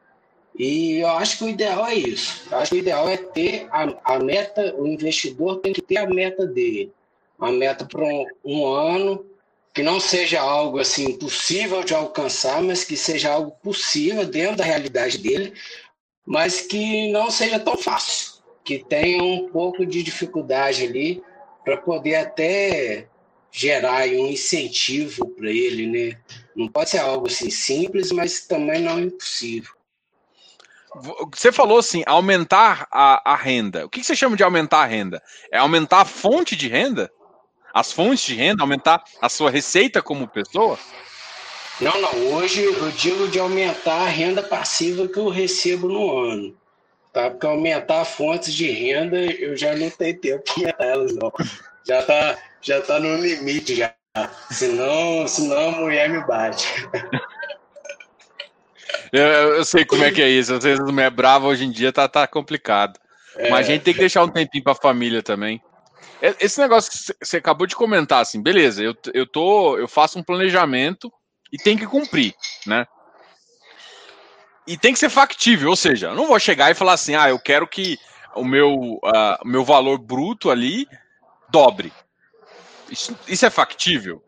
E 0.57 0.99
eu 0.99 1.07
acho 1.07 1.37
que 1.37 1.43
o 1.45 1.49
ideal 1.49 1.85
é 1.85 1.95
isso. 1.95 2.47
Eu 2.51 2.57
acho 2.57 2.71
que 2.71 2.77
o 2.77 2.79
ideal 2.79 3.09
é 3.09 3.17
ter 3.17 3.67
a, 3.71 4.15
a 4.15 4.19
meta, 4.19 4.75
o 4.77 4.85
investidor 4.87 5.59
tem 5.59 5.73
que 5.73 5.81
ter 5.81 5.97
a 5.97 6.07
meta 6.07 6.45
dele. 6.45 6.91
Uma 7.39 7.51
meta 7.51 7.85
para 7.85 8.03
um, 8.03 8.25
um 8.43 8.65
ano, 8.67 9.25
que 9.73 9.81
não 9.81 9.99
seja 9.99 10.41
algo 10.41 10.79
assim 10.79 11.05
impossível 11.11 11.83
de 11.83 11.93
alcançar, 11.93 12.61
mas 12.61 12.83
que 12.83 12.97
seja 12.97 13.31
algo 13.31 13.51
possível 13.63 14.25
dentro 14.25 14.57
da 14.57 14.63
realidade 14.63 15.17
dele, 15.17 15.53
mas 16.25 16.61
que 16.61 17.11
não 17.11 17.31
seja 17.31 17.59
tão 17.59 17.77
fácil 17.77 18.41
que 18.63 18.79
tenha 18.79 19.23
um 19.23 19.49
pouco 19.49 19.85
de 19.85 20.03
dificuldade 20.03 20.83
ali 20.83 21.23
para 21.63 21.77
poder 21.77 22.15
até 22.15 23.07
gerar 23.51 24.07
um 24.07 24.27
incentivo 24.27 25.27
para 25.29 25.49
ele, 25.49 25.87
né? 25.87 26.17
Não 26.55 26.67
pode 26.67 26.89
ser 26.89 26.99
algo 26.99 27.27
assim 27.27 27.49
simples, 27.49 28.11
mas 28.11 28.45
também 28.45 28.81
não 28.81 28.99
impossível. 28.99 29.71
Você 31.33 31.51
falou 31.51 31.79
assim, 31.79 32.03
aumentar 32.05 32.87
a, 32.91 33.33
a 33.33 33.35
renda. 33.35 33.85
O 33.85 33.89
que, 33.89 34.03
você 34.03 34.15
chama 34.15 34.35
de 34.35 34.43
aumentar 34.43 34.81
a 34.81 34.85
renda? 34.85 35.21
É 35.51 35.57
aumentar 35.57 36.01
a 36.01 36.05
fonte 36.05 36.55
de 36.55 36.67
renda? 36.67 37.09
As 37.73 37.93
fontes 37.93 38.25
de 38.25 38.35
renda? 38.35 38.61
Aumentar 38.61 39.01
a 39.21 39.29
sua 39.29 39.49
receita 39.49 40.01
como 40.01 40.27
pessoa? 40.27 40.77
Não, 41.79 41.99
não. 42.01 42.33
Hoje 42.33 42.61
eu 42.63 42.91
digo 42.91 43.27
de 43.29 43.39
aumentar 43.39 44.01
a 44.01 44.07
renda 44.07 44.43
passiva 44.43 45.07
que 45.07 45.17
eu 45.17 45.29
recebo 45.29 45.87
no 45.87 46.19
ano. 46.19 46.55
Tá? 47.13 47.29
Porque 47.29 47.45
aumentar 47.45 48.03
fontes 48.03 48.53
de 48.53 48.69
renda, 48.69 49.17
eu 49.17 49.55
já 49.55 49.75
não 49.75 49.89
tenho 49.89 50.19
tempo 50.19 50.43
para 50.53 50.53
aumentar 50.55 50.85
elas, 50.85 51.15
não. 51.15 51.31
Já 51.85 52.03
tá, 52.03 52.37
já 52.61 52.81
tá 52.81 52.99
no 52.99 53.15
limite, 53.15 53.75
já. 53.75 53.93
Senão, 54.51 55.25
senão 55.25 55.69
a 55.69 55.71
mulher 55.71 56.09
me 56.09 56.21
bate. 56.25 56.67
Eu, 59.11 59.55
eu 59.55 59.65
sei 59.65 59.83
como 59.85 60.03
é 60.03 60.11
que 60.11 60.21
é 60.21 60.29
isso. 60.29 60.53
Às 60.53 60.63
vezes 60.63 60.79
a 60.79 60.91
mulher 60.91 61.09
brava 61.11 61.47
hoje 61.47 61.65
em 61.65 61.71
dia 61.71 61.91
tá, 61.91 62.07
tá 62.07 62.25
complicado. 62.27 62.99
É. 63.35 63.49
Mas 63.49 63.67
a 63.67 63.71
gente 63.71 63.83
tem 63.83 63.93
que 63.93 63.99
deixar 63.99 64.23
um 64.23 64.29
tempinho 64.29 64.63
para 64.63 64.73
a 64.73 64.75
família 64.75 65.21
também. 65.21 65.61
Esse 66.39 66.59
negócio 66.59 66.91
que 66.91 67.25
você 67.25 67.37
acabou 67.37 67.65
de 67.65 67.75
comentar, 67.75 68.21
assim, 68.21 68.41
beleza, 68.41 68.83
eu, 68.83 68.95
eu, 69.13 69.25
tô, 69.25 69.77
eu 69.77 69.87
faço 69.87 70.19
um 70.19 70.23
planejamento 70.23 71.11
e 71.51 71.57
tem 71.57 71.75
que 71.75 71.87
cumprir, 71.87 72.35
né? 72.67 72.85
e 74.65 74.77
tem 74.77 74.93
que 74.93 74.99
ser 74.99 75.09
factível, 75.09 75.69
ou 75.69 75.75
seja, 75.75 76.07
eu 76.07 76.15
não 76.15 76.27
vou 76.27 76.39
chegar 76.39 76.71
e 76.71 76.75
falar 76.75 76.93
assim, 76.93 77.15
ah, 77.15 77.29
eu 77.29 77.39
quero 77.39 77.67
que 77.67 77.97
o 78.35 78.43
meu, 78.43 78.99
uh, 79.03 79.45
meu 79.45 79.65
valor 79.65 79.97
bruto 79.97 80.49
ali 80.49 80.87
dobre. 81.49 81.91
Isso, 82.89 83.17
isso 83.27 83.45
é 83.45 83.49
factível? 83.49 84.23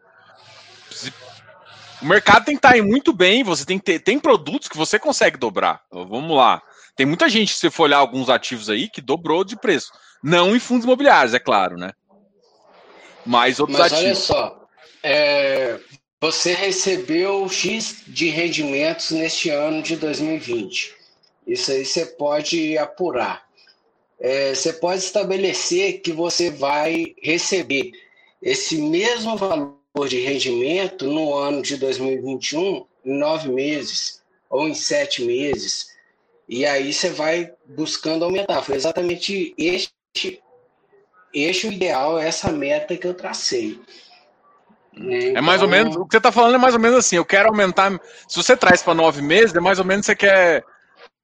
O 2.03 2.05
mercado 2.05 2.43
tem 2.43 2.55
que 2.55 2.59
estar 2.59 2.73
aí 2.73 2.81
muito 2.81 3.13
bem, 3.13 3.45
você 3.45 3.65
tem 3.65 3.79
que 3.79 3.85
ter 3.85 3.99
tem 3.99 4.19
produtos 4.19 4.67
que 4.67 4.75
você 4.75 4.99
consegue 4.99 5.37
dobrar. 5.37 5.81
Vamos 5.89 6.35
lá. 6.35 6.61
Tem 6.97 7.05
muita 7.05 7.29
gente, 7.29 7.53
se 7.53 7.61
você 7.61 7.71
for 7.71 7.83
olhar 7.83 7.97
alguns 7.97 8.29
ativos 8.29 8.69
aí, 8.69 8.89
que 8.89 8.99
dobrou 8.99 9.45
de 9.45 9.55
preço. 9.55 9.89
Não 10.21 10.53
em 10.53 10.59
fundos 10.59 10.83
imobiliários, 10.83 11.33
é 11.33 11.39
claro, 11.39 11.77
né? 11.77 11.91
Mas 13.25 13.57
outros 13.57 13.79
Mas 13.79 13.93
ativos. 13.93 14.05
Olha 14.05 14.15
só, 14.15 14.67
é, 15.01 15.79
você 16.19 16.53
recebeu 16.53 17.47
X 17.47 18.03
de 18.05 18.29
rendimentos 18.29 19.11
neste 19.11 19.49
ano 19.49 19.81
de 19.81 19.95
2020. 19.95 20.93
Isso 21.47 21.71
aí 21.71 21.85
você 21.85 22.05
pode 22.05 22.77
apurar. 22.77 23.45
É, 24.19 24.53
você 24.53 24.73
pode 24.73 24.99
estabelecer 24.99 26.01
que 26.01 26.11
você 26.11 26.51
vai 26.51 27.15
receber 27.21 27.91
esse 28.41 28.81
mesmo 28.81 29.37
valor 29.37 29.82
de 30.01 30.19
rendimento 30.19 31.05
no 31.05 31.35
ano 31.35 31.61
de 31.61 31.77
2021 31.77 32.85
em 33.05 33.17
nove 33.17 33.49
meses 33.49 34.23
ou 34.49 34.67
em 34.67 34.73
sete 34.73 35.23
meses. 35.23 35.93
E 36.49 36.65
aí 36.65 36.91
você 36.91 37.11
vai 37.11 37.51
buscando 37.65 38.25
aumentar. 38.25 38.63
Foi 38.63 38.75
exatamente 38.75 39.53
este, 39.55 40.41
este 41.31 41.67
o 41.67 41.71
ideal, 41.71 42.17
essa 42.17 42.51
meta 42.51 42.97
que 42.97 43.05
eu 43.05 43.13
tracei. 43.13 43.79
Então... 44.95 45.37
É 45.37 45.41
mais 45.41 45.61
ou 45.61 45.67
menos, 45.67 45.95
o 45.95 46.05
que 46.05 46.11
você 46.11 46.17
está 46.17 46.31
falando 46.31 46.55
é 46.55 46.57
mais 46.57 46.73
ou 46.73 46.79
menos 46.79 46.97
assim, 46.97 47.15
eu 47.15 47.25
quero 47.25 47.49
aumentar, 47.49 47.91
se 48.27 48.35
você 48.35 48.57
traz 48.57 48.81
para 48.81 48.93
nove 48.95 49.21
meses, 49.21 49.55
é 49.55 49.59
mais 49.59 49.77
ou 49.77 49.85
menos 49.85 50.07
você 50.07 50.15
quer 50.15 50.63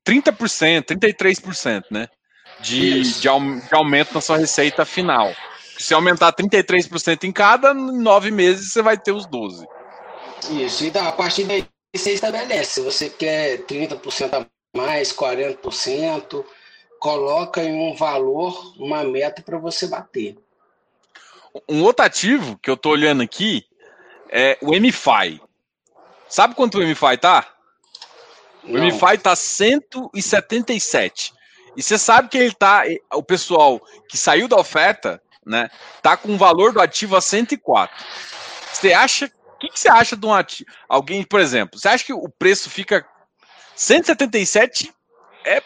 30%, 0.08 0.96
33%, 0.96 1.86
né? 1.90 2.08
De, 2.62 3.02
de, 3.02 3.20
de 3.22 3.28
aumento 3.72 4.14
na 4.14 4.22
sua 4.22 4.38
receita 4.38 4.86
final. 4.86 5.34
Se 5.80 5.94
aumentar 5.94 6.34
33% 6.34 7.24
em 7.24 7.32
cada, 7.32 7.72
em 7.72 7.98
nove 8.00 8.32
meses 8.32 8.74
você 8.74 8.82
vai 8.82 8.98
ter 8.98 9.14
os 9.14 9.26
12. 9.26 9.66
Isso, 10.52 10.84
e 10.84 10.92
a 10.98 11.12
partir 11.14 11.46
daí 11.46 11.66
você 11.96 12.12
estabelece. 12.12 12.74
Se 12.74 12.82
você 12.82 13.10
quer 13.10 13.60
30% 13.60 14.34
a 14.34 14.46
mais, 14.76 15.14
40%, 15.14 16.46
coloca 17.00 17.64
em 17.64 17.74
um 17.74 17.96
valor, 17.96 18.74
uma 18.78 19.06
meta 19.06 19.42
para 19.42 19.58
você 19.58 19.88
bater. 19.88 20.38
Um 21.68 21.82
outro 21.84 22.06
ativo 22.06 22.60
que 22.62 22.70
eu 22.70 22.76
tô 22.76 22.90
olhando 22.90 23.24
aqui 23.24 23.66
é 24.30 24.58
o 24.62 24.72
MFI. 24.78 25.42
Sabe 26.28 26.56
quanto 26.56 26.78
o 26.78 26.86
MFI 26.86 27.18
tá? 27.20 27.48
O 28.64 28.74
Não. 28.74 28.86
MFI 28.86 29.18
tá 29.18 29.34
177. 29.36 31.34
E 31.76 31.82
você 31.82 31.98
sabe 31.98 32.28
que 32.28 32.38
ele 32.38 32.54
tá, 32.54 32.84
o 33.14 33.24
pessoal 33.24 33.82
que 34.10 34.18
saiu 34.18 34.48
da 34.48 34.58
oferta, 34.58 35.22
né, 35.50 35.70
tá 36.02 36.16
com 36.16 36.34
o 36.34 36.38
valor 36.38 36.72
do 36.72 36.80
ativo 36.82 37.16
a 37.16 37.22
104. 37.22 38.06
Você 38.72 38.94
acha, 38.94 39.26
o 39.26 39.58
que, 39.58 39.70
que 39.70 39.80
você 39.80 39.90
acha 39.90 40.16
de 40.16 40.26
um 40.26 40.34
ativo? 40.34 40.70
Alguém, 40.88 41.24
por 41.24 41.40
exemplo, 41.40 41.80
você 41.80 41.88
acha 41.88 42.06
que 42.06 42.14
o 42.14 42.30
preço 42.30 42.70
fica 42.70 43.06
177 43.76 44.94
é 45.46 45.62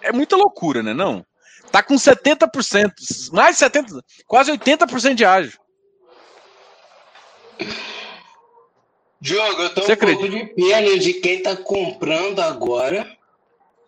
é 0.00 0.12
muita 0.12 0.36
loucura, 0.36 0.82
né, 0.82 0.94
não? 0.94 1.26
Tá 1.72 1.82
com 1.82 1.94
70%, 1.96 2.92
mais 3.32 3.58
de 3.58 3.64
70%, 3.64 4.00
quase 4.26 4.52
80% 4.52 5.14
de 5.14 5.24
ágio. 5.24 5.58
Diogo, 9.20 9.62
eu 9.62 9.74
tô 9.74 9.82
Você 9.82 9.90
um 9.90 9.94
acredita? 9.94 10.30
pouco 10.30 10.46
de 10.46 10.54
pena 10.54 10.98
de 10.98 11.14
quem 11.14 11.42
tá 11.42 11.56
comprando 11.56 12.40
agora 12.40 13.16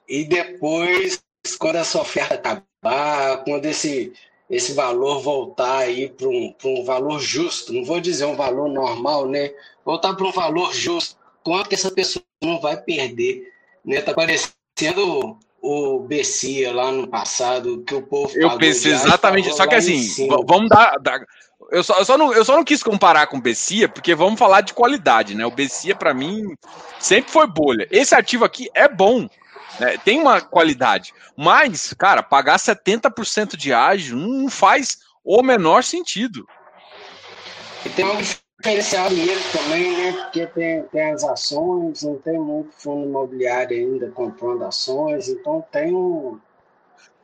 e 0.08 0.24
depois, 0.24 1.22
quando 1.58 1.76
essa 1.76 2.00
oferta 2.00 2.34
acabar, 2.34 3.44
quando 3.44 3.66
esse, 3.66 4.12
esse 4.50 4.72
valor 4.72 5.20
voltar 5.20 5.78
aí 5.78 6.08
para 6.08 6.26
um, 6.26 6.52
um 6.64 6.84
valor 6.84 7.20
justo, 7.20 7.72
não 7.72 7.84
vou 7.84 8.00
dizer 8.00 8.24
um 8.24 8.34
valor 8.34 8.68
normal, 8.68 9.28
né? 9.28 9.52
Voltar 9.84 10.14
para 10.14 10.26
um 10.26 10.32
valor 10.32 10.74
justo, 10.74 11.16
quanto 11.44 11.68
que 11.68 11.76
essa 11.76 11.90
pessoa 11.90 12.24
não 12.42 12.60
vai 12.60 12.76
perder, 12.76 13.52
né? 13.84 14.00
Tá 14.02 14.12
parecendo 14.12 15.38
o 15.62 16.00
Bessia 16.00 16.72
lá 16.72 16.90
no 16.90 17.06
passado, 17.06 17.84
que 17.86 17.94
o 17.94 18.02
povo. 18.02 18.32
Eu 18.34 18.58
pensei 18.58 18.92
exatamente. 18.92 19.54
Só 19.54 19.66
que 19.66 19.74
assim, 19.76 20.26
vamos 20.46 20.68
dar, 20.68 20.98
dar. 20.98 21.24
eu, 21.70 21.84
só, 21.84 21.98
eu, 21.98 22.04
só 22.04 22.18
não, 22.18 22.32
eu 22.32 22.44
só 22.44 22.56
não 22.56 22.64
quis 22.64 22.82
comparar 22.82 23.28
com 23.28 23.36
o 23.36 23.42
Bessia, 23.42 23.88
porque 23.88 24.14
vamos 24.14 24.38
falar 24.38 24.62
de 24.62 24.74
qualidade, 24.74 25.34
né? 25.34 25.46
O 25.46 25.50
Bessia, 25.50 25.94
para 25.94 26.12
mim, 26.12 26.56
sempre 26.98 27.30
foi 27.30 27.46
bolha. 27.46 27.86
Esse 27.90 28.14
ativo 28.16 28.44
aqui 28.44 28.68
é 28.74 28.88
bom. 28.88 29.28
Né? 29.80 29.96
Tem 30.04 30.20
uma 30.20 30.42
qualidade. 30.42 31.14
Mas, 31.34 31.94
cara, 31.94 32.22
pagar 32.22 32.58
70% 32.58 33.56
de 33.56 33.72
ágio 33.72 34.16
não 34.16 34.50
faz 34.50 34.98
o 35.24 35.42
menor 35.42 35.82
sentido. 35.82 36.46
E 37.84 37.88
tem 37.88 38.04
uma 38.04 38.20
diferencial 38.20 39.10
nele 39.10 39.40
também, 39.50 39.96
né? 39.96 40.12
Porque 40.12 40.46
tem, 40.48 40.82
tem 40.84 41.12
as 41.12 41.24
ações, 41.24 42.02
não 42.02 42.18
tem 42.18 42.38
muito 42.38 42.72
fundo 42.72 43.06
imobiliário 43.06 43.74
ainda 43.74 44.10
comprando 44.10 44.64
ações, 44.64 45.28
então 45.28 45.64
tem 45.72 45.94
um. 45.94 46.38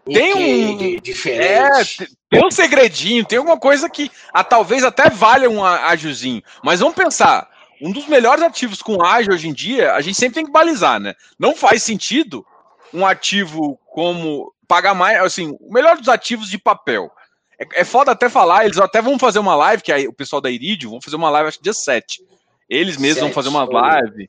um 0.06 0.12
tem 0.12 0.96
um. 0.96 1.00
diferente. 1.00 2.04
É, 2.04 2.06
tem 2.30 2.46
um 2.46 2.50
segredinho, 2.50 3.26
tem 3.26 3.36
alguma 3.36 3.60
coisa 3.60 3.90
que 3.90 4.10
a, 4.32 4.42
talvez 4.42 4.82
até 4.82 5.10
valha 5.10 5.50
um 5.50 5.62
ágiozinho. 5.62 6.42
Mas 6.64 6.80
vamos 6.80 6.94
pensar. 6.94 7.50
Um 7.80 7.92
dos 7.92 8.06
melhores 8.06 8.42
ativos 8.42 8.80
com 8.80 9.02
ágio 9.02 9.32
hoje 9.32 9.48
em 9.48 9.52
dia, 9.52 9.92
a 9.92 10.00
gente 10.00 10.18
sempre 10.18 10.36
tem 10.36 10.46
que 10.46 10.52
balizar, 10.52 10.98
né? 10.98 11.14
Não 11.38 11.54
faz 11.54 11.82
sentido 11.82 12.44
um 12.92 13.06
ativo 13.06 13.78
como 13.86 14.52
pagar 14.66 14.94
mais, 14.94 15.20
assim, 15.20 15.56
o 15.60 15.72
melhor 15.72 15.96
dos 15.96 16.08
ativos 16.08 16.48
de 16.48 16.58
papel 16.58 17.10
é, 17.58 17.80
é 17.80 17.84
foda 17.84 18.12
até 18.12 18.28
falar, 18.28 18.64
eles 18.64 18.78
até 18.78 19.00
vão 19.00 19.18
fazer 19.18 19.38
uma 19.38 19.54
live, 19.54 19.82
que 19.82 19.92
aí 19.92 20.06
o 20.06 20.12
pessoal 20.12 20.40
da 20.40 20.50
Iridium 20.50 20.90
vão 20.90 21.00
fazer 21.00 21.16
uma 21.16 21.30
live, 21.30 21.48
acho 21.48 21.58
que 21.58 21.64
dia 21.64 21.72
7. 21.72 22.22
Eles 22.68 22.96
mesmos 22.96 23.20
7, 23.20 23.24
vão 23.24 23.32
fazer 23.32 23.48
uma 23.48 23.64
live. 23.64 24.28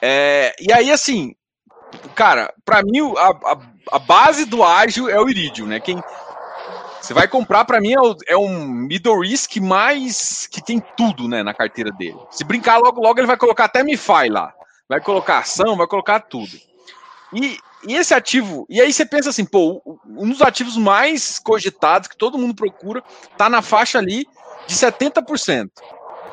É, 0.00 0.54
e 0.60 0.72
aí, 0.72 0.90
assim, 0.90 1.34
cara, 2.14 2.52
para 2.64 2.82
mim 2.82 3.00
a, 3.16 3.28
a, 3.28 3.58
a, 3.92 3.98
base 3.98 4.44
do 4.44 4.62
ágil 4.62 5.08
é 5.08 5.20
o 5.20 5.28
Iridium, 5.28 5.66
né? 5.66 5.80
Quem 5.80 6.02
você 7.04 7.12
vai 7.12 7.28
comprar 7.28 7.66
para 7.66 7.82
mim 7.82 7.92
é, 7.92 8.32
é 8.32 8.36
um 8.36 8.64
middle 8.64 9.20
risk 9.20 9.56
mais 9.56 10.46
que 10.46 10.64
tem 10.64 10.82
tudo, 10.96 11.28
né, 11.28 11.42
na 11.42 11.52
carteira 11.52 11.90
dele. 11.92 12.18
Se 12.30 12.44
brincar 12.44 12.78
logo 12.78 13.00
logo 13.00 13.20
ele 13.20 13.26
vai 13.26 13.36
colocar 13.36 13.66
até 13.66 13.82
MiFi 13.82 14.30
lá, 14.30 14.54
vai 14.88 15.00
colocar 15.02 15.38
ação, 15.38 15.76
vai 15.76 15.86
colocar 15.86 16.20
tudo. 16.20 16.58
E 17.32 17.58
e 17.86 17.96
esse 17.96 18.14
ativo, 18.14 18.66
e 18.70 18.80
aí 18.80 18.90
você 18.90 19.04
pensa 19.04 19.28
assim, 19.28 19.44
pô, 19.44 19.82
um 20.06 20.30
dos 20.30 20.40
ativos 20.40 20.74
mais 20.74 21.38
cogitados 21.38 22.08
que 22.08 22.16
todo 22.16 22.38
mundo 22.38 22.54
procura 22.54 23.02
tá 23.36 23.50
na 23.50 23.60
faixa 23.60 23.98
ali 23.98 24.26
de 24.66 24.74
70%, 24.74 25.68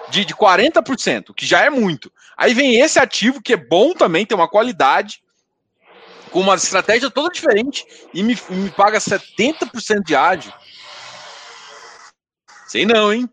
de, 0.10 0.24
de 0.24 0.34
40%, 0.34 1.34
que 1.36 1.46
já 1.46 1.60
é 1.60 1.70
muito. 1.70 2.10
Aí 2.38 2.54
vem 2.54 2.80
esse 2.80 2.98
ativo 2.98 3.42
que 3.42 3.52
é 3.52 3.58
bom 3.58 3.94
também, 3.94 4.26
tem 4.26 4.38
uma 4.38 4.48
qualidade, 4.48 5.22
com 6.32 6.40
uma 6.40 6.56
estratégia 6.56 7.12
toda 7.12 7.30
diferente 7.30 7.86
e 8.14 8.24
me, 8.24 8.38
me 8.50 8.70
paga 8.72 8.98
70% 8.98 10.04
de 10.06 10.16
ágio. 10.16 10.54
Sei 12.72 12.86
não, 12.86 13.12
hein? 13.12 13.30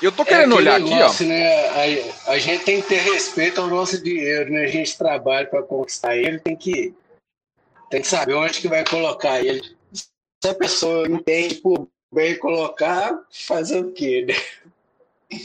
Eu 0.00 0.12
tô 0.12 0.24
querendo 0.24 0.54
é 0.54 0.58
olhar 0.58 0.78
negócio, 0.78 1.24
aqui, 1.24 1.24
ó. 1.24 1.26
Né? 1.26 2.14
A, 2.28 2.30
a, 2.34 2.38
gente 2.38 2.62
tem 2.62 2.80
que 2.80 2.86
ter 2.86 3.00
respeito 3.00 3.60
ao 3.60 3.66
nosso 3.66 4.00
dinheiro, 4.00 4.48
né? 4.48 4.62
A 4.62 4.68
gente 4.68 4.96
trabalha 4.96 5.44
para 5.48 5.60
conquistar 5.64 6.16
ele, 6.16 6.38
tem 6.38 6.54
que, 6.54 6.94
tem 7.90 8.00
que 8.00 8.06
saber 8.06 8.34
onde 8.34 8.60
que 8.60 8.68
vai 8.68 8.84
colocar 8.84 9.40
ele. 9.40 9.76
Se 9.92 10.48
a 10.48 10.54
pessoa 10.54 11.08
entende 11.08 11.56
por 11.56 11.88
bem 12.14 12.38
colocar, 12.38 13.12
fazer 13.28 13.80
o 13.80 13.90
quê, 13.90 14.24
né? 14.24 15.40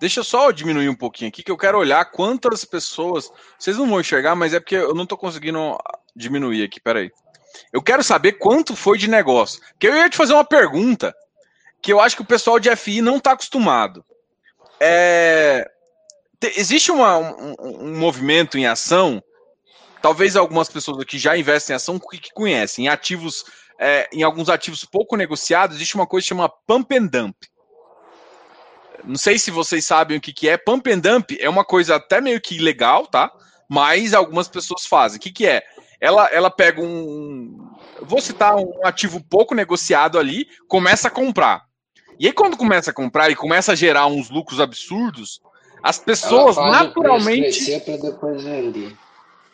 Deixa 0.00 0.20
eu 0.20 0.24
só 0.24 0.50
diminuir 0.50 0.88
um 0.88 0.96
pouquinho 0.96 1.28
aqui, 1.28 1.42
que 1.42 1.52
eu 1.52 1.58
quero 1.58 1.76
olhar 1.76 2.06
quantas 2.06 2.64
pessoas. 2.64 3.30
Vocês 3.58 3.76
não 3.76 3.86
vão 3.86 4.00
enxergar, 4.00 4.34
mas 4.34 4.54
é 4.54 4.60
porque 4.60 4.76
eu 4.76 4.94
não 4.94 5.04
tô 5.04 5.18
conseguindo 5.18 5.76
diminuir 6.16 6.62
aqui, 6.62 6.80
peraí. 6.80 7.12
Eu 7.72 7.82
quero 7.82 8.02
saber 8.02 8.32
quanto 8.32 8.76
foi 8.76 8.98
de 8.98 9.08
negócio. 9.08 9.60
Que 9.78 9.88
eu 9.88 9.94
ia 9.94 10.08
te 10.08 10.16
fazer 10.16 10.32
uma 10.32 10.44
pergunta 10.44 11.14
que 11.80 11.92
eu 11.92 12.00
acho 12.00 12.16
que 12.16 12.22
o 12.22 12.26
pessoal 12.26 12.58
de 12.58 12.74
FI 12.74 13.00
não 13.00 13.16
está 13.16 13.32
acostumado. 13.32 14.04
É, 14.80 15.68
existe 16.56 16.90
uma, 16.90 17.18
um, 17.18 17.54
um, 17.60 17.98
movimento 17.98 18.56
em 18.56 18.66
ação, 18.66 19.22
talvez 20.00 20.36
algumas 20.36 20.68
pessoas 20.68 21.00
aqui 21.00 21.18
já 21.18 21.36
investem 21.36 21.74
em 21.74 21.76
ação 21.76 21.98
que, 21.98 22.32
conhecem, 22.32 22.84
em 22.84 22.88
ativos, 22.88 23.44
é, 23.78 24.08
em 24.12 24.22
alguns 24.22 24.48
ativos 24.48 24.84
pouco 24.84 25.16
negociados, 25.16 25.76
existe 25.76 25.94
uma 25.94 26.06
coisa 26.06 26.24
que 26.24 26.28
chama 26.28 26.48
pump 26.48 26.96
and 26.96 27.06
dump. 27.06 27.36
Não 29.04 29.16
sei 29.16 29.38
se 29.38 29.50
vocês 29.50 29.84
sabem 29.84 30.18
o 30.18 30.20
que, 30.20 30.32
que 30.32 30.48
é. 30.48 30.56
Pump 30.56 30.90
and 30.90 30.98
dump 30.98 31.36
é 31.38 31.48
uma 31.48 31.64
coisa 31.64 31.96
até 31.96 32.20
meio 32.20 32.40
que 32.40 32.56
ilegal, 32.56 33.06
tá? 33.06 33.32
Mas 33.68 34.12
algumas 34.12 34.48
pessoas 34.48 34.86
fazem. 34.86 35.18
O 35.18 35.20
que, 35.20 35.30
que 35.30 35.46
é? 35.46 35.62
Ela, 36.00 36.26
ela 36.28 36.50
pega 36.50 36.80
um. 36.80 37.68
Vou 38.00 38.20
citar 38.20 38.56
um 38.56 38.86
ativo 38.86 39.22
pouco 39.22 39.54
negociado 39.54 40.18
ali, 40.18 40.46
começa 40.68 41.08
a 41.08 41.10
comprar. 41.10 41.64
E 42.18 42.26
aí, 42.26 42.32
quando 42.32 42.56
começa 42.56 42.90
a 42.90 42.94
comprar 42.94 43.30
e 43.30 43.36
começa 43.36 43.72
a 43.72 43.76
gerar 43.76 44.06
uns 44.06 44.30
lucros 44.30 44.60
absurdos, 44.60 45.40
as 45.82 45.98
pessoas 45.98 46.56
naturalmente. 46.56 47.64
depois 47.98 48.42
vender. 48.42 48.96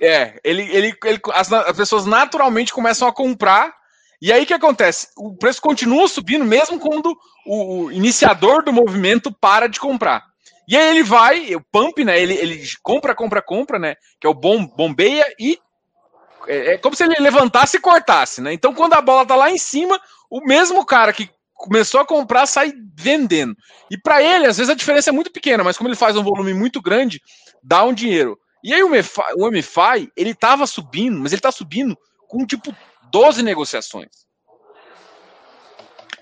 É, 0.00 0.38
ele, 0.42 0.62
ele, 0.70 0.94
ele, 1.04 1.20
as, 1.32 1.52
as 1.52 1.76
pessoas 1.76 2.04
naturalmente 2.04 2.72
começam 2.72 3.06
a 3.08 3.12
comprar. 3.12 3.72
E 4.20 4.32
aí 4.32 4.44
o 4.44 4.46
que 4.46 4.54
acontece? 4.54 5.08
O 5.16 5.36
preço 5.36 5.60
continua 5.60 6.08
subindo, 6.08 6.44
mesmo 6.44 6.78
quando 6.78 7.16
o, 7.46 7.84
o 7.84 7.92
iniciador 7.92 8.62
do 8.64 8.72
movimento 8.72 9.32
para 9.32 9.66
de 9.66 9.78
comprar. 9.78 10.24
E 10.66 10.76
aí 10.76 10.90
ele 10.90 11.02
vai, 11.02 11.54
o 11.54 11.60
pump, 11.60 12.02
né? 12.04 12.20
Ele, 12.20 12.34
ele 12.34 12.62
compra, 12.82 13.14
compra, 13.14 13.42
compra, 13.42 13.78
né? 13.78 13.96
Que 14.18 14.26
é 14.26 14.30
o 14.30 14.34
bom, 14.34 14.66
bombeia 14.66 15.24
e 15.38 15.58
é, 16.46 16.74
é, 16.74 16.78
como 16.78 16.94
se 16.94 17.04
ele 17.04 17.14
levantasse 17.20 17.76
e 17.76 17.80
cortasse, 17.80 18.40
né? 18.40 18.52
Então, 18.52 18.74
quando 18.74 18.94
a 18.94 19.00
bola 19.00 19.26
tá 19.26 19.36
lá 19.36 19.50
em 19.50 19.58
cima, 19.58 20.00
o 20.30 20.40
mesmo 20.40 20.84
cara 20.84 21.12
que 21.12 21.30
começou 21.54 22.00
a 22.00 22.06
comprar, 22.06 22.46
sai 22.46 22.72
vendendo. 22.94 23.56
E 23.90 23.96
para 23.96 24.22
ele, 24.22 24.46
às 24.46 24.58
vezes 24.58 24.70
a 24.70 24.74
diferença 24.74 25.10
é 25.10 25.12
muito 25.12 25.32
pequena, 25.32 25.64
mas 25.64 25.76
como 25.76 25.88
ele 25.88 25.96
faz 25.96 26.16
um 26.16 26.22
volume 26.22 26.52
muito 26.52 26.80
grande, 26.82 27.20
dá 27.62 27.84
um 27.84 27.92
dinheiro. 27.94 28.38
E 28.62 28.72
aí 28.72 28.82
o 28.82 28.88
MFI, 28.88 29.30
o 29.36 30.12
ele 30.16 30.30
estava 30.30 30.66
subindo, 30.66 31.18
mas 31.20 31.32
ele 31.32 31.38
está 31.38 31.52
subindo 31.52 31.96
com 32.28 32.46
tipo 32.46 32.74
12 33.10 33.42
negociações. 33.42 34.24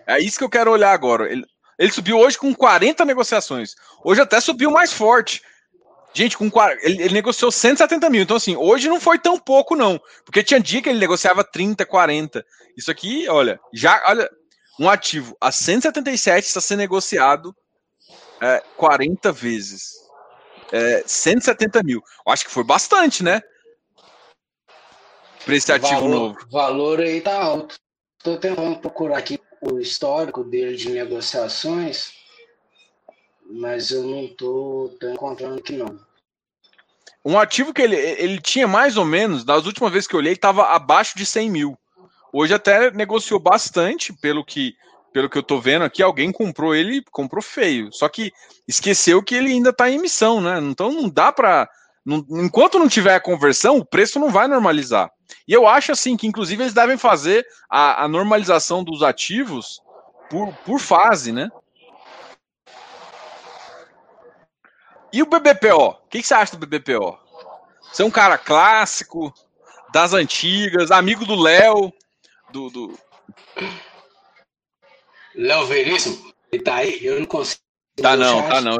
É 0.06 0.18
isso 0.18 0.38
que 0.38 0.44
eu 0.44 0.50
quero 0.50 0.70
olhar 0.70 0.92
agora. 0.92 1.30
Ele, 1.30 1.44
ele 1.78 1.92
subiu 1.92 2.18
hoje 2.18 2.36
com 2.36 2.54
40 2.54 3.04
negociações. 3.04 3.74
Hoje 4.04 4.20
até 4.20 4.40
subiu 4.40 4.70
mais 4.70 4.92
forte. 4.92 5.40
Gente, 6.14 6.36
com 6.36 6.50
ele, 6.82 7.02
ele, 7.02 7.14
negociou 7.14 7.50
170 7.50 8.10
mil. 8.10 8.22
Então, 8.22 8.36
assim, 8.36 8.54
hoje 8.54 8.88
não 8.88 9.00
foi 9.00 9.18
tão 9.18 9.38
pouco, 9.38 9.74
não. 9.74 10.00
Porque 10.24 10.42
tinha 10.42 10.60
dia 10.60 10.82
que 10.82 10.88
ele 10.88 10.98
negociava 10.98 11.42
30, 11.42 11.86
40. 11.86 12.44
Isso 12.76 12.90
aqui, 12.90 13.28
olha, 13.28 13.58
já, 13.72 14.02
olha, 14.06 14.30
um 14.78 14.90
ativo 14.90 15.36
a 15.40 15.50
177 15.50 16.46
está 16.46 16.60
sendo 16.60 16.80
negociado 16.80 17.54
é, 18.40 18.62
40 18.76 19.32
vezes. 19.32 19.92
É, 20.70 21.02
170 21.06 21.82
mil. 21.82 22.02
Acho 22.26 22.44
que 22.44 22.50
foi 22.50 22.64
bastante, 22.64 23.22
né? 23.22 23.40
Para 25.44 25.56
esse 25.56 25.72
ativo 25.72 26.00
valor, 26.00 26.10
novo. 26.10 26.38
O 26.46 26.50
valor 26.50 27.00
aí 27.00 27.20
tá 27.20 27.36
alto. 27.42 27.76
Estou 28.18 28.38
tentando 28.38 28.78
procurar 28.78 29.18
aqui 29.18 29.40
o 29.60 29.78
histórico 29.78 30.44
dele 30.44 30.76
de 30.76 30.90
negociações, 30.90 32.12
mas 33.52 33.90
eu 33.90 34.02
não 34.02 34.24
estou 34.24 34.96
encontrando 35.02 35.58
aqui 35.58 35.76
não. 35.76 35.98
Um 37.24 37.38
ativo 37.38 37.72
que 37.72 37.82
ele, 37.82 37.94
ele 37.94 38.40
tinha 38.40 38.66
mais 38.66 38.96
ou 38.96 39.04
menos, 39.04 39.44
das 39.44 39.66
últimas 39.66 39.92
vezes 39.92 40.08
que 40.08 40.14
eu 40.14 40.18
olhei, 40.18 40.32
estava 40.32 40.64
abaixo 40.68 41.16
de 41.16 41.24
100 41.24 41.50
mil. 41.50 41.78
Hoje 42.32 42.54
até 42.54 42.90
negociou 42.90 43.38
bastante, 43.38 44.12
pelo 44.12 44.44
que, 44.44 44.74
pelo 45.12 45.28
que 45.28 45.38
eu 45.38 45.42
tô 45.42 45.60
vendo 45.60 45.84
aqui, 45.84 46.02
alguém 46.02 46.32
comprou 46.32 46.74
ele, 46.74 47.04
comprou 47.12 47.42
feio. 47.42 47.92
Só 47.92 48.08
que 48.08 48.32
esqueceu 48.66 49.22
que 49.22 49.34
ele 49.34 49.52
ainda 49.52 49.70
está 49.70 49.88
em 49.88 49.96
emissão, 49.96 50.40
né? 50.40 50.58
Então 50.58 50.90
não 50.90 51.08
dá 51.08 51.30
para 51.30 51.68
enquanto 52.04 52.80
não 52.80 52.88
tiver 52.88 53.14
a 53.14 53.20
conversão, 53.20 53.76
o 53.76 53.84
preço 53.84 54.18
não 54.18 54.28
vai 54.28 54.48
normalizar. 54.48 55.08
E 55.46 55.52
eu 55.52 55.68
acho 55.68 55.92
assim 55.92 56.16
que, 56.16 56.26
inclusive, 56.26 56.62
eles 56.62 56.74
devem 56.74 56.96
fazer 56.96 57.46
a, 57.70 58.04
a 58.04 58.08
normalização 58.08 58.82
dos 58.82 59.04
ativos 59.04 59.80
por, 60.28 60.52
por 60.64 60.80
fase, 60.80 61.30
né? 61.30 61.48
E 65.12 65.22
o 65.22 65.26
BBPO? 65.26 65.88
O 65.88 66.08
que, 66.08 66.20
que 66.20 66.26
você 66.26 66.34
acha 66.34 66.56
do 66.56 66.66
BBPO? 66.66 67.18
Você 67.92 68.02
é 68.02 68.06
um 68.06 68.10
cara 68.10 68.38
clássico, 68.38 69.32
das 69.92 70.14
antigas, 70.14 70.90
amigo 70.90 71.26
do 71.26 71.34
Léo, 71.34 71.92
do. 72.50 72.70
do... 72.70 72.98
Léo 75.34 75.66
Veríssimo? 75.66 76.32
Ele 76.50 76.62
tá 76.62 76.76
aí? 76.76 77.04
Eu 77.04 77.20
não 77.20 77.26
consigo. 77.26 77.60
Tá 77.96 78.16
não, 78.16 78.42
tá 78.48 78.60
não. 78.60 78.78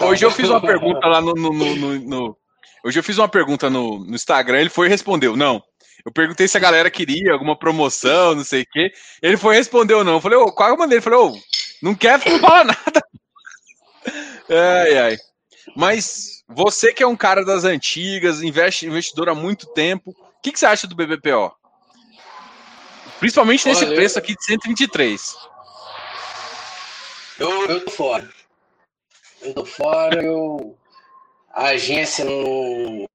Hoje 0.00 0.24
eu 0.24 0.30
fiz 0.30 0.48
uma 0.48 0.60
pergunta 0.60 1.06
lá 1.06 1.20
no, 1.20 1.34
no, 1.34 1.52
no, 1.52 1.98
no. 2.00 2.38
Hoje 2.84 2.98
eu 2.98 3.02
fiz 3.02 3.18
uma 3.18 3.28
pergunta 3.28 3.68
no, 3.68 3.98
no 3.98 4.14
Instagram, 4.14 4.60
ele 4.60 4.70
foi 4.70 4.86
e 4.86 4.90
respondeu. 4.90 5.36
Não. 5.36 5.62
Eu 6.04 6.12
perguntei 6.12 6.48
se 6.48 6.56
a 6.56 6.60
galera 6.60 6.90
queria 6.90 7.32
alguma 7.32 7.58
promoção, 7.58 8.34
não 8.34 8.44
sei 8.44 8.62
o 8.62 8.66
quê. 8.70 8.90
Ele 9.20 9.36
foi 9.36 9.54
e 9.54 9.58
respondeu 9.58 10.02
não. 10.02 10.14
Eu 10.14 10.20
falei, 10.20 10.38
ô, 10.38 10.50
qual 10.52 10.70
é 10.70 10.72
a 10.72 10.76
maneira? 10.76 11.02
Ele 11.02 11.10
falou, 11.10 11.32
ô, 11.32 11.38
não 11.82 11.94
quer, 11.94 12.18
não 12.24 12.38
fala 12.38 12.64
nada. 12.72 13.02
Ai, 14.50 14.98
ai. 14.98 15.18
Mas 15.76 16.42
você 16.48 16.92
que 16.92 17.02
é 17.02 17.06
um 17.06 17.16
cara 17.16 17.44
das 17.44 17.64
antigas, 17.64 18.42
investe, 18.42 18.86
investidor 18.86 19.28
há 19.28 19.34
muito 19.34 19.66
tempo, 19.66 20.10
o 20.10 20.40
que, 20.42 20.52
que 20.52 20.58
você 20.58 20.66
acha 20.66 20.86
do 20.86 20.96
BBPO? 20.96 21.54
Principalmente 23.18 23.66
nesse 23.66 23.84
Olha, 23.84 23.96
preço 23.96 24.18
aqui 24.18 24.34
de 24.34 24.44
123. 24.44 25.36
Eu, 27.38 27.66
eu 27.66 27.84
tô 27.84 27.90
fora. 27.90 28.28
Eu 29.42 29.54
tô 29.54 29.64
fora, 29.64 30.22
eu. 30.22 30.76
A 31.52 31.68
agência 31.68 32.24
não, 32.24 33.08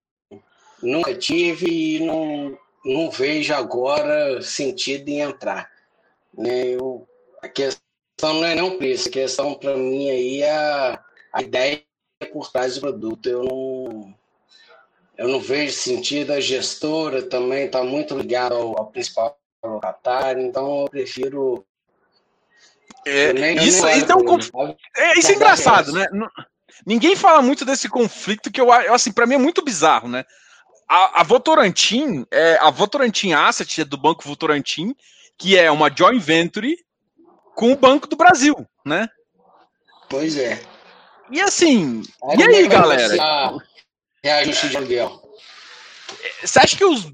nunca 0.81 1.15
tive 1.15 1.95
e 1.95 1.99
não, 2.01 2.57
não 2.83 3.09
vejo 3.09 3.53
agora 3.53 4.41
sentido 4.41 5.07
em 5.07 5.21
entrar. 5.21 5.69
Né? 6.37 6.67
Eu, 6.67 7.07
a 7.41 7.47
questão 7.47 7.81
não 8.21 8.45
é 8.45 8.55
não 8.55 8.77
preço, 8.77 9.07
a 9.07 9.11
questão 9.11 9.53
para 9.53 9.77
mim 9.77 10.09
aí 10.09 10.41
é 10.41 10.51
a, 10.51 11.03
a 11.33 11.41
ideia 11.41 11.83
por 12.31 12.49
trás 12.51 12.75
do 12.75 12.81
produto. 12.81 13.27
Eu 13.27 13.43
não, 13.43 14.15
eu 15.17 15.27
não 15.27 15.39
vejo 15.39 15.73
sentido, 15.73 16.31
a 16.31 16.39
gestora 16.39 17.23
também 17.23 17.65
está 17.65 17.83
muito 17.83 18.15
ligada 18.17 18.55
ao, 18.55 18.77
ao 18.79 18.91
principal 18.91 19.37
locatário, 19.63 20.41
então 20.41 20.81
eu 20.81 20.89
prefiro 20.89 21.65
é, 23.05 23.33
nem, 23.33 23.57
isso, 23.57 23.87
então, 23.89 24.19
é, 24.95 25.17
isso 25.19 25.31
é 25.31 25.35
engraçado, 25.35 25.91
né? 25.91 26.07
Ninguém 26.85 27.15
fala 27.15 27.41
muito 27.41 27.65
desse 27.65 27.89
conflito 27.89 28.51
que 28.51 28.59
eu 28.59 28.71
assim, 28.71 29.11
para 29.11 29.25
mim 29.25 29.35
é 29.35 29.37
muito 29.39 29.63
bizarro, 29.63 30.07
né? 30.07 30.25
A, 30.87 31.21
a 31.21 31.23
Votorantim, 31.23 32.25
é, 32.31 32.57
a 32.61 32.69
Votorantim 32.69 33.33
Asset 33.33 33.81
é 33.81 33.85
do 33.85 33.97
Banco 33.97 34.23
Votorantim, 34.23 34.95
que 35.37 35.57
é 35.57 35.71
uma 35.71 35.91
joint 35.93 36.21
venture 36.21 36.77
com 37.55 37.71
o 37.71 37.77
Banco 37.77 38.07
do 38.07 38.15
Brasil, 38.15 38.55
né? 38.85 39.07
Pois 40.09 40.37
é. 40.37 40.61
E 41.31 41.41
assim, 41.41 42.03
aí 42.23 42.37
e 42.37 42.43
aí, 42.43 42.67
galera? 42.67 43.53
Reajuste 44.23 44.69
de 44.69 44.77
aluguel. 44.77 45.21
Você 46.43 46.59
acha 46.59 46.77
que 46.77 46.85
os, 46.85 47.05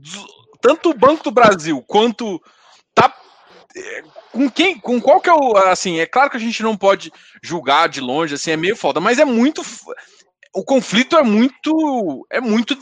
tanto 0.62 0.90
o 0.90 0.94
Banco 0.94 1.24
do 1.24 1.32
Brasil 1.32 1.84
quanto 1.88 2.42
tá 2.94 3.16
com 4.32 4.50
quem, 4.50 4.80
com 4.80 5.00
qual 5.00 5.22
que 5.22 5.30
é 5.30 5.34
o, 5.34 5.56
assim, 5.58 6.00
é 6.00 6.06
claro 6.06 6.30
que 6.30 6.38
a 6.38 6.40
gente 6.40 6.62
não 6.62 6.76
pode 6.76 7.12
julgar 7.42 7.88
de 7.90 8.02
longe, 8.02 8.36
assim, 8.36 8.52
é 8.52 8.58
meio 8.58 8.76
foda, 8.76 9.00
mas 9.00 9.20
é 9.20 9.26
muito, 9.26 9.62
o 10.54 10.64
conflito 10.64 11.18
é 11.18 11.24
muito, 11.24 12.28
é 12.30 12.42
muito, 12.42 12.78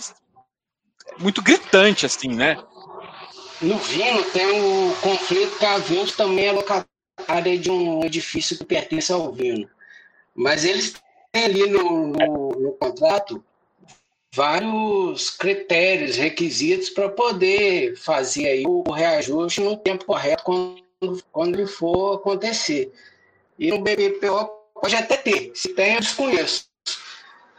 muito 1.20 1.42
gritante, 1.42 2.06
assim, 2.06 2.30
né? 2.30 2.58
No 3.62 3.78
Vino 3.78 4.24
tem 4.26 4.46
o 4.62 4.96
conflito 5.02 5.58
que 5.58 5.66
a 5.66 5.78
Vinci 5.80 6.16
também 6.16 6.48
é 6.48 6.52
locatária 6.52 7.58
de 7.58 7.72
um 7.72 8.04
edifício 8.04 8.58
que 8.58 8.66
pertence 8.66 9.12
ao 9.12 9.32
Vino, 9.32 9.70
mas 10.36 10.64
eles 10.64 10.96
têm 11.38 11.46
ali 11.46 11.70
no, 11.70 12.08
no, 12.08 12.50
no 12.50 12.72
contrato 12.74 13.44
vários 14.34 15.30
critérios, 15.30 16.16
requisitos 16.16 16.90
para 16.90 17.10
poder 17.10 17.96
fazer 17.96 18.48
aí 18.48 18.64
o 18.66 18.84
reajuste 18.92 19.62
no 19.62 19.78
tempo 19.78 20.06
correto 20.06 20.44
quando 20.44 20.88
quando 21.32 21.56
ele 21.56 21.68
for 21.68 22.16
acontecer. 22.16 22.92
E 23.60 23.70
no 23.70 23.82
BBPO 23.82 24.50
pode 24.74 24.96
até 24.96 25.16
ter, 25.16 25.52
se 25.54 25.70
tem 25.70 25.94
eu 25.94 26.00
desconheço. 26.00 26.66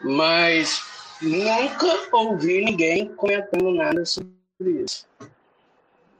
Mas 0.00 0.82
nunca 1.22 1.86
ouvi 2.12 2.64
ninguém 2.64 3.14
comentando 3.14 3.70
nada 3.72 4.04
sobre 4.04 4.32
isso. 4.84 5.06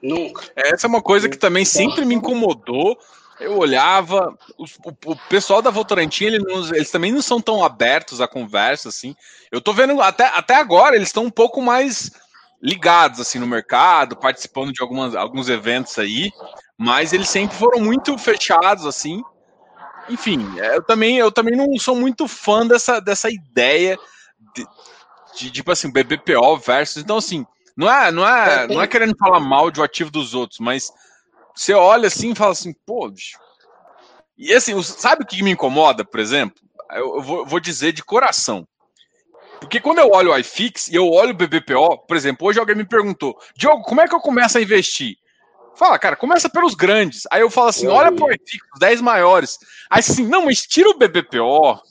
Nunca. 0.01 0.45
Essa 0.55 0.87
é 0.87 0.89
uma 0.89 1.03
coisa 1.03 1.29
que 1.29 1.37
também 1.37 1.65
sempre 1.65 2.05
me 2.05 2.15
incomodou. 2.15 2.97
Eu 3.41 3.57
olhava, 3.57 4.37
o, 4.57 4.65
o, 4.65 5.13
o 5.13 5.17
pessoal 5.29 5.63
da 5.63 5.71
Votorantim, 5.71 6.25
eles, 6.25 6.71
eles, 6.73 6.91
também 6.91 7.13
não 7.13 7.23
são 7.23 7.41
tão 7.41 7.65
abertos 7.65 8.21
à 8.21 8.27
conversa, 8.27 8.89
assim. 8.89 9.15
Eu 9.51 9.61
tô 9.61 9.73
vendo, 9.73 10.01
até, 10.03 10.27
até 10.27 10.57
agora, 10.57 10.97
eles 10.97 11.09
estão 11.09 11.25
um 11.25 11.31
pouco 11.31 11.63
mais 11.63 12.11
ligados, 12.61 13.21
assim, 13.21 13.39
no 13.39 13.47
mercado, 13.47 14.17
participando 14.17 14.73
de 14.73 14.83
algumas, 14.83 15.15
alguns 15.15 15.49
eventos 15.49 15.99
aí, 15.99 16.33
mas 16.77 17.13
eles 17.13 17.29
sempre 17.29 17.57
foram 17.57 17.81
muito 17.81 18.19
fechados, 18.19 18.85
assim. 18.85 19.23
Enfim, 20.09 20.59
é, 20.59 20.77
eu 20.77 20.83
também, 20.83 21.19
eu 21.19 21.31
também 21.31 21.57
não 21.57 21.77
sou 21.79 21.95
muito 21.95 22.27
fã 22.27 22.67
dessa, 22.67 23.01
dessa 23.01 23.31
ideia 23.31 23.97
de, 24.55 24.67
de 25.37 25.51
tipo 25.51 25.71
assim, 25.71 25.91
BBPO 25.91 26.57
versus. 26.59 27.03
Então, 27.03 27.19
assim, 27.19 27.47
não 27.77 27.89
é, 27.89 28.11
não 28.11 28.27
é, 28.27 28.65
é 28.65 28.67
não 28.67 28.83
é 28.83 28.87
querendo 28.87 29.17
falar 29.17 29.39
mal 29.39 29.71
de 29.71 29.81
um 29.81 29.85
ativo 29.85 30.11
dos 30.11 30.35
outros, 30.35 30.59
mas 30.59 30.91
você 31.59 31.75
olha 31.75 32.07
assim 32.07 32.31
e 32.31 32.35
fala 32.37 32.53
assim, 32.53 32.73
pô, 32.87 33.11
bicho. 33.11 33.37
E 34.39 34.55
assim, 34.55 34.81
sabe 34.81 35.25
o 35.25 35.27
que 35.27 35.43
me 35.43 35.51
incomoda, 35.51 36.05
por 36.05 36.21
exemplo? 36.21 36.63
Eu, 36.93 37.21
vou, 37.21 37.45
vou 37.45 37.59
dizer 37.59 37.93
de 37.93 38.05
coração. 38.05 38.67
Porque 39.59 39.81
quando 39.81 39.99
eu 39.99 40.09
olho 40.13 40.31
o 40.31 40.39
iFix 40.39 40.87
e 40.87 40.95
eu 40.95 41.11
olho 41.11 41.33
o 41.33 41.35
BBPO, 41.35 41.99
por 42.07 42.17
exemplo, 42.17 42.47
hoje 42.47 42.61
alguém 42.61 42.77
me 42.77 42.87
perguntou, 42.87 43.37
Diogo, 43.57 43.83
como 43.83 44.01
é 44.01 44.07
que 44.07 44.15
eu 44.15 44.21
começo 44.21 44.57
a 44.57 44.63
investir? 44.63 45.17
Fala, 45.75 45.99
cara, 45.99 46.15
começa 46.15 46.49
pelos 46.49 46.75
grandes. 46.75 47.25
Aí 47.29 47.41
eu 47.41 47.51
falo 47.51 47.69
assim, 47.69 47.89
olha 47.89 48.13
pro 48.13 48.31
Epic, 48.31 48.63
os 48.73 48.79
10 48.79 49.01
maiores. 49.01 49.59
Aí 49.91 49.99
assim, 49.99 50.25
não, 50.29 50.45
mas 50.45 50.63
tira 50.63 50.89
o 50.89 50.97
BBPO. 50.97 51.83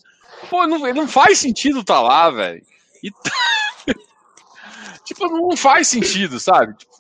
Pô, 0.50 0.66
não, 0.66 0.80
não 0.94 1.08
faz 1.10 1.40
sentido 1.40 1.84
tá 1.84 2.00
lá, 2.02 2.30
velho. 2.32 2.64
E... 3.04 3.12
tipo, 5.04 5.28
não 5.28 5.58
faz 5.58 5.90
sentido, 5.90 6.40
sabe? 6.40 6.74
Tipo, 6.78 6.97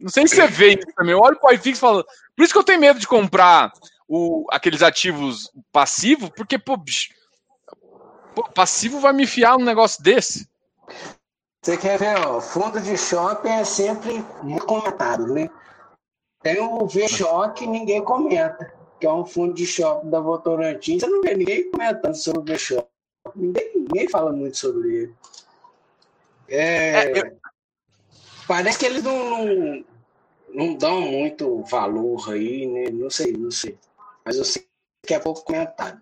não 0.00 0.08
sei 0.08 0.26
se 0.26 0.36
você 0.36 0.46
vê 0.46 0.68
isso 0.70 0.86
também. 0.96 1.12
Eu 1.12 1.20
olho 1.20 1.38
pro 1.38 1.52
iFix 1.52 1.78
e 1.78 1.80
falo, 1.80 2.04
por 2.34 2.42
isso 2.42 2.52
que 2.52 2.58
eu 2.58 2.64
tenho 2.64 2.80
medo 2.80 2.98
de 2.98 3.06
comprar 3.06 3.72
o, 4.08 4.46
aqueles 4.50 4.82
ativos 4.82 5.50
passivos, 5.70 6.30
porque, 6.30 6.58
pô, 6.58 6.76
bicho, 6.76 7.10
pô, 8.34 8.42
passivo 8.54 8.98
vai 8.98 9.12
me 9.12 9.26
fiar 9.26 9.56
um 9.56 9.64
negócio 9.64 10.02
desse. 10.02 10.48
Você 11.62 11.76
quer 11.76 11.98
ver, 11.98 12.18
ó, 12.26 12.40
fundo 12.40 12.80
de 12.80 12.96
shopping 12.96 13.50
é 13.50 13.64
sempre 13.64 14.24
muito 14.42 14.64
comentado, 14.64 15.26
né? 15.26 15.50
Tem 16.42 16.58
o 16.58 16.86
V-Shock 16.86 17.66
ninguém 17.66 18.02
comenta, 18.02 18.72
que 18.98 19.06
é 19.06 19.12
um 19.12 19.26
fundo 19.26 19.52
de 19.52 19.66
shopping 19.66 20.08
da 20.08 20.20
Votorantim. 20.20 20.98
Você 20.98 21.06
não 21.06 21.20
vê 21.20 21.34
ninguém 21.34 21.70
comentando 21.70 22.14
sobre 22.14 22.40
o 22.40 22.44
V-Shock. 22.44 22.88
Ninguém, 23.36 23.72
ninguém 23.74 24.08
fala 24.08 24.32
muito 24.32 24.56
sobre 24.56 24.88
ele. 24.88 25.14
É, 26.48 27.18
é, 27.18 27.32
parece 28.50 28.80
que 28.80 28.86
eles 28.86 29.04
não, 29.04 29.30
não, 29.30 29.84
não, 30.52 30.74
dão 30.74 31.00
muito 31.02 31.62
valor 31.70 32.32
aí, 32.32 32.66
né? 32.66 32.90
Não 32.90 33.08
sei, 33.08 33.32
não 33.32 33.48
sei. 33.48 33.78
Mas 34.24 34.38
eu 34.38 34.44
sei 34.44 34.66
que 35.06 35.14
é 35.14 35.20
pouco 35.20 35.44
comentado. 35.44 36.00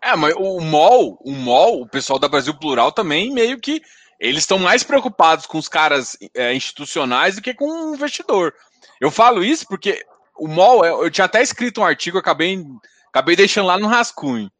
É, 0.00 0.16
mas 0.16 0.32
o 0.38 0.58
MOL, 0.58 1.20
o 1.22 1.32
MOL, 1.32 1.82
o 1.82 1.86
pessoal 1.86 2.18
da 2.18 2.28
Brasil 2.30 2.54
Plural 2.54 2.90
também 2.92 3.30
meio 3.30 3.60
que 3.60 3.82
eles 4.18 4.44
estão 4.44 4.58
mais 4.58 4.82
preocupados 4.82 5.44
com 5.44 5.58
os 5.58 5.68
caras 5.68 6.16
é, 6.34 6.54
institucionais 6.54 7.36
do 7.36 7.42
que 7.42 7.52
com 7.52 7.90
o 7.90 7.94
investidor. 7.94 8.54
Eu 8.98 9.10
falo 9.10 9.44
isso 9.44 9.66
porque 9.68 10.02
o 10.34 10.48
MOL, 10.48 10.82
eu 10.82 11.10
tinha 11.10 11.26
até 11.26 11.42
escrito 11.42 11.82
um 11.82 11.84
artigo, 11.84 12.16
acabei, 12.16 12.64
acabei 13.10 13.36
deixando 13.36 13.66
lá 13.66 13.78
no 13.78 13.86
rascunho. 13.86 14.50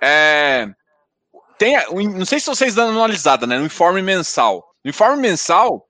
É, 0.00 0.68
tem, 1.58 1.76
não 1.90 2.24
sei 2.24 2.38
se 2.38 2.46
vocês 2.46 2.76
dão 2.76 2.90
analisada, 2.90 3.44
né? 3.44 3.58
No 3.58 3.66
informe 3.66 4.02
mensal. 4.02 4.72
No 4.84 4.90
informe 4.90 5.20
mensal, 5.20 5.88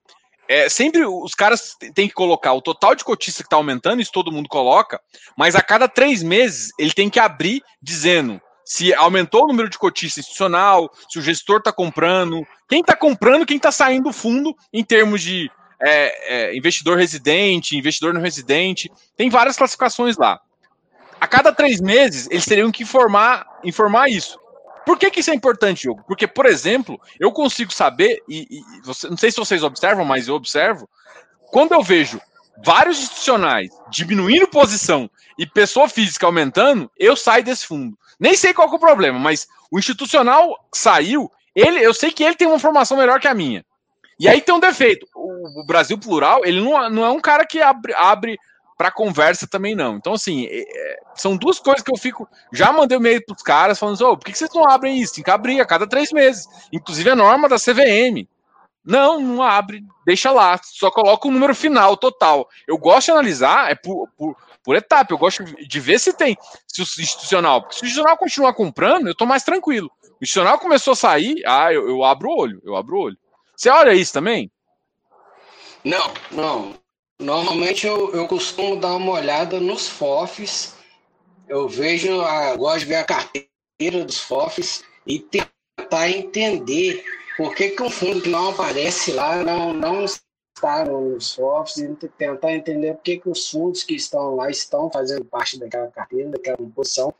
é, 0.52 0.68
sempre 0.68 1.02
os 1.06 1.34
caras 1.34 1.74
têm 1.94 2.06
que 2.06 2.12
colocar 2.12 2.52
o 2.52 2.60
total 2.60 2.94
de 2.94 3.02
cotista 3.02 3.42
que 3.42 3.46
está 3.46 3.56
aumentando, 3.56 4.02
isso 4.02 4.12
todo 4.12 4.30
mundo 4.30 4.50
coloca, 4.50 5.00
mas 5.34 5.56
a 5.56 5.62
cada 5.62 5.88
três 5.88 6.22
meses 6.22 6.70
ele 6.78 6.92
tem 6.92 7.08
que 7.08 7.18
abrir 7.18 7.62
dizendo 7.80 8.38
se 8.62 8.92
aumentou 8.94 9.44
o 9.44 9.46
número 9.46 9.68
de 9.68 9.78
cotista 9.78 10.20
institucional, 10.20 10.90
se 11.08 11.18
o 11.18 11.22
gestor 11.22 11.58
está 11.58 11.72
comprando, 11.72 12.46
quem 12.68 12.80
está 12.80 12.94
comprando, 12.94 13.46
quem 13.46 13.56
está 13.56 13.72
saindo 13.72 14.04
do 14.04 14.12
fundo 14.12 14.54
em 14.72 14.84
termos 14.84 15.22
de 15.22 15.50
é, 15.80 16.50
é, 16.50 16.56
investidor 16.56 16.98
residente, 16.98 17.76
investidor 17.76 18.12
não 18.12 18.20
residente, 18.20 18.90
tem 19.16 19.30
várias 19.30 19.56
classificações 19.56 20.18
lá. 20.18 20.38
A 21.18 21.26
cada 21.26 21.52
três 21.52 21.80
meses 21.80 22.28
eles 22.30 22.44
teriam 22.44 22.70
que 22.70 22.82
informar, 22.82 23.46
informar 23.64 24.10
isso. 24.10 24.38
Por 24.84 24.98
que, 24.98 25.10
que 25.10 25.20
isso 25.20 25.30
é 25.30 25.34
importante, 25.34 25.88
Hugo? 25.88 26.04
Porque, 26.06 26.26
por 26.26 26.46
exemplo, 26.46 27.00
eu 27.18 27.30
consigo 27.32 27.72
saber, 27.72 28.22
e, 28.28 28.46
e 28.50 28.80
você, 28.82 29.08
não 29.08 29.16
sei 29.16 29.30
se 29.30 29.36
vocês 29.36 29.62
observam, 29.62 30.04
mas 30.04 30.28
eu 30.28 30.34
observo, 30.34 30.88
quando 31.50 31.72
eu 31.72 31.82
vejo 31.82 32.20
vários 32.64 32.98
institucionais 33.00 33.70
diminuindo 33.90 34.46
posição 34.48 35.10
e 35.38 35.46
pessoa 35.46 35.88
física 35.88 36.26
aumentando, 36.26 36.90
eu 36.98 37.16
saio 37.16 37.44
desse 37.44 37.66
fundo. 37.66 37.96
Nem 38.18 38.36
sei 38.36 38.52
qual 38.52 38.68
é 38.68 38.74
o 38.74 38.78
problema, 38.78 39.18
mas 39.18 39.46
o 39.70 39.78
institucional 39.78 40.54
saiu, 40.72 41.30
ele, 41.54 41.80
eu 41.80 41.94
sei 41.94 42.10
que 42.10 42.22
ele 42.22 42.36
tem 42.36 42.46
uma 42.46 42.58
formação 42.58 42.96
melhor 42.96 43.20
que 43.20 43.28
a 43.28 43.34
minha. 43.34 43.64
E 44.18 44.28
aí 44.28 44.40
tem 44.40 44.54
um 44.54 44.60
defeito. 44.60 45.06
O, 45.14 45.64
Brasil 45.66 45.98
Plural, 45.98 46.44
ele 46.44 46.60
não, 46.60 46.88
não 46.90 47.04
é 47.04 47.10
um 47.10 47.20
cara 47.20 47.44
que 47.44 47.60
abre, 47.60 47.92
abre 47.94 48.38
para 48.82 48.90
conversa 48.90 49.46
também 49.46 49.76
não. 49.76 49.94
Então, 49.94 50.14
assim, 50.14 50.46
é, 50.46 50.60
é, 50.60 50.96
são 51.14 51.36
duas 51.36 51.60
coisas 51.60 51.84
que 51.84 51.92
eu 51.92 51.96
fico. 51.96 52.28
Já 52.52 52.72
mandei 52.72 52.98
e-mail 52.98 53.24
para 53.24 53.36
os 53.36 53.42
caras 53.42 53.78
falando 53.78 53.94
assim: 53.94 54.02
oh, 54.02 54.16
por 54.16 54.24
que, 54.24 54.36
vocês 54.36 54.52
não 54.52 54.68
abrem 54.68 55.00
isso? 55.00 55.14
Tem 55.14 55.22
que 55.22 55.30
abrir 55.30 55.60
a 55.60 55.64
cada 55.64 55.86
três 55.86 56.10
meses. 56.10 56.48
Inclusive 56.72 57.08
a 57.10 57.14
norma 57.14 57.48
da 57.48 57.58
CVM. 57.58 58.26
Não, 58.84 59.20
não 59.20 59.40
abre, 59.40 59.84
deixa 60.04 60.32
lá, 60.32 60.58
só 60.60 60.90
coloca 60.90 61.28
o 61.28 61.30
número 61.30 61.54
final, 61.54 61.96
total. 61.96 62.48
Eu 62.66 62.76
gosto 62.76 63.06
de 63.06 63.12
analisar, 63.12 63.70
é 63.70 63.76
por, 63.76 64.08
por, 64.18 64.36
por 64.64 64.74
etapa, 64.74 65.12
eu 65.14 65.18
gosto 65.18 65.44
de 65.44 65.78
ver 65.78 66.00
se 66.00 66.12
tem, 66.12 66.36
se 66.66 66.80
o 66.80 66.82
institucional, 66.82 67.62
porque 67.62 67.76
se 67.76 67.82
o 67.82 67.86
institucional 67.86 68.18
continuar 68.18 68.54
comprando, 68.54 69.06
eu 69.06 69.14
tô 69.14 69.24
mais 69.24 69.44
tranquilo. 69.44 69.88
O 70.20 70.24
institucional 70.24 70.58
começou 70.58 70.94
a 70.94 70.96
sair, 70.96 71.40
ah, 71.46 71.72
eu, 71.72 71.88
eu 71.88 72.02
abro 72.02 72.28
o 72.28 72.36
olho, 72.36 72.60
eu 72.64 72.74
abro 72.74 72.96
o 72.96 73.00
olho. 73.02 73.18
Você 73.56 73.70
olha 73.70 73.94
isso 73.94 74.12
também? 74.12 74.50
Não, 75.84 76.12
não. 76.32 76.81
Normalmente 77.22 77.86
eu, 77.86 78.12
eu 78.12 78.26
costumo 78.26 78.76
dar 78.76 78.96
uma 78.96 79.12
olhada 79.12 79.60
nos 79.60 79.88
FOFs. 79.88 80.74
Eu 81.48 81.68
vejo, 81.68 82.20
a, 82.20 82.56
gosto 82.56 82.80
de 82.80 82.86
ver 82.86 82.96
a 82.96 83.04
carteira 83.04 84.04
dos 84.04 84.18
FOFs 84.18 84.82
e 85.06 85.20
tentar 85.20 86.10
entender 86.10 87.04
por 87.36 87.54
que, 87.54 87.70
que 87.70 87.82
um 87.82 87.90
fundo 87.90 88.20
que 88.20 88.28
não 88.28 88.50
aparece 88.50 89.12
lá 89.12 89.42
não, 89.42 89.72
não 89.72 90.04
está 90.04 90.84
nos 90.84 91.34
FOFs 91.34 91.76
e 91.78 91.94
tentar 92.18 92.52
entender 92.52 92.94
por 92.94 93.02
que, 93.02 93.18
que 93.18 93.28
os 93.28 93.48
fundos 93.48 93.84
que 93.84 93.94
estão 93.94 94.34
lá 94.34 94.50
estão 94.50 94.90
fazendo 94.90 95.24
parte 95.24 95.58
daquela 95.58 95.88
carteira, 95.88 96.30
daquela 96.30 96.56
composição. 96.56 97.14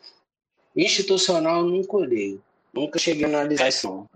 Institucional 0.77 1.63
nunca 1.63 1.97
olhei. 1.97 2.41
Nunca 2.73 2.99
cheguei 2.99 3.25
a 3.25 3.29
analisar 3.29 3.69
isso. 3.69 4.09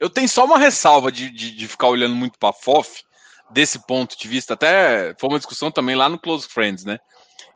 Eu 0.00 0.10
tenho 0.10 0.28
só 0.28 0.44
uma 0.44 0.58
ressalva 0.58 1.12
de, 1.12 1.30
de, 1.30 1.52
de 1.52 1.68
ficar 1.68 1.88
olhando 1.88 2.16
muito 2.16 2.38
para 2.38 2.52
FOF, 2.52 3.04
desse 3.50 3.84
ponto 3.86 4.16
de 4.18 4.28
vista, 4.28 4.54
até 4.54 5.14
foi 5.18 5.28
uma 5.28 5.38
discussão 5.38 5.70
também 5.70 5.96
lá 5.96 6.08
no 6.08 6.18
Close 6.18 6.48
Friends, 6.48 6.84
né? 6.84 6.98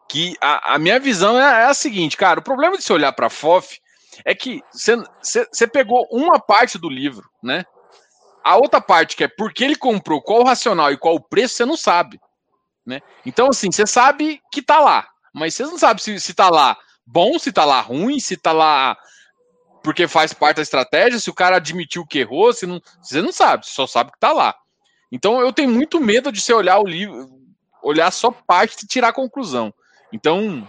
Que 0.09 0.35
a, 0.41 0.75
a 0.75 0.79
minha 0.79 0.99
visão 0.99 1.41
é, 1.41 1.63
é, 1.63 1.65
a 1.67 1.75
seguinte, 1.75 2.17
cara, 2.17 2.41
o 2.41 2.45
problema 2.45 2.77
de 2.77 2.83
se 2.83 2.93
olhar 2.93 3.13
para 3.13 3.31
FOF 3.31 3.79
é 4.25 4.35
que 4.35 4.61
você 4.73 5.67
pegou 5.67 6.07
uma 6.11 6.39
parte 6.39 6.79
do 6.79 6.89
livro, 6.89 7.29
né? 7.43 7.65
A 8.45 8.57
outra 8.57 8.81
parte, 8.81 9.17
que 9.17 9.25
é 9.25 9.29
porque 9.29 9.65
ele 9.65 9.77
comprou, 9.77 10.21
qual 10.21 10.41
o 10.41 10.45
racional 10.45 10.91
e 10.93 10.99
qual 10.99 11.15
o 11.15 11.21
preço, 11.21 11.55
você 11.55 11.65
não 11.65 11.77
sabe. 11.77 12.19
Né? 12.85 13.01
Então, 13.25 13.49
assim, 13.49 13.71
você 13.71 13.87
sabe 13.87 14.41
que 14.51 14.61
tá 14.61 14.81
lá, 14.81 15.07
mas 15.33 15.55
você 15.55 15.63
não 15.63 15.79
sabe 15.79 16.03
se, 16.03 16.19
se 16.19 16.35
tá 16.35 16.51
lá 16.51 16.77
bom, 17.07 17.39
se 17.39 17.53
tá 17.53 17.65
lá 17.65 17.81
ruim, 17.81 18.19
se 18.19 18.37
tá 18.37 18.53
lá 18.53 18.97
porque 19.83 20.07
faz 20.07 20.33
parte 20.33 20.57
da 20.57 20.63
estratégia, 20.63 21.19
se 21.19 21.29
o 21.29 21.35
cara 21.35 21.57
admitiu 21.57 22.07
que 22.07 22.21
errou, 22.21 22.53
se 22.53 22.67
não, 22.67 22.81
você 23.03 23.21
não 23.21 23.33
sabe, 23.33 23.67
você 23.67 23.73
só 23.73 23.87
sabe 23.87 24.13
que 24.13 24.19
tá 24.19 24.33
lá. 24.33 24.55
Então 25.13 25.39
eu 25.41 25.53
tenho 25.53 25.69
muito 25.69 26.01
medo 26.01 26.33
de 26.33 26.41
você 26.41 26.55
olhar 26.55 26.79
o 26.79 26.87
livro, 26.87 27.31
olhar 27.83 28.11
só 28.11 28.31
parte 28.31 28.83
e 28.83 28.87
tirar 28.87 29.09
a 29.09 29.13
conclusão. 29.13 29.73
Então, 30.11 30.69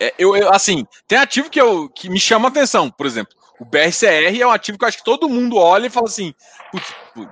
é, 0.00 0.14
eu, 0.18 0.34
eu, 0.34 0.50
assim, 0.50 0.86
tem 1.06 1.18
ativo 1.18 1.50
que, 1.50 1.60
eu, 1.60 1.88
que 1.90 2.08
me 2.08 2.18
chama 2.18 2.48
atenção, 2.48 2.90
por 2.90 3.04
exemplo, 3.04 3.36
o 3.60 3.64
BRCR 3.64 4.40
é 4.40 4.46
um 4.46 4.50
ativo 4.50 4.78
que 4.78 4.84
eu 4.84 4.88
acho 4.88 4.98
que 4.98 5.04
todo 5.04 5.28
mundo 5.28 5.56
olha 5.56 5.86
e 5.86 5.90
fala 5.90 6.06
assim, 6.06 6.34
putz, 6.70 6.94
putz, 7.14 7.30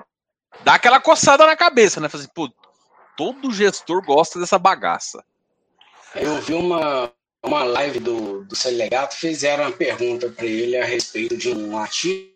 dá 0.62 0.74
aquela 0.74 1.00
coçada 1.00 1.46
na 1.46 1.56
cabeça, 1.56 2.00
né? 2.00 2.08
Fala 2.08 2.22
assim, 2.22 2.32
pô, 2.34 2.48
todo 3.16 3.52
gestor 3.52 4.04
gosta 4.04 4.38
dessa 4.38 4.58
bagaça. 4.58 5.24
Eu 6.14 6.40
vi 6.40 6.54
uma, 6.54 7.10
uma 7.42 7.64
live 7.64 7.98
do, 7.98 8.44
do 8.44 8.54
Selegato, 8.54 9.16
fizeram 9.16 9.64
uma 9.64 9.72
pergunta 9.72 10.28
para 10.28 10.46
ele 10.46 10.76
a 10.76 10.84
respeito 10.84 11.36
de 11.36 11.50
um 11.50 11.78
ativo 11.78 12.30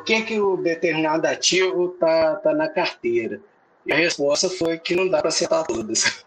por 0.00 0.04
que, 0.04 0.22
que 0.22 0.40
o 0.40 0.56
determinado 0.56 1.26
ativo 1.26 1.92
está 1.92 2.36
tá 2.36 2.54
na 2.54 2.68
carteira? 2.68 3.40
E 3.84 3.92
a 3.92 3.96
resposta 3.96 4.48
foi 4.48 4.78
que 4.78 4.96
não 4.96 5.08
dá 5.08 5.18
para 5.18 5.28
acertar 5.28 5.66
todas. 5.66 6.24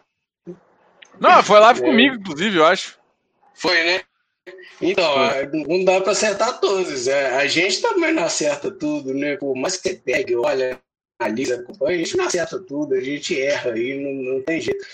Não, 1.20 1.44
foi 1.44 1.60
live 1.60 1.82
é. 1.82 1.86
comigo, 1.86 2.16
inclusive, 2.16 2.58
eu 2.58 2.66
acho. 2.66 3.00
Foi, 3.56 3.84
né? 3.84 4.02
Então, 4.80 5.14
foi. 5.30 5.66
não 5.68 5.84
dá 5.84 6.02
para 6.02 6.12
acertar 6.12 6.60
todas. 6.60 7.08
É, 7.08 7.36
a 7.36 7.48
gente 7.48 7.82
também 7.82 8.14
não 8.14 8.24
acerta 8.24 8.70
tudo, 8.70 9.14
né? 9.14 9.38
Por 9.38 9.56
mais 9.56 9.78
que 9.78 9.90
você 9.90 9.96
pegue, 9.96 10.36
olha, 10.36 10.80
analisa, 11.20 11.56
acompanha, 11.56 11.96
a 11.96 12.04
gente 12.04 12.18
não 12.18 12.26
acerta 12.26 12.60
tudo, 12.60 12.94
a 12.94 13.02
gente 13.02 13.40
erra 13.42 13.72
aí, 13.72 14.00
não, 14.00 14.34
não 14.34 14.42
tem 14.44 14.62
jeito. 14.62 14.86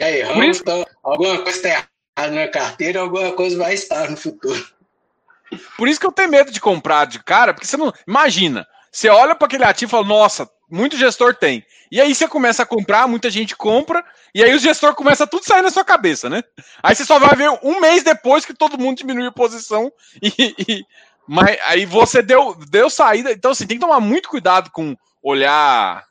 Já 0.00 0.10
erramos, 0.10 0.60
então 0.60 0.84
alguma 1.02 1.42
coisa 1.42 1.56
está 1.56 1.68
errada 2.18 2.34
na 2.34 2.48
carteira, 2.48 3.00
alguma 3.00 3.32
coisa 3.32 3.56
vai 3.56 3.74
estar 3.74 4.10
no 4.10 4.16
futuro. 4.16 4.75
Por 5.76 5.88
isso 5.88 6.00
que 6.00 6.06
eu 6.06 6.12
tenho 6.12 6.30
medo 6.30 6.50
de 6.50 6.60
comprar 6.60 7.06
de 7.06 7.22
cara, 7.22 7.52
porque 7.52 7.66
você 7.66 7.76
não. 7.76 7.92
Imagina, 8.06 8.66
você 8.90 9.08
olha 9.08 9.34
para 9.34 9.46
aquele 9.46 9.64
ativo 9.64 9.90
e 9.90 9.92
fala, 9.92 10.06
nossa, 10.06 10.48
muito 10.70 10.96
gestor 10.96 11.34
tem. 11.34 11.64
E 11.90 12.00
aí 12.00 12.14
você 12.14 12.26
começa 12.26 12.62
a 12.62 12.66
comprar, 12.66 13.06
muita 13.06 13.30
gente 13.30 13.54
compra, 13.54 14.04
e 14.34 14.42
aí 14.42 14.54
o 14.54 14.58
gestor 14.58 14.94
começa 14.94 15.24
a 15.24 15.26
tudo 15.26 15.44
sair 15.44 15.62
na 15.62 15.70
sua 15.70 15.84
cabeça, 15.84 16.28
né? 16.28 16.42
Aí 16.82 16.94
você 16.94 17.04
só 17.04 17.18
vai 17.18 17.34
ver 17.36 17.50
um 17.62 17.80
mês 17.80 18.02
depois 18.02 18.44
que 18.44 18.54
todo 18.54 18.78
mundo 18.78 18.98
diminui 18.98 19.26
a 19.26 19.32
posição 19.32 19.92
e. 20.22 20.54
e 20.68 20.84
mas 21.28 21.58
aí 21.66 21.84
você 21.84 22.22
deu, 22.22 22.54
deu 22.70 22.88
saída. 22.88 23.32
Então, 23.32 23.50
assim, 23.50 23.66
tem 23.66 23.76
que 23.76 23.84
tomar 23.84 23.98
muito 23.98 24.28
cuidado 24.28 24.70
com 24.70 24.96
olhar 25.20 26.04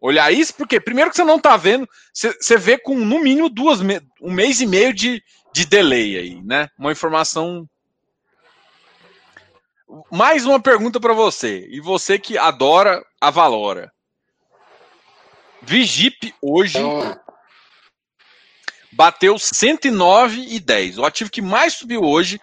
olhar 0.00 0.32
isso, 0.32 0.54
porque 0.54 0.80
primeiro 0.80 1.10
que 1.10 1.16
você 1.16 1.22
não 1.22 1.38
tá 1.38 1.56
vendo, 1.56 1.88
você, 2.12 2.32
você 2.32 2.56
vê 2.56 2.76
com 2.76 2.96
no 2.96 3.20
mínimo 3.20 3.48
duas, 3.48 3.80
um 4.20 4.32
mês 4.32 4.60
e 4.60 4.66
meio 4.66 4.92
de, 4.92 5.22
de 5.54 5.64
delay 5.64 6.18
aí, 6.18 6.42
né? 6.42 6.68
Uma 6.76 6.90
informação 6.90 7.68
mais 10.10 10.46
uma 10.46 10.60
pergunta 10.60 10.98
para 10.98 11.12
você. 11.12 11.66
E 11.70 11.80
você 11.80 12.18
que 12.18 12.38
adora 12.38 13.04
a 13.20 13.30
Valora. 13.30 13.92
Vigip 15.62 16.34
hoje 16.40 16.78
bateu 18.92 19.34
109,10. 19.34 20.98
O 20.98 21.04
ativo 21.04 21.30
que 21.30 21.42
mais 21.42 21.74
subiu 21.74 22.02
hoje. 22.02 22.40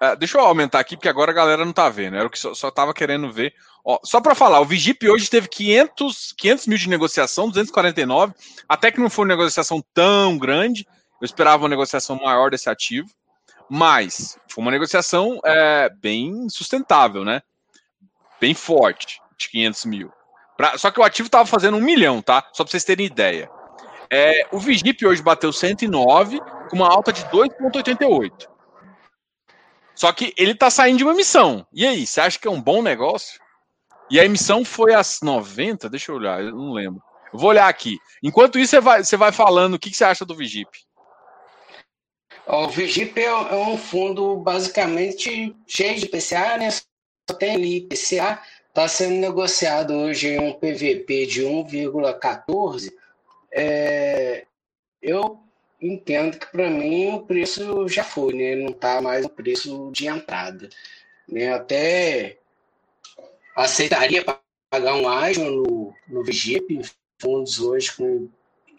Uh, 0.00 0.16
deixa 0.16 0.38
eu 0.38 0.42
aumentar 0.42 0.78
aqui, 0.78 0.96
porque 0.96 1.08
agora 1.08 1.32
a 1.32 1.34
galera 1.34 1.64
não 1.64 1.72
tá 1.72 1.88
vendo. 1.88 2.16
Era 2.16 2.26
o 2.26 2.30
que 2.30 2.38
só, 2.38 2.54
só 2.54 2.70
tava 2.70 2.94
querendo 2.94 3.32
ver. 3.32 3.52
Ó, 3.84 3.98
só 4.04 4.20
para 4.20 4.34
falar, 4.34 4.60
o 4.60 4.64
Vigip 4.64 5.08
hoje 5.08 5.30
teve 5.30 5.48
500, 5.48 6.34
500 6.36 6.66
mil 6.66 6.78
de 6.78 6.88
negociação, 6.88 7.48
249. 7.48 8.34
Até 8.68 8.90
que 8.92 9.00
não 9.00 9.10
foi 9.10 9.24
uma 9.24 9.34
negociação 9.34 9.82
tão 9.92 10.38
grande. 10.38 10.86
Eu 11.20 11.24
esperava 11.24 11.62
uma 11.62 11.68
negociação 11.68 12.16
maior 12.16 12.50
desse 12.50 12.70
ativo. 12.70 13.08
Mas 13.68 14.38
foi 14.48 14.62
uma 14.62 14.70
negociação 14.70 15.40
é, 15.44 15.90
bem 16.00 16.48
sustentável, 16.48 17.24
né? 17.24 17.42
Bem 18.40 18.54
forte, 18.54 19.20
de 19.36 19.48
500 19.48 19.84
mil. 19.84 20.12
Pra, 20.56 20.78
só 20.78 20.90
que 20.90 20.98
o 20.98 21.04
ativo 21.04 21.26
estava 21.26 21.46
fazendo 21.46 21.76
um 21.76 21.80
milhão, 21.80 22.22
tá? 22.22 22.48
Só 22.52 22.64
para 22.64 22.70
vocês 22.70 22.84
terem 22.84 23.06
ideia. 23.06 23.50
É, 24.10 24.46
o 24.50 24.58
Vigip 24.58 25.06
hoje 25.06 25.22
bateu 25.22 25.52
109 25.52 26.40
com 26.70 26.76
uma 26.76 26.88
alta 26.88 27.12
de 27.12 27.22
2,88. 27.26 28.48
Só 29.94 30.12
que 30.12 30.32
ele 30.36 30.52
está 30.52 30.70
saindo 30.70 30.98
de 30.98 31.04
uma 31.04 31.12
emissão. 31.12 31.66
E 31.72 31.86
aí, 31.86 32.06
você 32.06 32.20
acha 32.20 32.38
que 32.38 32.48
é 32.48 32.50
um 32.50 32.60
bom 32.60 32.82
negócio? 32.82 33.40
E 34.10 34.18
a 34.18 34.24
emissão 34.24 34.64
foi 34.64 34.94
às 34.94 35.20
90? 35.22 35.90
Deixa 35.90 36.10
eu 36.10 36.16
olhar, 36.16 36.42
eu 36.42 36.52
não 36.52 36.72
lembro. 36.72 37.02
Eu 37.32 37.38
vou 37.38 37.50
olhar 37.50 37.68
aqui. 37.68 37.98
Enquanto 38.22 38.58
isso, 38.58 38.70
você 38.70 38.80
vai, 38.80 39.04
você 39.04 39.16
vai 39.16 39.32
falando 39.32 39.74
o 39.74 39.78
que, 39.78 39.90
que 39.90 39.96
você 39.96 40.04
acha 40.04 40.24
do 40.24 40.34
Vigip. 40.34 40.70
O 42.50 42.66
Vigip 42.66 43.20
é, 43.20 43.26
é 43.26 43.56
um 43.56 43.76
fundo 43.76 44.36
basicamente 44.36 45.54
cheio 45.66 46.00
de 46.00 46.08
PCA, 46.08 46.56
né? 46.56 46.70
Só 46.70 47.36
tem 47.38 47.54
ali 47.54 47.82
PCA. 47.82 48.42
Está 48.68 48.88
sendo 48.88 49.20
negociado 49.20 49.92
hoje 49.92 50.28
em 50.28 50.38
um 50.38 50.54
PVP 50.54 51.26
de 51.26 51.42
1,14. 51.42 52.90
É, 53.52 54.46
eu 55.02 55.38
entendo 55.78 56.38
que 56.38 56.46
para 56.46 56.70
mim 56.70 57.12
o 57.12 57.20
preço 57.20 57.86
já 57.86 58.02
foi, 58.02 58.32
né? 58.32 58.56
Não 58.56 58.70
está 58.70 59.02
mais 59.02 59.26
o 59.26 59.28
preço 59.28 59.90
de 59.92 60.06
entrada. 60.06 60.70
Né? 61.28 61.52
Até 61.52 62.38
aceitaria 63.54 64.24
pagar 64.70 64.94
um 64.94 65.06
ágio 65.06 65.44
no, 65.44 65.94
no 66.08 66.24
Vigip, 66.24 66.80
fundos 67.20 67.60
hoje 67.60 67.94
com 67.94 68.30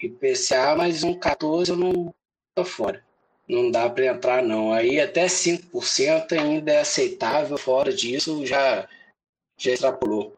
IPCA, 0.02 0.76
mas 0.76 1.04
um 1.04 1.14
14 1.14 1.70
eu 1.70 1.78
não 1.78 2.16
tô 2.56 2.66
fora. 2.66 3.08
Não 3.50 3.72
dá 3.72 3.90
para 3.90 4.06
entrar, 4.06 4.44
não. 4.44 4.72
Aí 4.72 5.02
até 5.02 5.26
5% 5.26 6.34
ainda 6.34 6.72
é 6.72 6.82
aceitável, 6.82 7.58
fora 7.58 7.92
disso 7.92 8.46
já, 8.46 8.88
já 9.58 9.72
extrapolou. 9.72 10.36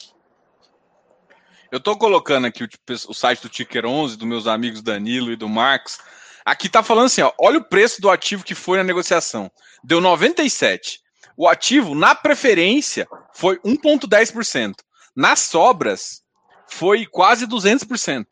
Eu 1.70 1.78
estou 1.78 1.98
colocando 1.98 2.48
aqui 2.48 2.64
o, 2.64 2.70
o, 3.10 3.14
site 3.14 3.42
do 3.42 3.50
Ticker 3.50 3.86
11, 3.86 4.18
dos 4.18 4.28
meus 4.28 4.48
amigos 4.48 4.82
Danilo 4.82 5.30
e 5.30 5.36
do 5.36 5.50
Marcos. 5.50 6.00
Aqui 6.46 6.68
está 6.68 6.82
falando 6.82 7.08
assim, 7.08 7.22
ó, 7.22 7.34
olha 7.38 7.60
o 7.60 7.64
preço 7.64 8.02
do 8.02 8.10
ativo 8.10 8.46
que 8.46 8.56
foi 8.56 8.78
na 8.78 8.84
negociação. 8.84 9.52
Deu 9.84 10.00
97. 10.00 11.02
O 11.36 11.50
ativo, 11.50 11.94
na 11.94 12.16
preferência, 12.16 13.08
foi 13.34 13.60
1,10%. 13.60 14.76
Nas 15.14 15.40
sobras, 15.40 16.22
foi 16.68 17.06
quase 17.06 17.46
200%. 17.46 18.26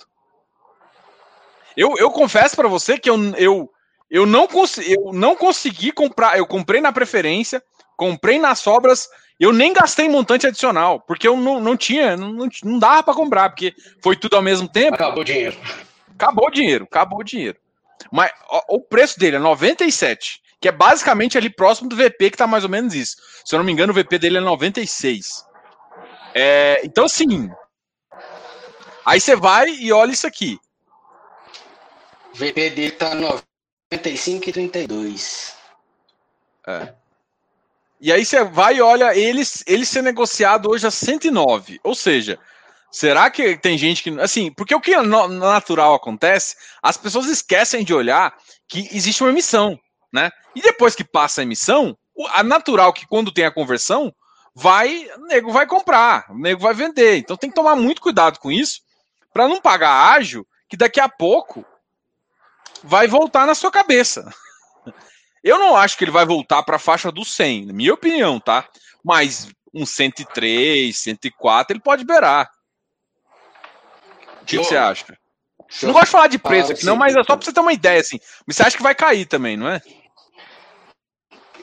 Eu, 1.75 1.97
eu 1.97 2.11
confesso 2.11 2.55
para 2.55 2.67
você 2.67 2.97
que 2.97 3.09
eu, 3.09 3.17
eu, 3.35 3.69
eu, 4.09 4.25
não 4.25 4.47
eu 4.87 5.13
não 5.13 5.35
consegui 5.35 5.91
comprar. 5.91 6.37
Eu 6.37 6.47
comprei 6.47 6.81
na 6.81 6.91
preferência, 6.91 7.61
comprei 7.95 8.39
nas 8.39 8.59
sobras. 8.59 9.07
Eu 9.39 9.53
nem 9.53 9.71
gastei 9.71 10.09
montante 10.09 10.47
adicional, 10.47 10.99
porque 10.99 11.27
eu 11.27 11.37
não, 11.37 11.61
não 11.61 11.77
tinha, 11.77 12.17
não, 12.17 12.49
não 12.63 12.79
dava 12.79 13.03
para 13.03 13.13
comprar, 13.13 13.49
porque 13.49 13.73
foi 14.03 14.15
tudo 14.15 14.35
ao 14.35 14.41
mesmo 14.41 14.67
tempo. 14.67 14.95
Acabou 14.95 15.21
o 15.21 15.25
dinheiro. 15.25 15.57
Acabou 16.13 16.47
o 16.47 16.51
dinheiro, 16.51 16.83
acabou 16.83 17.19
o 17.19 17.23
dinheiro. 17.23 17.57
Mas 18.11 18.31
ó, 18.49 18.61
o 18.69 18.81
preço 18.81 19.17
dele 19.17 19.37
é 19.37 19.39
97, 19.39 20.41
que 20.59 20.67
é 20.67 20.71
basicamente 20.71 21.37
ali 21.37 21.49
próximo 21.49 21.87
do 21.87 21.95
VP, 21.95 22.31
que 22.31 22.37
tá 22.37 22.47
mais 22.47 22.63
ou 22.65 22.69
menos 22.69 22.93
isso. 22.93 23.15
Se 23.45 23.55
eu 23.55 23.59
não 23.59 23.65
me 23.65 23.71
engano, 23.71 23.93
o 23.93 23.95
VP 23.95 24.19
dele 24.19 24.37
é 24.37 24.41
96. 24.41 25.45
É, 26.33 26.81
então, 26.83 27.05
assim. 27.05 27.49
Aí 29.05 29.19
você 29.21 29.35
vai 29.35 29.69
e 29.69 29.91
olha 29.93 30.11
isso 30.11 30.27
aqui. 30.27 30.59
VP 32.33 32.69
dele 32.71 32.91
tá 32.91 33.15
95 33.91 34.49
e 34.49 34.53
32. 34.53 35.55
É. 36.67 36.93
E 37.99 38.13
aí 38.13 38.23
você 38.23 38.43
vai 38.43 38.75
e 38.75 38.81
olha 38.81 39.15
ele, 39.15 39.41
ele 39.65 39.85
ser 39.85 40.03
negociado 40.03 40.69
hoje 40.69 40.85
a 40.85 40.91
109. 40.91 41.79
Ou 41.83 41.95
seja, 41.95 42.39
será 42.91 43.29
que 43.31 43.57
tem 43.57 43.77
gente 43.77 44.03
que. 44.03 44.19
Assim, 44.19 44.51
porque 44.51 44.75
o 44.75 44.79
que 44.79 44.95
no, 44.97 45.27
natural 45.27 45.95
acontece, 45.95 46.55
as 46.83 46.97
pessoas 46.97 47.25
esquecem 47.25 47.83
de 47.83 47.93
olhar 47.93 48.37
que 48.67 48.87
existe 48.91 49.23
uma 49.23 49.31
emissão, 49.31 49.77
né? 50.13 50.29
E 50.55 50.61
depois 50.61 50.95
que 50.95 51.03
passa 51.03 51.41
a 51.41 51.43
emissão, 51.43 51.97
a 52.35 52.43
natural 52.43 52.93
que 52.93 53.07
quando 53.07 53.33
tem 53.33 53.45
a 53.45 53.51
conversão, 53.51 54.13
vai, 54.53 55.09
o 55.17 55.25
nego 55.25 55.51
vai 55.51 55.65
comprar, 55.65 56.27
o 56.29 56.37
nego 56.37 56.61
vai 56.61 56.75
vender. 56.75 57.17
Então 57.17 57.35
tem 57.35 57.49
que 57.49 57.55
tomar 57.55 57.75
muito 57.75 58.01
cuidado 58.01 58.39
com 58.39 58.51
isso, 58.51 58.81
para 59.33 59.47
não 59.47 59.59
pagar 59.59 60.13
ágil, 60.13 60.45
que 60.69 60.77
daqui 60.77 60.99
a 60.99 61.09
pouco 61.09 61.65
vai 62.83 63.07
voltar 63.07 63.45
na 63.45 63.55
sua 63.55 63.71
cabeça. 63.71 64.31
Eu 65.43 65.57
não 65.57 65.75
acho 65.75 65.97
que 65.97 66.03
ele 66.03 66.11
vai 66.11 66.25
voltar 66.25 66.63
para 66.63 66.75
a 66.75 66.79
faixa 66.79 67.11
do 67.11 67.23
100, 67.23 67.67
na 67.67 67.73
minha 67.73 67.93
opinião, 67.93 68.39
tá? 68.39 68.67
Mas 69.03 69.49
um 69.73 69.85
103, 69.85 70.97
104, 70.97 71.73
ele 71.73 71.81
pode 71.81 72.03
beirar. 72.03 72.49
O 74.41 74.45
que, 74.45 74.57
que 74.57 74.63
você 74.63 74.75
acha? 74.75 75.17
Não 75.83 75.93
gosto 75.93 76.05
de 76.05 76.11
falar 76.11 76.27
de 76.27 76.39
preço 76.39 76.71
aqui, 76.71 76.85
não, 76.85 76.95
mas 76.95 77.15
é 77.15 77.23
só 77.23 77.35
para 77.35 77.45
você 77.45 77.53
ter 77.53 77.59
uma 77.59 77.73
ideia, 77.73 78.01
assim. 78.01 78.19
Mas 78.45 78.55
você 78.55 78.63
acha 78.63 78.77
que 78.77 78.83
vai 78.83 78.95
cair 78.95 79.25
também, 79.25 79.55
não 79.55 79.69
é? 79.69 79.81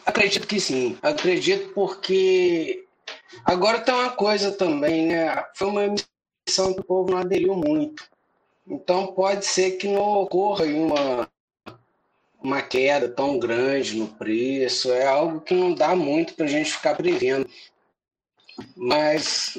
Acredito 0.05 0.47
que 0.47 0.61
sim. 0.61 0.97
Acredito 1.03 1.73
porque 1.75 2.85
agora 3.45 3.81
tem 3.81 3.93
uma 3.93 4.11
coisa 4.11 4.53
também, 4.53 5.07
né? 5.07 5.45
Foi 5.57 5.67
uma 5.67 5.85
emissão 5.85 6.73
que 6.73 6.81
o 6.81 6.85
povo 6.85 7.11
não 7.11 7.19
aderiu 7.19 7.57
muito. 7.57 8.09
Então 8.67 9.09
pode 9.09 9.47
ser 9.47 9.73
que 9.73 9.87
não 9.87 10.23
ocorra 10.23 10.65
uma, 10.65 11.31
uma 12.43 12.63
queda 12.63 13.09
tão 13.09 13.39
grande 13.39 13.97
no 13.97 14.09
preço. 14.09 14.93
É 14.93 15.07
algo 15.07 15.41
que 15.41 15.55
não 15.55 15.73
dá 15.73 15.95
muito 15.95 16.35
para 16.35 16.47
a 16.47 16.49
gente 16.49 16.73
ficar 16.73 16.97
prevendo. 16.97 17.49
Mas 18.77 19.59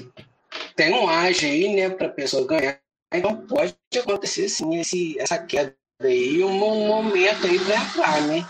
tem 0.76 0.94
um 0.94 1.08
age 1.08 1.46
aí, 1.46 1.76
né, 1.76 1.90
para 1.90 2.08
a 2.08 2.12
pessoa 2.12 2.46
ganhar. 2.46 2.80
Então 3.14 3.48
pode 3.48 3.76
acontecer 3.98 4.50
sim 4.50 4.80
esse, 4.80 5.18
essa 5.20 5.38
queda 5.38 5.74
aí, 6.02 6.44
um 6.44 6.52
momento 6.52 7.48
aí 7.48 7.60
para 7.60 7.76
entrar, 7.76 8.22
né? 8.28 8.46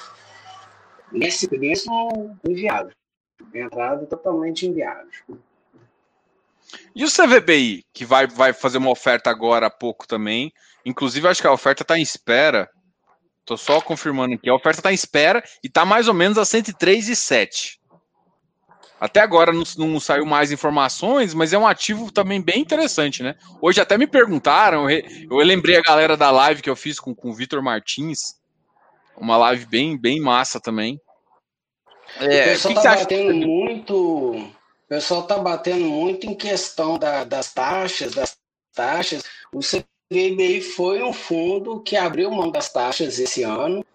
Nesse 1.12 1.48
preço, 1.48 1.90
inviável. 2.48 2.92
Entrada 3.54 4.06
totalmente 4.08 4.66
inviável. 4.68 5.12
E 6.96 7.04
o 7.04 7.12
CVBI, 7.12 7.86
que 7.94 8.06
vai, 8.06 8.28
vai 8.28 8.54
fazer 8.54 8.78
uma 8.78 8.90
oferta 8.90 9.30
agora 9.30 9.68
há 9.68 9.70
pouco 9.70 10.08
também. 10.08 10.52
Inclusive, 10.86 11.28
acho 11.28 11.42
que 11.42 11.48
a 11.48 11.54
oferta 11.54 11.84
está 11.84 11.98
em 11.98 12.02
espera. 12.02 12.70
Estou 13.40 13.58
só 13.58 13.80
confirmando 13.80 14.36
aqui. 14.36 14.50
A 14.50 14.56
oferta 14.56 14.80
está 14.80 14.92
em 14.92 14.96
espera 14.96 15.44
e 15.64 15.68
está 15.68 15.86
mais 15.86 16.08
ou 16.08 16.14
menos 16.14 16.38
a 16.38 16.44
103,7. 16.44 17.78
Até 19.00 19.20
agora 19.20 19.54
não, 19.54 19.64
não, 19.78 20.00
saiu 20.00 20.26
mais 20.26 20.52
informações, 20.52 21.34
mas 21.34 21.54
é 21.54 21.58
um 21.58 21.68
ativo 21.68 22.12
também 22.12 22.42
bem 22.42 22.60
interessante, 22.60 23.22
né? 23.22 23.36
Hoje 23.62 23.80
até 23.80 23.96
me 23.96 24.08
perguntaram, 24.08 24.90
eu, 24.90 25.38
lembrei 25.38 25.78
a 25.78 25.82
galera 25.82 26.18
da 26.18 26.32
live 26.32 26.64
que 26.64 26.70
eu 26.70 26.76
fiz 26.76 27.00
com, 27.00 27.14
com 27.14 27.30
o 27.30 27.34
Vitor 27.34 27.62
Martins, 27.62 28.36
uma 29.16 29.38
live 29.38 29.68
bem, 29.68 29.98
bem 29.98 30.20
massa 30.20 30.60
também. 30.60 31.00
É, 32.20 32.24
o 32.24 32.44
pessoal 32.46 32.74
que 32.74 32.82
tá 32.82 32.96
que 32.96 33.04
batendo 33.04 33.38
acha? 33.38 33.48
muito. 33.48 34.52
O 34.88 34.90
pessoal 34.90 35.24
tá 35.24 35.38
batendo 35.38 35.84
muito 35.84 36.26
em 36.26 36.34
questão 36.34 36.98
da, 36.98 37.26
das 37.26 37.54
taxas, 37.54 38.16
das 38.16 38.38
taxas. 38.74 39.22
O 39.54 39.60
CVBI 39.60 40.62
foi 40.62 41.04
um 41.04 41.12
fundo 41.12 41.82
que 41.82 41.98
abriu 41.98 42.32
mão 42.32 42.50
das 42.50 42.72
taxas 42.72 43.20
esse 43.20 43.44
ano 43.44 43.86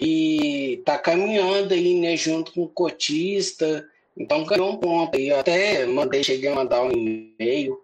e 0.00 0.74
está 0.80 0.98
caminhando 0.98 1.72
aí, 1.72 2.00
né, 2.00 2.16
junto 2.16 2.52
com 2.52 2.64
o 2.64 2.68
cotista. 2.68 3.88
Então 4.16 4.44
ganhou 4.44 4.72
um 4.72 4.76
ponto 4.76 5.16
aí. 5.16 5.28
Eu 5.28 5.38
até 5.38 5.86
mandei, 5.86 6.24
cheguei 6.24 6.50
a 6.50 6.54
mandar 6.56 6.82
um 6.82 6.90
e-mail 6.90 7.80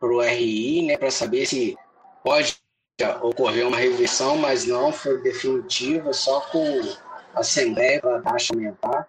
para 0.00 0.08
o 0.08 0.22
RI, 0.22 0.86
né, 0.86 0.96
para 0.96 1.10
saber 1.10 1.44
se 1.44 1.76
pode 2.24 2.56
ocorreu 3.20 3.68
uma 3.68 3.76
revisão, 3.76 4.38
mas 4.38 4.64
não 4.64 4.90
foi 4.90 5.22
definitiva, 5.22 6.14
só 6.14 6.40
com 6.40 6.80
a 7.34 7.40
Assembleia 7.40 8.00
para 8.00 8.16
a 8.16 8.22
taxa 8.22 8.54
aumentar. 8.54 9.06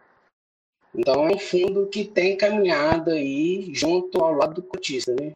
Então 0.93 1.27
é 1.27 1.35
um 1.35 1.39
fundo 1.39 1.87
que 1.87 2.03
tem 2.03 2.35
caminhado 2.35 3.11
aí 3.11 3.69
junto 3.73 4.21
ao 4.23 4.33
lado 4.33 4.55
do 4.55 4.63
cotista, 4.63 5.13
né? 5.13 5.31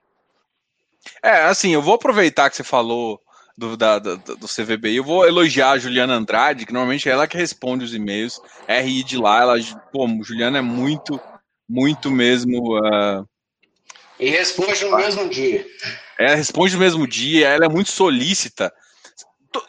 É, 1.22 1.44
assim, 1.44 1.74
eu 1.74 1.82
vou 1.82 1.96
aproveitar 1.96 2.50
que 2.50 2.56
você 2.56 2.64
falou 2.64 3.22
do, 3.58 3.78
da, 3.78 4.00
do, 4.00 4.18
do 4.18 4.48
CVBI, 4.48 4.96
eu 4.96 5.04
vou 5.04 5.28
elogiar 5.28 5.72
a 5.72 5.78
Juliana 5.78 6.16
Andrade, 6.16 6.66
que 6.66 6.74
normalmente 6.74 7.08
é 7.08 7.12
ela 7.12 7.28
que 7.28 7.38
responde 7.38 7.86
os 7.86 7.94
e-mails, 7.94 8.42
RI 8.68 9.04
de 9.04 9.18
lá, 9.18 9.42
ela, 9.42 9.56
pô, 9.92 10.08
Juliana 10.24 10.58
é 10.58 10.62
muito, 10.62 11.20
muito 11.70 12.10
mesmo... 12.10 12.78
Uh... 12.78 13.28
E 14.20 14.30
responde 14.30 14.86
no 14.86 14.98
mesmo 14.98 15.30
dia. 15.30 15.66
Ela 16.18 16.36
responde 16.36 16.74
no 16.74 16.80
mesmo 16.80 17.08
dia, 17.08 17.50
ela 17.50 17.66
é 17.66 17.70
muito 17.70 17.92
solícita. 17.92 18.74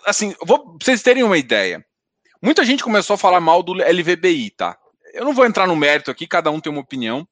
Assim, 0.07 0.35
vou, 0.43 0.77
pra 0.77 0.85
vocês 0.85 1.03
terem 1.03 1.23
uma 1.23 1.37
ideia. 1.37 1.85
Muita 2.41 2.65
gente 2.65 2.85
começou 2.85 3.15
a 3.15 3.19
falar 3.19 3.41
mal 3.41 3.63
do 3.63 3.73
LVBI, 3.73 4.51
tá? 4.51 4.79
Eu 5.15 5.25
não 5.25 5.33
vou 5.33 5.47
entrar 5.47 5.67
no 5.67 5.77
mérito 5.77 6.11
aqui, 6.11 6.27
cada 6.27 6.51
um 6.51 6.61
tem 6.61 6.71
uma 6.71 6.83
opinião. 6.83 7.27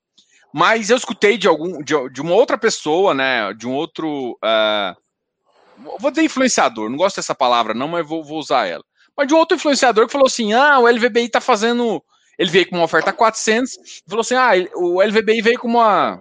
Mas 0.54 0.88
eu 0.90 0.96
escutei 0.96 1.36
de 1.36 1.48
algum 1.48 1.82
de, 1.82 1.94
de 2.10 2.20
uma 2.20 2.34
outra 2.34 2.56
pessoa, 2.56 3.12
né? 3.14 3.52
De 3.54 3.66
um 3.66 3.72
outro. 3.72 4.38
Uh, 4.44 5.98
vou 5.98 6.10
dizer 6.10 6.22
influenciador, 6.22 6.88
não 6.88 6.96
gosto 6.96 7.16
dessa 7.16 7.34
palavra, 7.34 7.74
não, 7.74 7.88
mas 7.88 8.06
vou, 8.06 8.22
vou 8.22 8.38
usar 8.38 8.66
ela. 8.66 8.84
Mas 9.16 9.26
de 9.26 9.34
um 9.34 9.38
outro 9.38 9.56
influenciador 9.56 10.06
que 10.06 10.12
falou 10.12 10.26
assim: 10.26 10.52
ah, 10.52 10.78
o 10.78 10.88
LVBI 10.88 11.28
tá 11.28 11.40
fazendo. 11.40 12.02
Ele 12.38 12.50
veio 12.50 12.68
com 12.68 12.76
uma 12.76 12.84
oferta 12.84 13.12
400, 13.12 13.74
e 13.74 14.08
falou 14.08 14.20
assim: 14.20 14.34
ah, 14.34 14.50
o 14.74 15.02
LVBI 15.02 15.42
veio 15.42 15.58
com 15.58 15.68
uma 15.68 16.20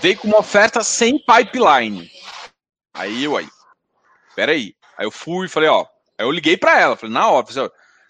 veio 0.00 0.16
com 0.18 0.28
uma 0.28 0.38
oferta 0.38 0.82
sem 0.82 1.18
pipeline. 1.18 2.10
Aí 2.94 3.24
eu 3.24 3.36
aí, 3.36 3.48
peraí. 4.34 4.74
Aí 4.96 5.06
eu 5.06 5.10
fui 5.10 5.46
e 5.46 5.48
falei, 5.48 5.68
ó, 5.68 5.86
aí 6.18 6.26
eu 6.26 6.30
liguei 6.32 6.56
para 6.56 6.80
ela, 6.80 6.96
falei, 6.96 7.14
na 7.14 7.28
hora, 7.28 7.46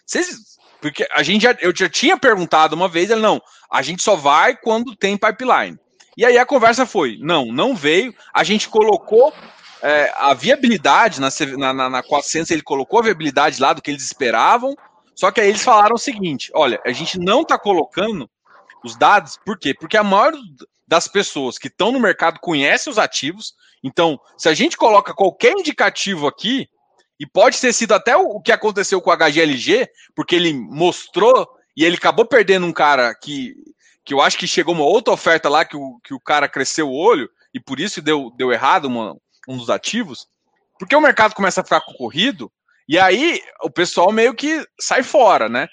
vocês, 0.07 0.57
porque 0.81 1.07
a 1.12 1.22
gente 1.22 1.43
já, 1.43 1.57
eu 1.61 1.74
já 1.74 1.89
tinha 1.89 2.16
perguntado 2.16 2.74
uma 2.74 2.89
vez, 2.89 3.11
ela 3.11 3.20
não, 3.20 3.43
a 3.70 3.83
gente 3.83 4.03
só 4.03 4.16
vai 4.16 4.57
quando 4.57 4.97
tem 4.97 5.16
pipeline. 5.16 5.79
E 6.16 6.24
aí 6.24 6.37
a 6.37 6.47
conversa 6.47 6.85
foi, 6.85 7.18
não, 7.20 7.47
não 7.47 7.76
veio, 7.76 8.14
a 8.33 8.43
gente 8.43 8.68
colocou 8.68 9.33
é, 9.83 10.12
a 10.16 10.35
viabilidade 10.35 11.20
na, 11.20 11.72
na, 11.72 11.89
na 11.89 12.03
400, 12.03 12.51
ele 12.51 12.62
colocou 12.62 13.01
a 13.01 13.05
viabilidade 13.05 13.61
lá 13.61 13.72
do 13.72 13.83
que 13.83 13.91
eles 13.91 14.03
esperavam, 14.05 14.74
só 15.14 15.31
que 15.31 15.41
aí 15.41 15.49
eles 15.49 15.62
falaram 15.62 15.95
o 15.95 15.99
seguinte, 15.99 16.51
olha, 16.55 16.81
a 16.85 16.93
gente 16.93 17.18
não 17.18 17.45
tá 17.45 17.59
colocando 17.59 18.29
os 18.85 18.97
dados, 18.97 19.39
por 19.45 19.59
quê? 19.59 19.74
Porque 19.74 19.97
a 19.97 20.05
maior 20.05 20.33
das 20.87 21.07
pessoas 21.07 21.59
que 21.59 21.68
estão 21.68 21.93
no 21.93 22.01
mercado 22.01 22.41
conhecem 22.41 22.91
os 22.91 22.99
ativos. 22.99 23.53
Então, 23.85 24.18
se 24.37 24.49
a 24.49 24.55
gente 24.55 24.76
coloca 24.76 25.12
qualquer 25.12 25.53
indicativo 25.53 26.26
aqui, 26.26 26.68
e 27.18 27.26
pode 27.26 27.60
ter 27.60 27.72
sido 27.72 27.92
até 27.92 28.16
o 28.16 28.40
que 28.40 28.52
aconteceu 28.52 29.00
com 29.00 29.10
o 29.10 29.16
HGLG, 29.16 29.88
porque 30.14 30.36
ele 30.36 30.52
mostrou 30.52 31.48
e 31.76 31.84
ele 31.84 31.96
acabou 31.96 32.24
perdendo 32.24 32.66
um 32.66 32.72
cara 32.72 33.14
que, 33.14 33.54
que 34.04 34.14
eu 34.14 34.20
acho 34.20 34.38
que 34.38 34.46
chegou 34.46 34.74
uma 34.74 34.84
outra 34.84 35.12
oferta 35.12 35.48
lá 35.48 35.64
que 35.64 35.76
o, 35.76 35.98
que 36.04 36.14
o 36.14 36.20
cara 36.20 36.48
cresceu 36.48 36.88
o 36.88 36.96
olho 36.96 37.28
e 37.52 37.60
por 37.60 37.80
isso 37.80 38.00
deu, 38.00 38.32
deu 38.36 38.52
errado 38.52 38.84
uma, 38.86 39.16
um 39.48 39.56
dos 39.56 39.70
ativos, 39.70 40.26
porque 40.78 40.94
o 40.94 41.00
mercado 41.00 41.34
começa 41.34 41.60
a 41.60 41.64
ficar 41.64 41.80
concorrido 41.80 42.50
e 42.88 42.98
aí 42.98 43.42
o 43.62 43.70
pessoal 43.70 44.12
meio 44.12 44.34
que 44.34 44.64
sai 44.80 45.02
fora, 45.02 45.48
né? 45.48 45.68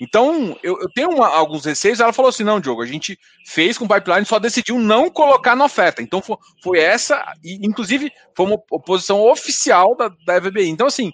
Então, 0.00 0.58
eu, 0.62 0.80
eu 0.80 0.88
tenho 0.94 1.10
uma, 1.10 1.28
alguns 1.28 1.64
receios. 1.66 2.00
Ela 2.00 2.12
falou 2.12 2.30
assim: 2.30 2.42
não, 2.42 2.58
Diogo, 2.58 2.82
a 2.82 2.86
gente 2.86 3.18
fez 3.46 3.76
com 3.76 3.84
o 3.84 3.88
pipeline, 3.88 4.24
só 4.24 4.38
decidiu 4.38 4.78
não 4.78 5.10
colocar 5.10 5.54
na 5.54 5.66
oferta. 5.66 6.00
Então, 6.00 6.22
foi, 6.22 6.36
foi 6.62 6.78
essa, 6.78 7.22
e 7.44 7.66
inclusive 7.66 8.10
foi 8.34 8.46
uma 8.46 8.58
oposição 8.70 9.20
oficial 9.20 9.94
da, 9.94 10.10
da 10.24 10.36
EVBI. 10.36 10.68
Então, 10.68 10.86
assim, 10.86 11.12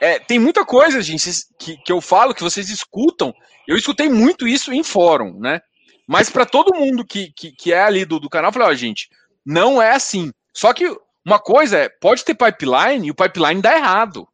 é, 0.00 0.18
tem 0.18 0.38
muita 0.38 0.64
coisa, 0.66 1.00
gente, 1.00 1.30
que, 1.58 1.78
que 1.78 1.90
eu 1.90 2.00
falo, 2.00 2.34
que 2.34 2.42
vocês 2.42 2.68
escutam. 2.68 3.32
Eu 3.66 3.76
escutei 3.76 4.08
muito 4.08 4.46
isso 4.46 4.72
em 4.72 4.84
fórum, 4.84 5.38
né? 5.40 5.60
Mas 6.06 6.30
para 6.30 6.46
todo 6.46 6.76
mundo 6.76 7.04
que, 7.04 7.32
que, 7.32 7.50
que, 7.50 7.72
é 7.72 7.82
ali 7.82 8.04
do, 8.04 8.20
do 8.20 8.30
canal, 8.30 8.50
eu 8.50 8.52
falei, 8.52 8.68
ó, 8.68 8.74
gente, 8.74 9.08
não 9.44 9.80
é 9.82 9.92
assim. 9.92 10.30
Só 10.52 10.72
que 10.72 10.94
uma 11.24 11.38
coisa 11.38 11.78
é, 11.78 11.88
pode 11.88 12.24
ter 12.24 12.34
pipeline 12.34 13.08
e 13.08 13.10
o 13.10 13.14
pipeline 13.14 13.60
dá 13.60 13.74
errado, 13.74 14.28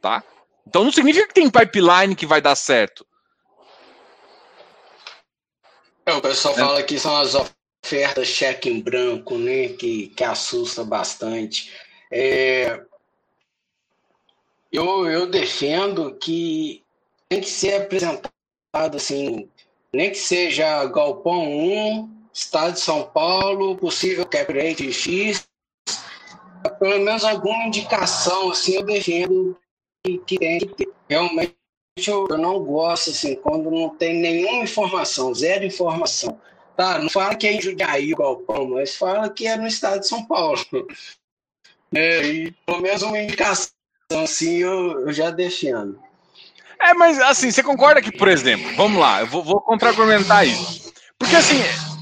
tá? 0.00 0.22
Então 0.66 0.84
não 0.84 0.92
significa 0.92 1.26
que 1.26 1.34
tem 1.34 1.50
pipeline 1.50 2.14
que 2.14 2.26
vai 2.26 2.40
dar 2.40 2.54
certo. 2.54 3.06
É, 6.08 6.12
o 6.14 6.22
pessoal 6.22 6.54
é. 6.54 6.56
fala 6.56 6.82
que 6.82 6.98
são 6.98 7.14
as 7.18 7.34
ofertas 7.34 8.26
cheque 8.26 8.70
em 8.70 8.80
branco, 8.80 9.36
né? 9.36 9.68
Que, 9.68 10.06
que 10.08 10.24
assusta 10.24 10.82
bastante. 10.82 11.70
É, 12.10 12.82
eu, 14.72 15.06
eu 15.06 15.26
defendo 15.26 16.14
que 16.14 16.82
tem 17.28 17.42
que 17.42 17.50
ser 17.50 17.82
apresentado 17.82 18.32
assim, 18.94 19.50
nem 19.92 20.10
que 20.10 20.16
seja 20.16 20.86
Galpão 20.86 21.46
1, 21.46 22.10
Estado 22.32 22.72
de 22.72 22.80
São 22.80 23.04
Paulo, 23.04 23.76
possível 23.76 24.24
cap 24.24 24.50
rate 24.50 24.90
X, 24.90 25.46
pelo 26.78 27.04
menos 27.04 27.22
alguma 27.22 27.64
indicação, 27.64 28.50
assim, 28.50 28.76
eu 28.76 28.82
defendo 28.82 29.58
que, 30.02 30.16
que 30.18 30.38
tem 30.38 30.58
que 30.58 30.66
ter. 30.68 30.88
Realmente 31.06 31.57
eu, 32.06 32.28
não 32.38 32.62
gosto, 32.62 33.10
assim, 33.10 33.34
quando 33.34 33.70
não 33.70 33.88
tem 33.90 34.20
nenhuma 34.20 34.62
informação, 34.62 35.34
zero 35.34 35.64
informação. 35.64 36.40
Tá, 36.76 36.98
não 36.98 37.08
fala 37.08 37.34
que 37.34 37.46
é 37.46 37.52
em 37.52 37.60
Jundiaí 37.60 38.14
galpão, 38.14 38.68
mas 38.68 38.94
fala 38.94 39.28
que 39.28 39.48
é 39.48 39.56
no 39.56 39.66
estado 39.66 40.00
de 40.00 40.08
São 40.08 40.24
Paulo. 40.24 40.60
É, 41.94 42.20
e 42.20 42.50
pelo 42.66 42.82
menos 42.82 43.00
uma 43.00 43.18
indicação 43.18 43.72
assim 44.10 44.58
eu, 44.58 45.06
eu 45.06 45.10
já 45.10 45.30
defendo. 45.30 45.98
É, 46.78 46.92
mas 46.92 47.18
assim, 47.18 47.50
você 47.50 47.62
concorda 47.62 48.02
que, 48.02 48.12
por 48.12 48.28
exemplo, 48.28 48.70
vamos 48.76 49.00
lá, 49.00 49.20
eu 49.20 49.26
vou, 49.26 49.42
vou 49.42 49.58
contra-argumentar 49.62 50.44
isso. 50.44 50.92
Porque 51.18 51.34
assim, 51.34 51.56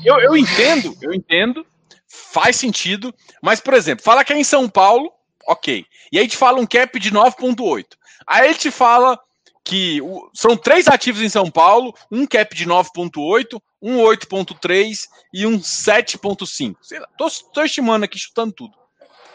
eu, 0.04 0.18
eu 0.18 0.36
entendo, 0.36 0.96
eu 1.00 1.14
entendo, 1.14 1.64
faz 2.06 2.56
sentido, 2.56 3.14
mas, 3.42 3.60
por 3.60 3.74
exemplo, 3.74 4.04
fala 4.04 4.24
que 4.24 4.32
é 4.32 4.36
em 4.36 4.44
São 4.44 4.68
Paulo, 4.68 5.10
ok. 5.46 5.86
E 6.12 6.18
aí 6.18 6.28
te 6.28 6.36
fala 6.36 6.60
um 6.60 6.66
cap 6.66 6.98
de 6.98 7.10
9,8. 7.10 7.84
Aí 8.26 8.48
ele 8.48 8.54
te 8.54 8.70
fala 8.70 9.18
que 9.66 10.00
o, 10.00 10.30
são 10.32 10.56
três 10.56 10.86
ativos 10.86 11.20
em 11.20 11.28
São 11.28 11.50
Paulo, 11.50 11.92
um 12.08 12.24
cap 12.24 12.54
de 12.54 12.64
9.8, 12.64 13.60
um 13.82 13.96
8.3 13.98 15.00
e 15.34 15.44
um 15.44 15.58
7.5. 15.58 16.76
Tô, 17.18 17.28
tô 17.52 17.64
estimando 17.64 18.04
aqui, 18.04 18.16
chutando 18.16 18.52
tudo. 18.52 18.72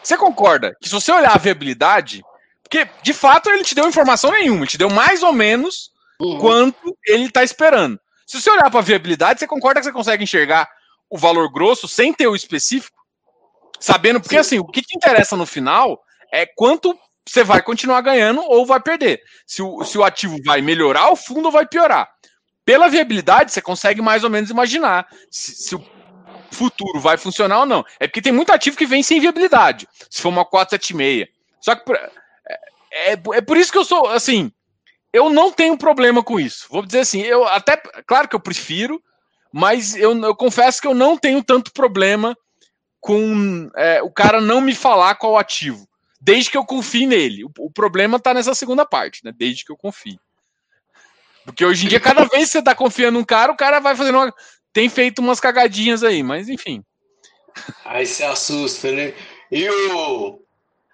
Você 0.02 0.16
concorda 0.16 0.74
que 0.80 0.88
se 0.88 0.94
você 0.94 1.12
olhar 1.12 1.34
a 1.34 1.38
viabilidade, 1.38 2.22
porque 2.62 2.88
de 3.02 3.12
fato 3.12 3.50
ele 3.50 3.62
te 3.62 3.74
deu 3.74 3.86
informação 3.86 4.30
nenhuma, 4.30 4.60
ele 4.60 4.70
te 4.70 4.78
deu 4.78 4.88
mais 4.88 5.22
ou 5.22 5.34
menos 5.34 5.90
uhum. 6.18 6.38
quanto 6.38 6.96
ele 7.06 7.24
está 7.24 7.44
esperando. 7.44 8.00
Se 8.26 8.40
você 8.40 8.50
olhar 8.50 8.70
para 8.70 8.80
a 8.80 8.84
viabilidade, 8.84 9.38
você 9.38 9.46
concorda 9.46 9.80
que 9.80 9.84
você 9.84 9.92
consegue 9.92 10.24
enxergar 10.24 10.66
o 11.10 11.18
valor 11.18 11.52
grosso 11.52 11.86
sem 11.86 12.10
ter 12.10 12.26
o 12.26 12.34
específico? 12.34 12.96
Sabendo, 13.78 14.18
porque 14.18 14.36
Sim. 14.36 14.40
assim, 14.40 14.58
o 14.58 14.64
que 14.64 14.80
te 14.80 14.96
interessa 14.96 15.36
no 15.36 15.44
final 15.44 16.02
é 16.32 16.46
quanto 16.46 16.98
você 17.26 17.44
vai 17.44 17.62
continuar 17.62 18.00
ganhando 18.00 18.42
ou 18.42 18.66
vai 18.66 18.80
perder. 18.80 19.22
Se 19.46 19.62
o, 19.62 19.84
se 19.84 19.96
o 19.96 20.04
ativo 20.04 20.36
vai 20.44 20.60
melhorar, 20.60 21.10
o 21.10 21.16
fundo 21.16 21.50
vai 21.50 21.66
piorar. 21.66 22.08
Pela 22.64 22.88
viabilidade, 22.88 23.52
você 23.52 23.60
consegue 23.60 24.00
mais 24.00 24.24
ou 24.24 24.30
menos 24.30 24.50
imaginar 24.50 25.06
se, 25.30 25.54
se 25.54 25.74
o 25.74 25.84
futuro 26.50 27.00
vai 27.00 27.16
funcionar 27.16 27.60
ou 27.60 27.66
não. 27.66 27.84
É 27.98 28.06
porque 28.06 28.22
tem 28.22 28.32
muito 28.32 28.52
ativo 28.52 28.76
que 28.76 28.86
vem 28.86 29.02
sem 29.02 29.20
viabilidade. 29.20 29.88
Se 30.10 30.20
for 30.20 30.28
uma 30.28 30.44
476. 30.44 31.28
Só 31.60 31.74
que 31.74 31.92
é, 31.92 33.12
é, 33.12 33.12
é 33.12 33.40
por 33.40 33.56
isso 33.56 33.72
que 33.72 33.78
eu 33.78 33.84
sou 33.84 34.08
assim. 34.08 34.50
Eu 35.12 35.28
não 35.28 35.52
tenho 35.52 35.76
problema 35.76 36.22
com 36.22 36.40
isso. 36.40 36.66
Vou 36.70 36.84
dizer 36.84 37.00
assim, 37.00 37.20
eu 37.20 37.44
até. 37.46 37.76
Claro 38.06 38.28
que 38.28 38.34
eu 38.34 38.40
prefiro, 38.40 39.02
mas 39.52 39.94
eu, 39.94 40.16
eu 40.24 40.34
confesso 40.34 40.80
que 40.80 40.86
eu 40.86 40.94
não 40.94 41.16
tenho 41.16 41.42
tanto 41.42 41.72
problema 41.72 42.36
com 43.00 43.70
é, 43.76 44.00
o 44.02 44.10
cara 44.10 44.40
não 44.40 44.60
me 44.60 44.74
falar 44.74 45.16
qual 45.16 45.36
ativo 45.36 45.86
desde 46.22 46.50
que 46.52 46.56
eu 46.56 46.64
confie 46.64 47.04
nele. 47.04 47.44
O, 47.44 47.50
o 47.58 47.70
problema 47.70 48.16
está 48.16 48.32
nessa 48.32 48.54
segunda 48.54 48.86
parte, 48.86 49.24
né? 49.24 49.32
Desde 49.36 49.64
que 49.64 49.72
eu 49.72 49.76
confie. 49.76 50.18
Porque 51.44 51.64
hoje 51.64 51.84
em 51.84 51.88
dia, 51.88 51.98
cada 51.98 52.24
vez 52.24 52.44
que 52.44 52.52
você 52.52 52.58
está 52.60 52.74
confiando 52.74 53.18
num 53.18 53.24
cara, 53.24 53.50
o 53.50 53.56
cara 53.56 53.80
vai 53.80 53.96
fazendo 53.96 54.16
uma... 54.16 54.32
Tem 54.72 54.88
feito 54.88 55.18
umas 55.18 55.40
cagadinhas 55.40 56.04
aí, 56.04 56.22
mas 56.22 56.48
enfim. 56.48 56.82
Aí 57.84 58.06
se 58.06 58.22
assusta, 58.22 58.90
né? 58.92 59.12
E 59.50 59.68
o 59.68 60.40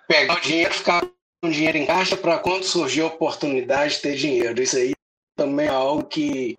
pegar 0.09 0.39
o 0.39 0.41
dinheiro, 0.41 0.75
ficar 0.75 1.07
com 1.41 1.51
dinheiro 1.51 1.79
em 1.79 1.87
caixa 1.87 2.17
para 2.17 2.39
quando 2.39 2.65
surgir 2.65 3.03
a 3.03 3.07
oportunidade 3.07 3.97
de 3.97 4.01
ter 4.01 4.17
dinheiro. 4.17 4.61
Isso 4.61 4.77
aí 4.77 4.95
também 5.37 5.67
é 5.67 5.71
algo 5.71 6.05
que, 6.05 6.59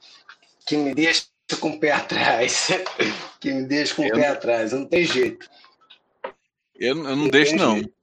que 0.66 0.78
me 0.78 0.94
deixa 0.94 1.26
com 1.60 1.72
o 1.72 1.80
pé 1.80 1.92
atrás. 1.92 2.68
que 3.42 3.52
me 3.52 3.64
deixa 3.66 3.96
com 3.96 4.06
o 4.06 4.12
pé 4.12 4.28
atrás. 4.28 4.72
Não 4.72 4.86
tem 4.86 5.04
jeito. 5.04 5.50
Eu, 6.76 6.90
eu 6.90 6.96
não, 6.96 7.16
não 7.16 7.28
deixo, 7.28 7.56
não. 7.56 7.74
Jeito. 7.74 7.99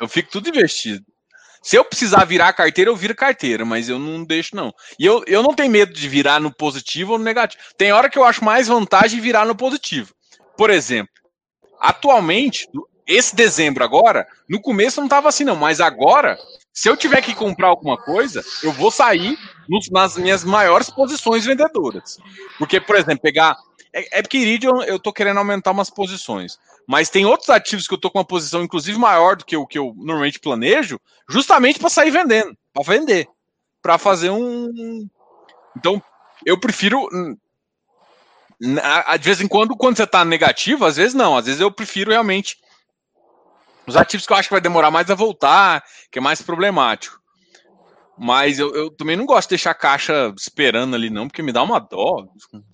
Eu 0.00 0.08
fico 0.08 0.30
tudo 0.30 0.48
investido. 0.48 1.04
Se 1.62 1.76
eu 1.76 1.84
precisar 1.84 2.26
virar 2.26 2.52
carteira, 2.52 2.90
eu 2.90 2.96
viro 2.96 3.14
carteira, 3.14 3.64
mas 3.64 3.88
eu 3.88 3.98
não 3.98 4.22
deixo, 4.22 4.54
não. 4.54 4.70
E 4.98 5.06
eu, 5.06 5.24
eu 5.26 5.42
não 5.42 5.54
tenho 5.54 5.70
medo 5.70 5.94
de 5.94 6.08
virar 6.08 6.38
no 6.38 6.54
positivo 6.54 7.12
ou 7.12 7.18
no 7.18 7.24
negativo. 7.24 7.62
Tem 7.78 7.90
hora 7.90 8.10
que 8.10 8.18
eu 8.18 8.24
acho 8.24 8.44
mais 8.44 8.68
vantagem 8.68 9.18
virar 9.18 9.46
no 9.46 9.56
positivo. 9.56 10.12
Por 10.58 10.68
exemplo, 10.68 11.10
atualmente, 11.80 12.68
esse 13.06 13.34
dezembro 13.34 13.82
agora, 13.82 14.26
no 14.46 14.60
começo 14.60 15.00
não 15.00 15.06
estava 15.06 15.30
assim, 15.30 15.44
não, 15.44 15.56
mas 15.56 15.80
agora, 15.80 16.38
se 16.70 16.86
eu 16.86 16.98
tiver 16.98 17.22
que 17.22 17.34
comprar 17.34 17.68
alguma 17.68 17.96
coisa, 17.96 18.44
eu 18.62 18.70
vou 18.70 18.90
sair 18.90 19.38
nos, 19.66 19.90
nas 19.90 20.18
minhas 20.18 20.44
maiores 20.44 20.90
posições 20.90 21.46
vendedoras. 21.46 22.18
Porque, 22.58 22.78
por 22.78 22.96
exemplo, 22.96 23.22
pegar. 23.22 23.56
É, 23.90 24.18
é 24.18 24.22
porque 24.22 24.36
Iridium 24.36 24.82
eu 24.82 24.96
estou 24.96 25.14
querendo 25.14 25.38
aumentar 25.38 25.70
umas 25.70 25.88
posições. 25.88 26.58
Mas 26.86 27.08
tem 27.08 27.24
outros 27.24 27.48
ativos 27.50 27.86
que 27.86 27.94
eu 27.94 28.00
tô 28.00 28.10
com 28.10 28.18
uma 28.18 28.24
posição, 28.24 28.62
inclusive, 28.62 28.98
maior 28.98 29.36
do 29.36 29.44
que 29.44 29.56
o 29.56 29.66
que 29.66 29.78
eu 29.78 29.94
normalmente 29.96 30.38
planejo, 30.38 31.00
justamente 31.28 31.78
para 31.78 31.88
sair 31.88 32.10
vendendo, 32.10 32.56
para 32.72 32.84
vender, 32.84 33.26
para 33.82 33.98
fazer 33.98 34.30
um. 34.30 35.08
Então, 35.76 36.02
eu 36.44 36.58
prefiro. 36.58 37.08
De 38.60 39.24
vez 39.24 39.40
em 39.40 39.48
quando, 39.48 39.76
quando 39.76 39.96
você 39.96 40.04
está 40.04 40.24
negativo, 40.24 40.84
às 40.84 40.96
vezes 40.96 41.14
não, 41.14 41.36
às 41.36 41.46
vezes 41.46 41.60
eu 41.60 41.70
prefiro 41.70 42.10
realmente 42.10 42.56
os 43.86 43.96
ativos 43.96 44.26
que 44.26 44.32
eu 44.32 44.36
acho 44.36 44.48
que 44.48 44.54
vai 44.54 44.60
demorar 44.60 44.90
mais 44.90 45.10
a 45.10 45.14
voltar, 45.14 45.84
que 46.10 46.18
é 46.18 46.22
mais 46.22 46.40
problemático. 46.40 47.20
Mas 48.16 48.58
eu, 48.58 48.72
eu 48.74 48.90
também 48.90 49.16
não 49.16 49.26
gosto 49.26 49.48
de 49.48 49.56
deixar 49.56 49.72
a 49.72 49.74
caixa 49.74 50.32
esperando 50.38 50.94
ali, 50.94 51.10
não, 51.10 51.26
porque 51.26 51.42
me 51.42 51.52
dá 51.52 51.62
uma 51.62 51.80
dó. 51.80 52.26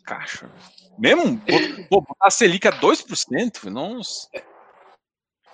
Caixa. 0.05 0.51
Mesmo? 0.99 1.41
Pô, 1.89 2.05
a 2.21 2.31
Selic 2.31 2.67
a 2.69 2.73
2%? 2.73 3.65
Nossa. 3.65 4.29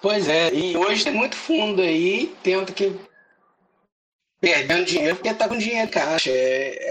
Pois 0.01 0.29
é, 0.29 0.53
e 0.55 0.77
hoje 0.77 1.05
tem 1.05 1.13
muito 1.13 1.37
fundo 1.37 1.81
aí, 1.81 2.35
tendo 2.43 2.73
que 2.73 2.95
perdendo 4.41 4.85
dinheiro 4.85 5.17
porque 5.17 5.31
está 5.31 5.49
com 5.49 5.57
dinheiro 5.57 5.89
em 5.89 5.91
caixa, 5.91 6.31
é, 6.31 6.91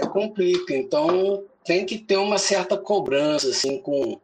Então 0.70 1.44
tem 1.64 1.86
que 1.86 1.98
ter 1.98 2.16
uma 2.16 2.38
certa 2.38 2.76
cobrança 2.76 3.48
assim 3.48 3.80
com, 3.80 4.20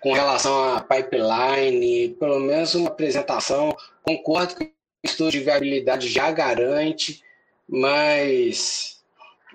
com 0.00 0.12
relação 0.12 0.74
à 0.74 0.80
pipeline, 0.80 2.10
pelo 2.18 2.40
menos 2.40 2.74
uma 2.74 2.88
apresentação. 2.88 3.74
Concordo 4.02 4.56
que 4.56 4.64
o 4.64 4.70
estudo 5.04 5.30
de 5.30 5.40
viabilidade 5.40 6.08
já 6.08 6.30
garante, 6.30 7.22
mas 7.68 9.02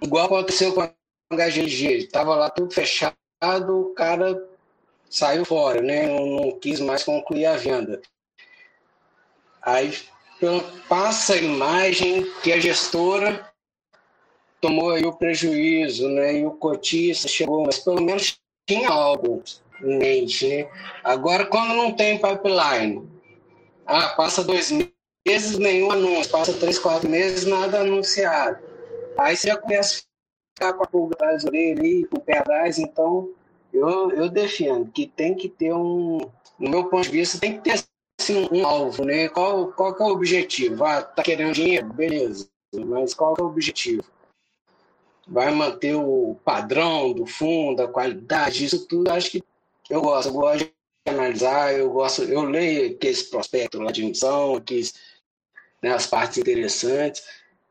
igual 0.02 0.26
aconteceu 0.26 0.74
com 0.74 0.82
a 0.82 0.92
HGG, 1.32 1.98
estava 1.98 2.36
lá 2.36 2.50
tudo 2.50 2.74
fechado 2.74 3.16
o 3.42 3.94
cara 3.94 4.42
saiu 5.10 5.46
fora, 5.46 5.82
né? 5.82 6.08
Não, 6.08 6.26
não 6.26 6.60
quis 6.60 6.80
mais 6.80 7.04
concluir 7.04 7.46
a 7.46 7.58
venda. 7.58 8.02
Aí 9.62 9.98
passa 10.88 11.34
a 11.34 11.38
imagem 11.38 12.32
que 12.42 12.52
a 12.52 12.60
gestora 12.60 13.50
tomou 14.62 14.92
aí 14.92 15.06
o 15.06 15.14
prejuízo, 15.14 16.08
né? 16.10 16.40
E 16.40 16.46
o 16.46 16.52
cotista 16.52 17.28
chegou, 17.28 17.66
mas 17.66 17.80
pelo 17.80 18.02
menos 18.02 18.40
tinha 18.66 18.90
algo 18.90 19.44
em 19.82 19.98
mente, 19.98 20.48
né? 20.48 20.70
Agora, 21.04 21.46
quando 21.46 21.74
não 21.74 21.92
tem 21.92 22.20
pipeline, 22.20 23.08
ah, 23.86 24.10
passa 24.10 24.44
dois 24.44 24.72
meses, 24.72 25.58
nenhum 25.58 25.92
anúncio, 25.92 26.32
passa 26.32 26.54
três, 26.54 26.80
quatro 26.80 27.10
meses, 27.10 27.46
nada 27.46 27.82
anunciado. 27.82 28.58
Aí 29.18 29.36
você 29.36 29.48
já 29.48 29.58
começa 29.58 30.07
ficar 30.58 30.74
com 30.74 30.84
a 30.84 30.88
pulga 30.88 31.14
atrás 31.14 31.44
dele, 31.44 32.08
com 32.08 32.18
o 32.18 32.22
pé 32.22 32.40
atrás, 32.40 32.80
então 32.80 33.30
eu, 33.72 34.12
eu 34.12 34.28
defendo 34.28 34.92
que 34.92 35.06
tem 35.06 35.36
que 35.36 35.48
ter 35.48 35.72
um, 35.72 36.18
no 36.58 36.70
meu 36.70 36.86
ponto 36.86 37.04
de 37.04 37.12
vista, 37.12 37.40
tem 37.40 37.58
que 37.58 37.70
ter 37.70 37.84
assim, 38.20 38.50
um 38.52 38.66
alvo, 38.66 39.06
né? 39.06 39.30
Qual, 39.30 39.72
qual 39.74 39.94
que 39.94 40.02
é 40.02 40.06
o 40.06 40.10
objetivo? 40.10 40.84
Ah, 40.84 41.04
tá 41.04 41.22
querendo 41.22 41.54
dinheiro? 41.54 41.94
Beleza. 41.94 42.50
Mas 42.74 43.14
qual 43.14 43.36
que 43.36 43.42
é 43.42 43.44
o 43.44 43.48
objetivo? 43.48 44.04
Vai 45.28 45.52
manter 45.54 45.94
o 45.96 46.36
padrão 46.44 47.14
do 47.14 47.28
fundo, 47.28 47.84
a 47.84 47.88
qualidade, 47.88 48.66
isso 48.66 48.88
tudo, 48.88 49.12
acho 49.12 49.30
que 49.30 49.44
eu 49.90 50.02
gosto. 50.02 50.30
Eu 50.30 50.34
gosto 50.34 50.66
de 50.66 50.72
analisar, 51.06 51.74
eu 51.78 51.92
gosto, 51.92 52.24
eu 52.24 52.42
leio 52.42 52.96
aqueles 52.96 53.22
prospectos 53.24 53.80
lá 53.80 53.92
de 53.92 54.04
emissão, 54.04 54.56
aqueles, 54.56 54.96
né, 55.84 55.92
as 55.94 56.08
partes 56.08 56.40
interessantes. 56.40 57.24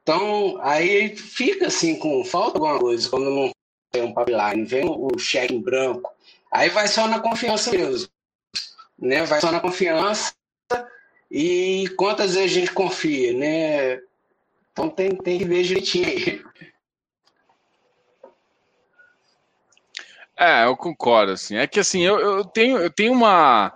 Então, 0.06 0.56
aí 0.62 1.16
fica 1.16 1.66
assim, 1.66 1.98
com 1.98 2.24
falta 2.24 2.58
alguma 2.58 2.78
coisa, 2.78 3.10
quando 3.10 3.28
não 3.28 3.50
tem 3.90 4.04
um 4.04 4.14
pipeline, 4.14 4.64
vem 4.64 4.84
o 4.88 5.18
cheque 5.18 5.52
em 5.52 5.60
branco. 5.60 6.08
Aí 6.52 6.70
vai 6.70 6.86
só 6.86 7.08
na 7.08 7.18
confiança 7.18 7.72
mesmo. 7.72 8.08
Né? 8.96 9.24
Vai 9.24 9.40
só 9.40 9.50
na 9.50 9.58
confiança 9.58 10.32
e 11.28 11.88
quantas 11.98 12.36
vezes 12.36 12.52
a 12.52 12.60
gente 12.60 12.72
confia, 12.72 13.32
né? 13.32 14.00
Então 14.70 14.88
tem, 14.88 15.10
tem 15.10 15.38
que 15.38 15.44
ver 15.44 15.64
direitinho 15.64 16.06
aí. 16.06 16.44
É, 20.38 20.66
eu 20.66 20.76
concordo, 20.76 21.32
assim. 21.32 21.56
É 21.56 21.66
que 21.66 21.80
assim, 21.80 22.02
eu, 22.02 22.20
eu 22.20 22.44
tenho, 22.44 22.78
eu 22.78 22.90
tenho 22.90 23.12
uma. 23.12 23.72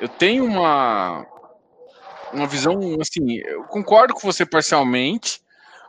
Eu 0.00 0.08
tenho 0.08 0.44
uma. 0.44 1.24
Uma 2.32 2.46
visão, 2.46 2.78
assim, 3.00 3.38
eu 3.38 3.64
concordo 3.64 4.14
com 4.14 4.20
você 4.20 4.46
parcialmente, 4.46 5.40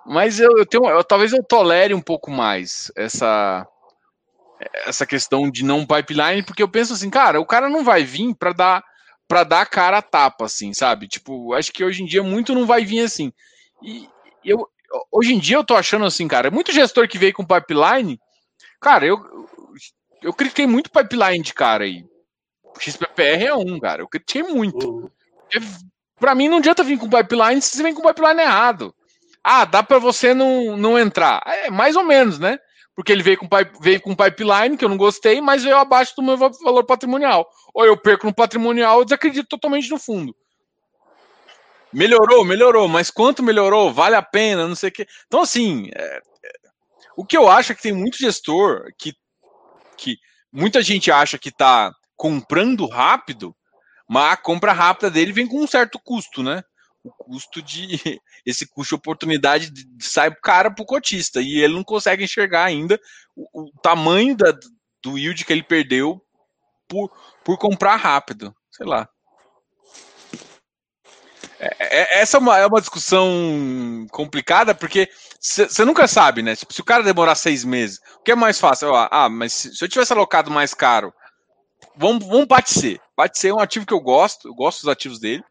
mas 0.06 0.40
eu, 0.40 0.58
eu 0.58 0.66
tenho. 0.66 0.88
Eu, 0.88 1.04
talvez 1.04 1.34
eu 1.34 1.44
tolere 1.44 1.94
um 1.94 2.02
pouco 2.02 2.32
mais 2.32 2.92
essa. 2.96 3.68
Essa 4.86 5.08
questão 5.08 5.50
de 5.50 5.64
não 5.64 5.88
pipeline, 5.88 6.44
porque 6.44 6.62
eu 6.62 6.70
penso 6.70 6.94
assim, 6.94 7.10
cara, 7.10 7.42
o 7.42 7.46
cara 7.46 7.68
não 7.68 7.84
vai 7.84 8.04
vir 8.04 8.36
para 8.36 8.54
dar 8.54 8.84
para 9.28 9.44
dar 9.46 9.66
cara 9.66 10.00
a 10.00 10.02
tapa, 10.02 10.46
assim, 10.46 10.74
sabe? 10.74 11.08
Tipo, 11.08 11.54
acho 11.54 11.72
que 11.72 11.84
hoje 11.86 12.04
em 12.04 12.06
dia 12.06 12.22
muito 12.22 12.54
não 12.54 12.66
vai 12.66 12.84
vir 12.84 13.00
assim. 13.00 13.32
E 13.82 14.08
eu, 14.44 14.68
hoje 15.10 15.34
em 15.34 15.40
dia 15.40 15.56
eu 15.56 15.64
tô 15.64 15.74
achando 15.74 16.04
assim, 16.06 16.28
cara, 16.28 16.52
muito 16.52 16.74
gestor 16.74 17.08
que 17.08 17.18
veio 17.18 17.34
com 17.34 17.46
pipeline, 17.46 18.20
cara, 18.82 19.06
eu, 19.06 19.18
eu 20.22 20.34
critiquei 20.34 20.68
muito 20.68 20.92
pipeline 20.92 21.42
de 21.42 21.54
cara 21.54 21.86
aí. 21.86 22.06
XPPR 22.78 23.46
é 23.46 23.56
um, 23.56 23.80
cara, 23.80 24.02
eu 24.02 24.08
critiquei 24.10 24.44
muito. 24.44 25.10
Para 26.22 26.36
mim 26.36 26.48
não 26.48 26.60
adianta 26.60 26.84
vir 26.84 27.00
com 27.00 27.10
pipeline 27.10 27.60
se 27.62 27.76
você 27.76 27.82
vem 27.82 27.96
com 27.96 28.08
pipeline 28.08 28.42
errado. 28.42 28.94
Ah, 29.44 29.66
dá 29.66 29.82
para 29.82 29.98
você 29.98 30.36
não, 30.36 30.78
não 30.78 30.98
entrar. 30.98 31.42
É 31.46 31.72
mais 31.72 31.96
ou 31.96 32.04
menos, 32.04 32.38
né? 32.38 32.60
Porque 32.96 33.12
ele 33.12 33.24
veio 33.24 33.40
com, 33.40 33.50
veio 33.82 34.00
com 34.00 34.16
pipeline, 34.16 34.78
que 34.78 34.86
eu 34.86 34.90
não 34.90 34.98
gostei, 34.98 35.42
mas 35.42 35.64
veio 35.64 35.78
abaixo 35.78 36.16
do 36.16 36.22
meu 36.22 36.38
valor 36.38 36.84
patrimonial 36.86 37.50
ou 37.74 37.86
eu 37.86 37.98
perco 37.98 38.28
no 38.28 38.36
patrimonial 38.36 38.98
ou 38.98 39.04
desacredito 39.04 39.48
totalmente 39.48 39.90
no 39.90 39.98
fundo. 39.98 40.36
Melhorou, 41.92 42.46
melhorou, 42.46 42.88
mas 42.88 43.10
quanto 43.10 43.42
melhorou? 43.42 43.92
Vale 43.92 44.16
a 44.16 44.22
pena, 44.22 44.68
não 44.68 44.76
sei 44.76 44.90
o 44.90 44.92
quê. 44.92 45.08
Então, 45.26 45.42
assim, 45.42 45.90
é, 45.94 46.18
é, 46.18 46.22
o 47.18 47.26
que 47.26 47.36
eu 47.36 47.50
acho 47.50 47.72
é 47.72 47.76
que 47.76 47.82
tem 47.82 47.92
muito 47.92 48.20
gestor 48.20 48.86
que, 48.96 49.16
que 49.98 50.18
muita 50.54 50.84
gente 50.84 51.12
acha 51.12 51.40
que 51.40 51.50
está 51.50 51.92
comprando 52.16 52.86
rápido, 52.86 53.56
mas 54.12 54.34
a 54.34 54.36
compra 54.36 54.74
rápida 54.74 55.10
dele 55.10 55.32
vem 55.32 55.48
com 55.48 55.62
um 55.62 55.68
certo 55.68 55.98
custo, 55.98 56.44
né? 56.44 56.62
O 57.02 57.10
custo 57.12 57.62
de. 57.62 57.88
Esse 58.46 58.68
custo 58.68 58.90
de 58.90 59.00
oportunidade 59.00 59.72
sai 60.02 60.36
cara 60.36 60.70
pro 60.70 60.86
cotista 60.86 61.42
e 61.42 61.60
ele 61.60 61.76
não 61.76 61.84
consegue 61.84 62.26
enxergar 62.26 62.66
ainda 62.66 63.00
o, 63.34 63.62
o 63.62 63.72
tamanho 63.82 64.36
da, 64.36 64.52
do 65.02 65.18
yield 65.18 65.46
que 65.46 65.54
ele 65.54 65.64
perdeu 65.64 66.22
por, 66.90 67.10
por 67.42 67.58
comprar 67.58 67.96
rápido. 67.96 68.54
Sei 68.70 68.86
lá. 68.86 69.08
É, 71.58 71.70
é, 71.80 72.22
essa 72.22 72.36
é 72.36 72.40
uma, 72.42 72.58
é 72.58 72.66
uma 72.66 72.82
discussão 72.82 74.06
complicada, 74.12 74.76
porque 74.76 75.10
você 75.40 75.86
nunca 75.86 76.06
sabe, 76.06 76.42
né? 76.42 76.54
Tipo, 76.54 76.74
se 76.74 76.82
o 76.82 76.86
cara 76.86 77.02
demorar 77.02 77.36
seis 77.36 77.64
meses, 77.64 78.02
o 78.20 78.24
que 78.24 78.34
é 78.34 78.36
mais 78.36 78.60
fácil? 78.60 78.94
Ah, 78.94 79.30
mas 79.30 79.54
se, 79.54 79.74
se 79.74 79.86
eu 79.86 79.88
tivesse 79.88 80.12
alocado 80.12 80.52
mais 80.52 80.74
caro, 80.74 81.14
vamos, 81.96 82.26
vamos. 82.26 82.48
Pode 82.48 82.70
ser 83.38 83.50
é 83.50 83.54
um 83.54 83.60
ativo 83.60 83.86
que 83.86 83.94
eu 83.94 84.00
gosto, 84.00 84.48
eu 84.48 84.54
gosto 84.54 84.82
dos 84.82 84.90
ativos 84.90 85.20
dele. 85.20 85.44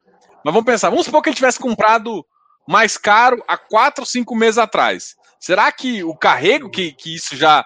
Mas 0.45 0.55
vamos 0.55 0.65
pensar, 0.65 0.91
vamos 0.91 1.05
supor 1.05 1.23
que 1.23 1.29
ele 1.29 1.37
tivesse 1.37 1.59
comprado 1.59 2.25
mais 2.67 2.97
caro 2.97 3.43
há 3.47 3.57
quatro 3.57 4.03
ou 4.03 4.07
cinco 4.07 4.35
meses 4.35 4.59
atrás. 4.59 5.15
Será 5.39 5.71
que 5.73 6.05
o 6.05 6.15
carrego 6.15 6.71
que, 6.71 6.93
que 6.93 7.15
isso 7.15 7.37
já, 7.37 7.65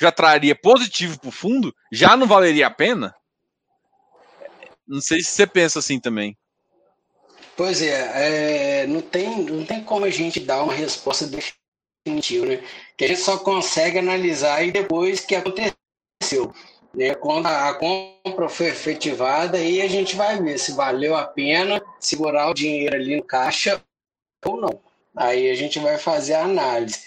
já 0.00 0.10
traria 0.10 0.54
positivo 0.54 1.18
para 1.18 1.28
o 1.28 1.32
fundo 1.32 1.74
já 1.90 2.16
não 2.16 2.26
valeria 2.26 2.66
a 2.66 2.70
pena? 2.70 3.14
Não 4.86 5.00
sei 5.00 5.20
se 5.20 5.30
você 5.30 5.46
pensa 5.46 5.78
assim 5.78 5.98
também. 6.00 6.36
Pois 7.56 7.82
é, 7.82 8.82
é, 8.82 8.86
não, 8.86 9.00
tem, 9.00 9.44
não 9.44 9.64
tem 9.64 9.84
como 9.84 10.04
a 10.04 10.10
gente 10.10 10.40
dar 10.40 10.62
uma 10.62 10.72
resposta 10.72 11.26
definitiva, 11.26 12.46
né? 12.46 12.64
Que 12.96 13.04
a 13.04 13.08
gente 13.08 13.20
só 13.20 13.38
consegue 13.38 13.98
analisar 13.98 14.62
e 14.62 14.72
depois 14.72 15.20
que 15.20 15.34
aconteceu. 15.34 16.52
Né? 16.94 17.14
Quando 17.14 17.46
a 17.46 17.74
compra 17.74 18.48
foi 18.48 18.66
efetivada, 18.66 19.58
aí 19.58 19.80
a 19.80 19.88
gente 19.88 20.14
vai 20.14 20.40
ver 20.40 20.58
se 20.58 20.72
valeu 20.72 21.16
a 21.16 21.24
pena 21.24 21.82
segurar 21.98 22.50
o 22.50 22.54
dinheiro 22.54 22.94
ali 22.94 23.16
no 23.16 23.24
caixa 23.24 23.82
ou 24.44 24.60
não. 24.60 24.80
Aí 25.16 25.50
a 25.50 25.54
gente 25.54 25.78
vai 25.78 25.98
fazer 25.98 26.34
a 26.34 26.44
análise. 26.44 27.00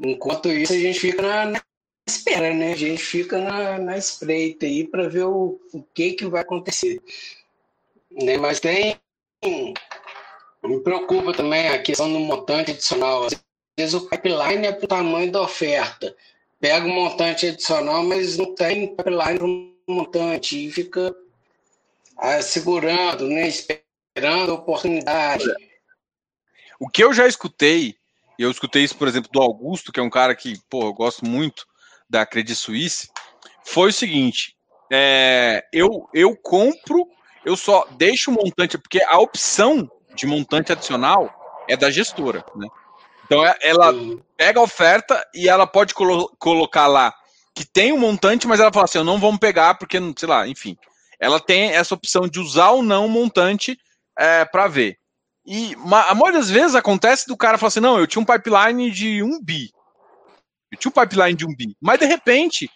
Enquanto 0.00 0.48
isso, 0.48 0.72
a 0.72 0.78
gente 0.78 0.98
fica 0.98 1.22
na, 1.22 1.44
na 1.46 1.62
espera, 2.08 2.52
né? 2.52 2.72
A 2.72 2.76
gente 2.76 3.02
fica 3.02 3.38
na, 3.38 3.78
na 3.78 3.96
espreita 3.96 4.66
aí 4.66 4.86
para 4.86 5.08
ver 5.08 5.24
o, 5.24 5.60
o 5.72 5.82
que, 5.94 6.12
que 6.12 6.26
vai 6.26 6.42
acontecer. 6.42 7.00
Né? 8.10 8.36
Mas 8.36 8.60
tem. 8.60 8.96
Me 10.62 10.80
preocupa 10.80 11.32
também 11.32 11.68
a 11.68 11.82
questão 11.82 12.12
do 12.12 12.18
montante 12.18 12.72
adicional. 12.72 13.24
Às 13.24 13.40
vezes 13.78 13.94
o 13.94 14.08
pipeline 14.08 14.66
é 14.66 14.72
para 14.72 14.84
o 14.84 14.88
tamanho 14.88 15.30
da 15.30 15.42
oferta. 15.42 16.14
Pega 16.62 16.86
um 16.86 16.94
montante 16.94 17.48
adicional, 17.48 18.04
mas 18.04 18.38
não 18.38 18.54
tem 18.54 18.94
pipeline 18.94 19.36
para 19.36 19.44
um 19.44 19.74
montante 19.88 20.68
e 20.68 20.70
fica 20.70 21.12
ah, 22.16 22.40
segurando, 22.40 23.26
né? 23.26 23.48
esperando 23.48 24.52
a 24.52 24.54
oportunidade. 24.54 25.44
O 26.78 26.88
que 26.88 27.02
eu 27.02 27.12
já 27.12 27.26
escutei, 27.26 27.96
eu 28.38 28.48
escutei 28.48 28.84
isso, 28.84 28.96
por 28.96 29.08
exemplo, 29.08 29.28
do 29.32 29.42
Augusto, 29.42 29.90
que 29.90 29.98
é 29.98 30.02
um 30.04 30.08
cara 30.08 30.36
que, 30.36 30.54
pô, 30.70 30.84
eu 30.84 30.92
gosto 30.92 31.26
muito, 31.26 31.66
da 32.08 32.24
Credit 32.24 32.54
Suisse 32.54 33.08
foi 33.64 33.88
o 33.88 33.92
seguinte: 33.92 34.56
é, 34.88 35.66
eu, 35.72 36.08
eu 36.14 36.36
compro, 36.36 37.08
eu 37.44 37.56
só 37.56 37.88
deixo 37.96 38.30
o 38.30 38.34
montante, 38.34 38.78
porque 38.78 39.02
a 39.02 39.18
opção 39.18 39.90
de 40.14 40.26
montante 40.26 40.70
adicional 40.70 41.64
é 41.68 41.76
da 41.76 41.90
gestora, 41.90 42.44
né? 42.54 42.68
Então 43.32 43.46
é, 43.46 43.56
ela 43.62 43.94
pega 44.36 44.60
a 44.60 44.62
oferta 44.62 45.26
e 45.34 45.48
ela 45.48 45.66
pode 45.66 45.94
colo 45.94 46.30
colocar 46.38 46.86
lá 46.86 47.14
que 47.54 47.64
tem 47.64 47.90
um 47.90 47.98
montante, 47.98 48.46
mas 48.46 48.60
ela 48.60 48.72
fala 48.72 48.84
assim: 48.84 48.98
eu 48.98 49.04
não 49.04 49.18
vamos 49.18 49.40
pegar 49.40 49.74
porque, 49.74 49.98
sei 50.18 50.28
lá, 50.28 50.46
enfim. 50.46 50.76
Ela 51.18 51.40
tem 51.40 51.70
essa 51.70 51.94
opção 51.94 52.28
de 52.28 52.38
usar 52.38 52.70
ou 52.70 52.82
não 52.82 53.06
o 53.06 53.10
montante 53.10 53.78
é, 54.18 54.44
para 54.44 54.68
ver. 54.68 54.98
E 55.46 55.74
a 55.74 56.14
maioria 56.14 56.40
das 56.40 56.50
vezes 56.50 56.74
acontece 56.74 57.26
do 57.26 57.36
cara 57.36 57.56
falar 57.56 57.68
assim: 57.68 57.80
não, 57.80 57.98
eu 57.98 58.06
tinha 58.06 58.20
um 58.20 58.24
pipeline 58.24 58.90
de 58.90 59.22
um 59.22 59.42
bi. 59.42 59.70
Eu 60.70 60.78
tinha 60.78 60.90
um 60.90 61.00
pipeline 61.00 61.34
de 61.34 61.46
um 61.46 61.54
bi. 61.56 61.74
Mas 61.80 62.00
de 62.00 62.06
repente, 62.06 62.70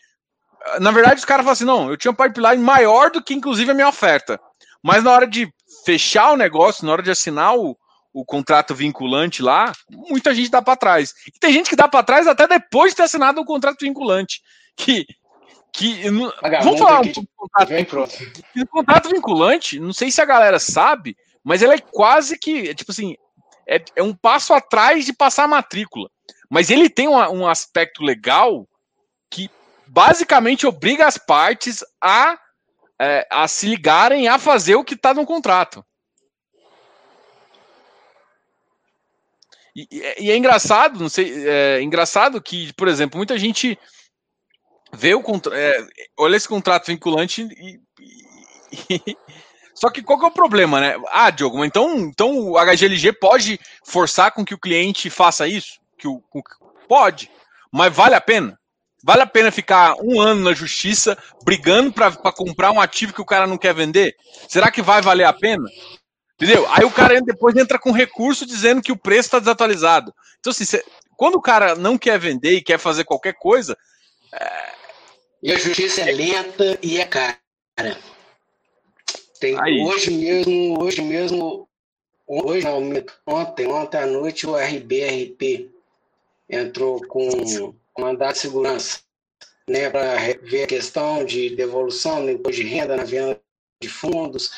na 0.81 0.91
verdade, 0.91 1.19
os 1.19 1.25
caras 1.27 1.45
falam 1.45 1.53
assim: 1.53 1.65
não, 1.65 1.91
eu 1.91 1.99
tinha 1.99 2.11
um 2.11 2.15
pipeline 2.15 2.63
maior 2.63 3.11
do 3.11 3.23
que 3.23 3.35
inclusive 3.35 3.71
a 3.71 3.75
minha 3.75 3.89
oferta. 3.89 4.41
Mas 4.83 5.05
na 5.05 5.13
hora 5.13 5.27
de 5.27 5.53
fechar 5.85 6.33
o 6.33 6.37
negócio, 6.37 6.87
na 6.87 6.93
hora 6.93 7.03
de 7.03 7.11
assinar 7.11 7.57
o, 7.57 7.77
o 8.17 8.25
contrato 8.25 8.75
vinculante 8.75 9.43
lá, 9.43 9.73
muita 9.91 10.35
gente 10.35 10.51
dá 10.51 10.63
para 10.63 10.75
trás. 10.75 11.15
E 11.27 11.39
tem 11.39 11.53
gente 11.53 11.69
que 11.69 11.77
dá 11.77 11.87
para 11.87 12.03
trás 12.03 12.27
até 12.27 12.49
depois 12.49 12.93
de 12.93 12.97
ter 12.97 13.03
assinado 13.03 13.39
o 13.39 13.43
um 13.43 13.47
contrato 13.47 13.81
vinculante. 13.81 14.41
Que. 14.75 15.07
que 15.71 16.09
vamos 16.09 16.79
falar 16.79 17.03
um 17.03 17.13
pouco 17.13 17.29
contrato, 17.37 18.09
o 18.57 18.67
contrato 18.67 19.09
vinculante, 19.11 19.79
não 19.79 19.93
sei 19.93 20.11
se 20.11 20.23
a 20.23 20.25
galera 20.25 20.59
sabe, 20.59 21.15
mas 21.45 21.61
ele 21.61 21.75
é 21.75 21.79
quase 21.79 22.39
que, 22.39 22.75
tipo 22.75 22.91
assim, 22.91 23.17
é, 23.69 23.85
é 23.95 24.03
um 24.03 24.15
passo 24.15 24.55
atrás 24.55 25.05
de 25.05 25.13
passar 25.13 25.45
a 25.45 25.49
matrícula. 25.49 26.09
Mas 26.49 26.71
ele 26.71 26.89
tem 26.89 27.07
um, 27.07 27.19
um 27.19 27.47
aspecto 27.47 28.03
legal 28.03 28.67
que 29.31 29.51
basicamente 29.87 30.67
obriga 30.67 31.07
as 31.07 31.19
partes 31.19 31.85
a, 32.01 32.39
é, 32.99 33.29
a 33.31 33.47
se 33.47 33.67
ligarem 33.67 34.27
a 34.27 34.39
fazer 34.39 34.75
o 34.75 34.85
que 34.85 34.95
está 34.95 35.13
no 35.13 35.27
contrato. 35.27 35.85
E, 39.77 40.15
e, 40.19 40.31
é 40.31 40.37
engraçado, 40.37 40.99
não 40.99 41.09
sei, 41.09 41.47
é 41.47 41.83
engraçado 41.83 42.41
que, 42.41 42.73
por 42.73 42.89
exemplo, 42.89 43.19
muita 43.19 43.39
gente 43.39 43.79
vê 44.95 45.15
o 45.15 45.23
é, 45.53 45.87
olha 46.19 46.37
esse 46.37 46.49
contrato 46.49 46.87
vinculante 46.87 47.43
e, 47.43 47.79
e, 48.89 49.17
só 49.75 49.91
que 49.91 50.03
qual 50.03 50.19
que 50.19 50.25
é 50.25 50.29
o 50.29 50.33
problema, 50.33 50.81
né? 50.81 50.97
Ah, 51.11 51.29
Diogo, 51.29 51.63
então, 51.63 51.99
então 51.99 52.39
o 52.39 52.57
HGLG 52.57 53.13
pode 53.13 53.61
forçar 53.85 54.33
com 54.33 54.47
que 54.47 54.55
o 54.55 54.59
cliente 54.59 55.11
faça 55.11 55.47
isso? 55.47 55.79
que 55.99 56.07
o, 56.07 56.23
pode, 56.89 57.31
mas 57.73 57.95
vale 57.95 58.15
a 58.15 58.21
pena? 58.21 58.59
Vale 59.05 59.23
a 59.23 59.27
pena 59.27 59.53
ficar 59.53 59.95
um 60.03 60.21
ano 60.21 60.43
na 60.43 60.53
justiça 60.53 61.17
brigando 61.45 61.93
para 61.93 62.11
comprar 62.33 62.73
um 62.73 62.81
ativo 62.81 63.13
que 63.13 63.21
o 63.21 63.27
cara 63.27 63.47
não 63.47 63.59
quer 63.59 63.75
vender? 63.75 64.17
Será 64.49 64.71
que 64.71 64.83
vai 64.83 65.01
valer 65.01 65.25
a 65.25 65.33
pena? 65.33 65.65
Entendeu? 66.37 66.67
Aí 66.71 66.85
o 66.85 66.91
cara 66.91 67.21
depois 67.21 67.57
entra 67.57 67.79
com 67.79 67.91
recurso 67.91 68.45
dizendo 68.45 68.83
que 68.83 68.93
o 68.93 68.97
preço 68.97 69.29
está 69.29 69.39
desatualizado. 69.39 70.15
Então, 70.39 70.51
assim, 70.51 70.67
cê, 70.67 70.85
quando 71.17 71.37
o 71.37 71.41
cara 71.41 71.75
não 71.75 71.97
quer 71.97 72.19
vender 72.19 72.53
e 72.53 72.63
quer 72.63 72.79
fazer 72.79 73.05
qualquer 73.05 73.35
coisa. 73.35 73.77
É... 74.33 74.75
E 75.43 75.53
a 75.53 75.59
justiça 75.59 76.03
é 76.03 76.13
lenta 76.13 76.79
e 76.83 77.01
é 77.01 77.07
cara. 77.07 77.39
Tem, 79.41 79.57
hoje 79.85 80.11
mesmo, 80.11 80.83
hoje 80.83 81.03
mesmo, 81.03 81.69
hoje 82.27 82.65
não, 82.65 82.81
ontem, 83.27 83.67
ontem 83.67 83.99
à 83.99 84.07
noite 84.07 84.47
o 84.47 84.57
RBRP 84.57 85.71
entrou 86.49 87.01
com 87.07 87.75
mandato 87.99 88.35
de 88.35 88.41
segurança, 88.41 89.01
né, 89.69 89.91
para 89.91 90.17
ver 90.43 90.65
a 90.65 90.67
questão 90.67 91.25
de 91.25 91.55
devolução 91.55 92.25
do 92.25 92.31
imposto 92.31 92.63
de 92.63 92.67
renda 92.67 92.97
na 92.97 93.05
venda 93.05 93.41
de 93.81 93.89
fundos. 93.89 94.53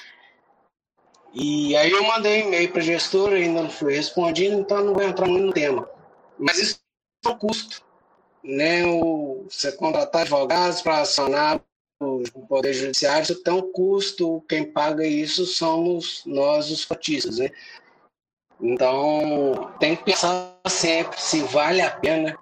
E 1.35 1.77
aí 1.77 1.91
eu 1.91 2.03
mandei 2.05 2.41
e-mail 2.41 2.71
para 2.71 2.81
a 2.81 2.85
gestora, 2.85 3.37
ainda 3.37 3.63
não 3.63 3.71
fui 3.71 3.95
respondido, 3.95 4.59
então 4.59 4.85
não 4.85 4.95
vou 4.95 5.03
entrar 5.03 5.27
muito 5.27 5.47
no 5.47 5.53
tema. 5.53 5.89
Mas 6.39 6.59
isso 6.59 6.81
é 7.25 7.29
um 7.29 7.39
custo. 7.39 7.83
Né? 8.43 8.85
O, 8.87 9.47
você 9.49 9.73
contratar 9.73 10.23
advogados 10.23 10.81
para 10.81 11.01
acionar 11.01 11.61
o 12.01 12.23
Poder 12.49 12.73
Judiciário, 12.73 13.23
isso 13.23 13.43
tem 13.43 13.53
um 13.53 13.73
custo, 13.73 14.45
quem 14.49 14.65
paga 14.65 15.05
isso 15.07 15.45
somos 15.45 16.23
nós, 16.25 16.71
os 16.71 16.85
cotistas. 16.85 17.39
Né? 17.39 17.51
Então, 18.61 19.73
tem 19.79 19.97
que 19.97 20.05
pensar 20.05 20.57
sempre 20.69 21.21
se 21.21 21.43
vale 21.43 21.81
a 21.81 21.91
pena 21.91 22.39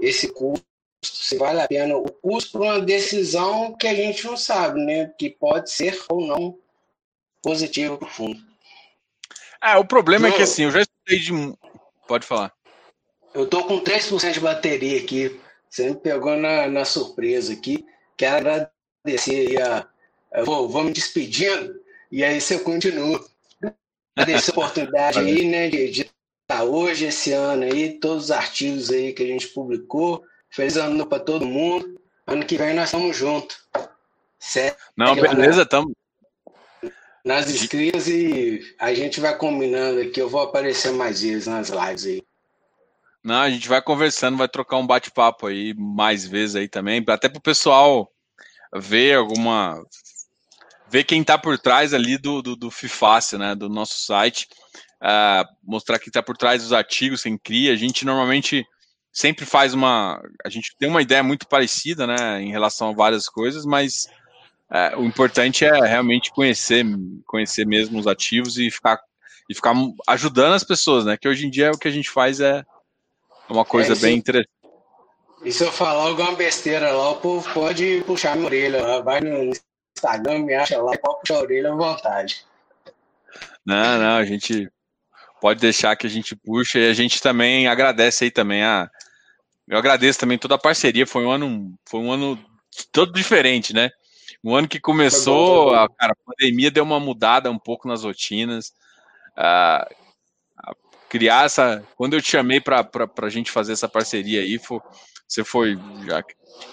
esse 0.00 0.28
custo, 0.28 0.64
se 1.04 1.36
vale 1.36 1.60
a 1.60 1.68
pena 1.68 1.96
o 1.96 2.10
custo 2.10 2.58
para 2.58 2.60
uma 2.60 2.80
decisão 2.80 3.74
que 3.74 3.86
a 3.86 3.94
gente 3.94 4.26
não 4.26 4.36
sabe, 4.36 4.80
né? 4.80 5.12
Que 5.18 5.30
pode 5.30 5.70
ser 5.70 6.00
ou 6.08 6.26
não 6.26 6.58
positiva 7.42 7.96
para 7.98 8.08
o 8.08 8.10
fundo. 8.10 8.40
É, 9.62 9.76
o 9.76 9.84
problema 9.84 10.28
é 10.28 10.32
que 10.32 10.42
assim, 10.42 10.64
eu 10.64 10.70
já 10.70 10.80
estudei 10.80 11.18
de. 11.18 11.56
Pode 12.08 12.26
falar. 12.26 12.52
Eu 13.34 13.46
tô 13.46 13.64
com 13.64 13.80
3% 13.80 14.32
de 14.32 14.40
bateria 14.40 14.98
aqui. 15.00 15.40
Você 15.68 15.90
me 15.90 15.96
pegou 15.96 16.36
na, 16.36 16.66
na 16.66 16.84
surpresa 16.84 17.52
aqui. 17.52 17.84
Quero 18.16 18.48
agradecer 18.50 19.48
aí 19.48 19.56
a. 19.60 19.86
Vou, 20.44 20.68
vou 20.68 20.84
me 20.84 20.92
despedindo 20.92 21.74
e 22.10 22.24
aí 22.24 22.40
você 22.40 22.58
continua. 22.58 23.24
Agradecer 24.16 24.50
a 24.50 24.54
oportunidade 24.54 25.18
aí, 25.20 25.44
né, 25.44 25.68
de, 25.68 25.90
de 25.90 26.10
Tá, 26.52 26.64
hoje, 26.64 27.06
esse 27.06 27.32
ano 27.32 27.62
aí, 27.62 27.98
todos 27.98 28.24
os 28.24 28.30
artigos 28.30 28.90
aí 28.90 29.14
que 29.14 29.22
a 29.22 29.26
gente 29.26 29.48
publicou. 29.48 30.22
Feliz 30.50 30.76
ano 30.76 31.06
para 31.06 31.18
todo 31.18 31.46
mundo. 31.46 31.98
Ano 32.26 32.44
que 32.44 32.58
vem 32.58 32.74
nós 32.74 32.86
estamos 32.88 33.16
juntos. 33.16 33.56
Certo? 34.38 34.76
Não, 34.94 35.14
beleza, 35.14 35.62
estamos. 35.62 35.94
Nas 37.24 37.48
inscritas 37.48 38.08
e 38.08 38.74
a 38.78 38.92
gente 38.94 39.20
vai 39.20 39.36
combinando 39.36 40.00
aqui. 40.00 40.20
Eu 40.20 40.28
vou 40.28 40.40
aparecer 40.40 40.92
mais 40.92 41.22
vezes 41.22 41.46
nas 41.46 41.68
lives 41.68 42.06
aí. 42.06 42.22
Não, 43.22 43.36
a 43.36 43.50
gente 43.50 43.68
vai 43.68 43.80
conversando, 43.80 44.36
vai 44.36 44.48
trocar 44.48 44.78
um 44.78 44.86
bate-papo 44.86 45.46
aí 45.46 45.72
mais 45.74 46.26
vezes 46.26 46.56
aí 46.56 46.68
também, 46.68 47.04
até 47.06 47.28
para 47.28 47.38
o 47.38 47.42
pessoal 47.42 48.10
ver 48.74 49.16
alguma. 49.16 49.80
ver 50.88 51.04
quem 51.04 51.20
está 51.20 51.38
por 51.38 51.56
trás 51.56 51.94
ali 51.94 52.18
do, 52.18 52.42
do, 52.42 52.56
do 52.56 52.70
FIFAC, 52.70 53.38
né? 53.38 53.54
Do 53.54 53.68
nosso 53.68 53.94
site 54.00 54.48
uh, 55.02 55.44
mostrar 55.62 55.98
que 55.98 56.08
está 56.08 56.22
por 56.22 56.36
trás 56.36 56.62
dos 56.62 56.72
artigos, 56.72 57.22
quem 57.22 57.36
cria. 57.36 57.72
A 57.72 57.76
gente 57.76 58.04
normalmente 58.04 58.64
sempre 59.12 59.44
faz 59.44 59.74
uma. 59.74 60.22
A 60.44 60.48
gente 60.48 60.74
tem 60.78 60.88
uma 60.88 61.02
ideia 61.02 61.22
muito 61.22 61.46
parecida, 61.48 62.06
né, 62.06 62.40
em 62.40 62.50
relação 62.50 62.90
a 62.90 62.94
várias 62.94 63.28
coisas, 63.28 63.64
mas 63.64 64.06
uh, 64.72 65.00
o 65.00 65.04
importante 65.04 65.64
é 65.64 65.86
realmente 65.86 66.32
conhecer, 66.32 66.84
conhecer 67.26 67.66
mesmo 67.66 67.98
os 67.98 68.06
ativos 68.06 68.58
e 68.58 68.70
ficar 68.70 69.00
e 69.48 69.54
ficar 69.54 69.74
ajudando 70.08 70.54
as 70.54 70.64
pessoas, 70.64 71.04
né? 71.04 71.16
Que 71.16 71.28
hoje 71.28 71.46
em 71.46 71.50
dia 71.50 71.72
o 71.72 71.78
que 71.78 71.88
a 71.88 71.90
gente 71.90 72.10
faz 72.10 72.40
é 72.40 72.64
uma 73.48 73.64
coisa 73.64 73.92
é, 73.92 73.96
bem 73.96 74.16
interessante. 74.16 74.50
E 75.44 75.52
se 75.52 75.64
eu 75.64 75.72
falar 75.72 76.04
alguma 76.04 76.34
besteira 76.34 76.92
lá, 76.92 77.10
o 77.10 77.16
povo 77.16 77.52
pode 77.52 78.02
puxar 78.06 78.36
minha 78.36 78.46
orelha. 78.46 79.02
Vai 79.02 79.20
no 79.20 79.52
Instagram, 79.96 80.40
me 80.40 80.54
acha 80.54 80.80
lá 80.80 80.96
pode 80.96 81.20
puxar 81.20 81.34
a 81.34 81.40
orelha 81.40 81.72
à 81.72 81.76
vontade. 81.76 82.44
Não, 83.66 83.98
não, 83.98 84.16
a 84.16 84.24
gente 84.24 84.70
pode 85.40 85.60
deixar 85.60 85.96
que 85.96 86.06
a 86.06 86.10
gente 86.10 86.36
puxa 86.36 86.78
e 86.78 86.88
a 86.88 86.94
gente 86.94 87.20
também 87.20 87.66
agradece 87.66 88.24
aí 88.24 88.30
também 88.30 88.62
a. 88.62 88.88
Eu 89.68 89.78
agradeço 89.78 90.18
também 90.18 90.38
toda 90.38 90.54
a 90.54 90.58
parceria. 90.58 91.06
Foi 91.06 91.24
um 91.24 91.30
ano, 91.30 91.74
foi 91.88 92.00
um 92.00 92.12
ano 92.12 92.38
todo 92.90 93.12
diferente, 93.12 93.74
né? 93.74 93.90
Um 94.44 94.56
ano 94.56 94.66
que 94.66 94.80
começou, 94.80 95.70
bom, 95.70 95.88
cara, 95.96 96.12
a 96.12 96.30
pandemia 96.30 96.70
deu 96.70 96.82
uma 96.82 96.98
mudada 96.98 97.50
um 97.50 97.58
pouco 97.58 97.86
nas 97.86 98.02
rotinas. 98.02 98.72
A, 99.36 99.88
a 100.58 100.74
criar 101.08 101.44
essa. 101.44 101.82
Quando 101.96 102.14
eu 102.14 102.22
te 102.22 102.30
chamei 102.30 102.60
para 102.60 102.88
a 103.22 103.28
gente 103.28 103.50
fazer 103.50 103.72
essa 103.72 103.88
parceria 103.88 104.40
aí, 104.40 104.58
foi, 104.58 104.80
você 105.28 105.44
foi. 105.44 105.78
Já, 106.06 106.22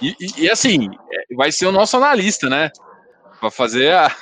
e, 0.01 0.15
e, 0.19 0.43
e, 0.43 0.49
assim, 0.49 0.89
é, 1.11 1.35
vai 1.35 1.51
ser 1.51 1.67
o 1.67 1.71
nosso 1.71 1.95
analista, 1.97 2.49
né? 2.49 2.71
Para 3.39 3.51
fazer 3.51 3.93
a. 3.93 4.15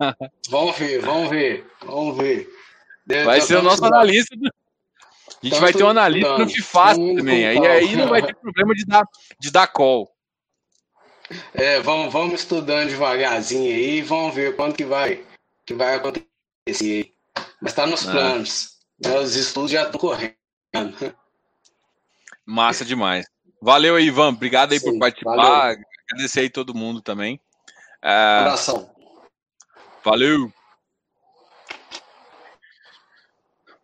vamos 0.48 0.76
ver, 0.78 1.00
vamos 1.00 1.28
ver, 1.28 1.66
vamos 1.84 2.16
ver. 2.16 2.48
Vai 3.24 3.40
ser 3.40 3.56
o 3.56 3.62
nosso 3.62 3.84
analista. 3.84 4.34
A 5.42 5.46
gente 5.46 5.60
vai 5.60 5.72
ter 5.74 5.84
um 5.84 5.88
analista 5.88 6.38
no 6.38 6.48
FIFA 6.48 6.94
também. 6.94 7.46
Aí, 7.46 7.66
aí 7.66 7.96
não 7.96 8.08
vai 8.08 8.22
ter 8.22 8.34
problema 8.34 8.74
de 8.74 8.86
dar, 8.86 9.04
de 9.38 9.50
dar 9.50 9.66
call. 9.66 10.13
É, 11.54 11.80
vamos, 11.80 12.12
vamos 12.12 12.40
estudando 12.40 12.88
devagarzinho 12.88 13.74
aí, 13.74 14.02
vamos 14.02 14.34
ver 14.34 14.56
quando 14.56 14.74
que 14.74 14.84
vai, 14.84 15.24
que 15.64 15.74
vai 15.74 15.94
acontecer. 15.94 17.14
Mas 17.60 17.72
está 17.72 17.86
nos 17.86 18.06
ah. 18.08 18.12
planos. 18.12 18.78
Né? 19.02 19.18
Os 19.18 19.34
estudos 19.34 19.70
já 19.70 19.84
estão 19.84 20.00
correndo. 20.00 20.34
Massa 22.44 22.84
demais. 22.84 23.26
Valeu 23.60 23.96
aí, 23.96 24.06
Ivan. 24.06 24.28
Obrigado 24.28 24.72
aí 24.72 24.78
Sim, 24.78 24.92
por 24.92 24.98
participar. 24.98 25.36
Valeu. 25.36 25.78
Agradecer 26.10 26.40
aí 26.40 26.50
todo 26.50 26.74
mundo 26.74 27.00
também. 27.00 27.40
É... 28.02 28.40
Abração. 28.40 28.94
Valeu. 30.04 30.52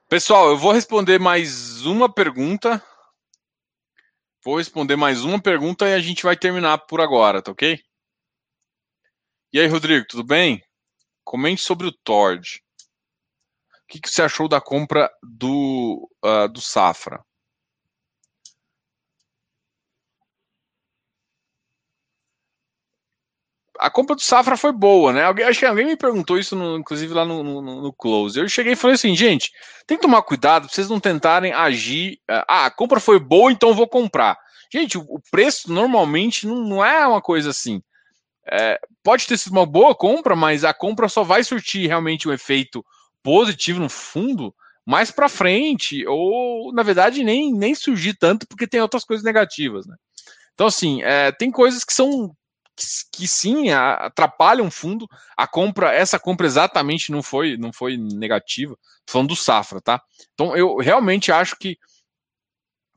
Pessoal, 0.08 0.50
eu 0.50 0.58
vou 0.58 0.72
responder 0.72 1.18
mais 1.18 1.86
uma 1.86 2.12
pergunta. 2.12 2.82
Vou 4.42 4.56
responder 4.56 4.96
mais 4.96 5.22
uma 5.22 5.40
pergunta 5.40 5.86
e 5.86 5.92
a 5.92 6.00
gente 6.00 6.22
vai 6.22 6.34
terminar 6.34 6.78
por 6.78 7.00
agora, 7.00 7.42
tá 7.42 7.52
ok? 7.52 7.78
E 9.52 9.60
aí, 9.60 9.66
Rodrigo, 9.66 10.06
tudo 10.08 10.24
bem? 10.24 10.64
Comente 11.22 11.60
sobre 11.60 11.86
o 11.86 11.92
Tord. 11.92 12.62
O 13.82 13.86
que, 13.86 14.00
que 14.00 14.08
você 14.08 14.22
achou 14.22 14.48
da 14.48 14.58
compra 14.58 15.10
do, 15.22 16.08
uh, 16.24 16.48
do 16.48 16.60
Safra? 16.60 17.22
A 23.80 23.90
compra 23.90 24.14
do 24.14 24.20
Safra 24.20 24.58
foi 24.58 24.72
boa, 24.72 25.10
né? 25.10 25.24
Alguém, 25.24 25.46
acho 25.46 25.58
que 25.58 25.64
alguém 25.64 25.86
me 25.86 25.96
perguntou 25.96 26.38
isso, 26.38 26.54
no, 26.54 26.76
inclusive 26.76 27.14
lá 27.14 27.24
no, 27.24 27.42
no, 27.42 27.82
no, 27.82 27.92
Close. 27.94 28.38
Eu 28.38 28.46
cheguei 28.46 28.74
e 28.74 28.76
falei 28.76 28.94
assim, 28.94 29.16
gente, 29.16 29.50
tem 29.86 29.96
que 29.96 30.02
tomar 30.02 30.22
cuidado 30.22 30.66
pra 30.66 30.74
vocês 30.74 30.88
não 30.88 31.00
tentarem 31.00 31.52
agir. 31.52 32.18
Eh, 32.28 32.44
ah, 32.46 32.66
a 32.66 32.70
compra 32.70 33.00
foi 33.00 33.18
boa, 33.18 33.50
então 33.50 33.72
vou 33.72 33.88
comprar. 33.88 34.36
Gente, 34.70 34.98
o, 34.98 35.00
o 35.00 35.20
preço 35.30 35.72
normalmente 35.72 36.46
não, 36.46 36.56
não, 36.56 36.84
é 36.84 37.06
uma 37.06 37.22
coisa 37.22 37.50
assim. 37.50 37.82
É, 38.52 38.78
pode 39.02 39.26
ter 39.26 39.38
sido 39.38 39.52
uma 39.52 39.64
boa 39.64 39.94
compra, 39.94 40.36
mas 40.36 40.62
a 40.62 40.74
compra 40.74 41.08
só 41.08 41.22
vai 41.22 41.42
surtir 41.42 41.88
realmente 41.88 42.28
um 42.28 42.32
efeito 42.32 42.84
positivo 43.22 43.80
no 43.80 43.88
fundo 43.88 44.54
mais 44.84 45.10
para 45.10 45.28
frente, 45.28 46.06
ou 46.06 46.72
na 46.72 46.82
verdade 46.82 47.22
nem, 47.22 47.52
nem 47.52 47.74
surgir 47.74 48.14
tanto 48.14 48.46
porque 48.46 48.66
tem 48.66 48.80
outras 48.80 49.04
coisas 49.04 49.24
negativas, 49.24 49.86
né? 49.86 49.96
Então, 50.52 50.66
assim, 50.66 51.02
é, 51.02 51.32
tem 51.32 51.50
coisas 51.50 51.84
que 51.84 51.92
são 51.94 52.34
que, 52.80 53.18
que 53.18 53.28
sim 53.28 53.70
atrapalham 53.70 54.66
o 54.66 54.70
fundo. 54.70 55.06
A 55.36 55.46
compra, 55.46 55.92
essa 55.92 56.18
compra 56.18 56.46
exatamente 56.46 57.12
não 57.12 57.22
foi, 57.22 57.56
não 57.56 57.72
foi 57.72 57.96
negativa. 57.96 58.76
Tô 59.06 59.12
falando 59.12 59.28
do 59.28 59.36
Safra, 59.36 59.80
tá? 59.80 60.02
Então 60.34 60.56
eu 60.56 60.76
realmente 60.78 61.30
acho 61.30 61.56
que 61.56 61.78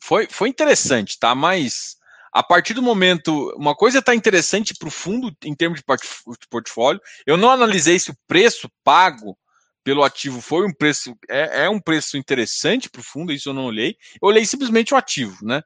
foi, 0.01 0.27
foi 0.29 0.49
interessante, 0.49 1.17
tá? 1.19 1.33
Mas 1.33 1.97
a 2.31 2.41
partir 2.41 2.73
do 2.73 2.81
momento, 2.81 3.53
uma 3.55 3.75
coisa 3.75 3.99
está 3.99 4.15
interessante 4.15 4.73
para 4.77 4.87
o 4.87 4.91
fundo 4.91 5.31
em 5.43 5.55
termos 5.55 5.79
de 5.79 6.47
portfólio. 6.49 6.99
Eu 7.25 7.37
não 7.37 7.51
analisei 7.51 7.99
se 7.99 8.11
o 8.11 8.17
preço 8.27 8.69
pago 8.83 9.37
pelo 9.83 10.03
ativo 10.03 10.41
foi 10.41 10.65
um 10.65 10.73
preço 10.73 11.15
é, 11.29 11.65
é 11.65 11.69
um 11.69 11.79
preço 11.79 12.17
interessante 12.17 12.89
para 12.89 13.01
o 13.01 13.03
fundo, 13.03 13.33
isso 13.33 13.49
eu 13.49 13.53
não 13.53 13.65
olhei. 13.65 13.97
Eu 14.21 14.29
olhei 14.29 14.45
simplesmente 14.45 14.93
o 14.93 14.97
ativo, 14.97 15.45
né? 15.45 15.61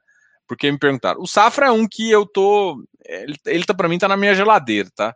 Porque 0.48 0.72
me 0.72 0.78
perguntaram. 0.78 1.20
O 1.20 1.26
Safra 1.26 1.66
é 1.66 1.70
um 1.70 1.86
que 1.86 2.10
eu 2.10 2.26
tô. 2.26 2.82
Ele, 3.04 3.36
ele 3.46 3.64
tá, 3.64 3.74
para 3.74 3.88
mim, 3.88 3.98
tá 3.98 4.08
na 4.08 4.16
minha 4.16 4.34
geladeira, 4.34 4.88
tá? 4.96 5.14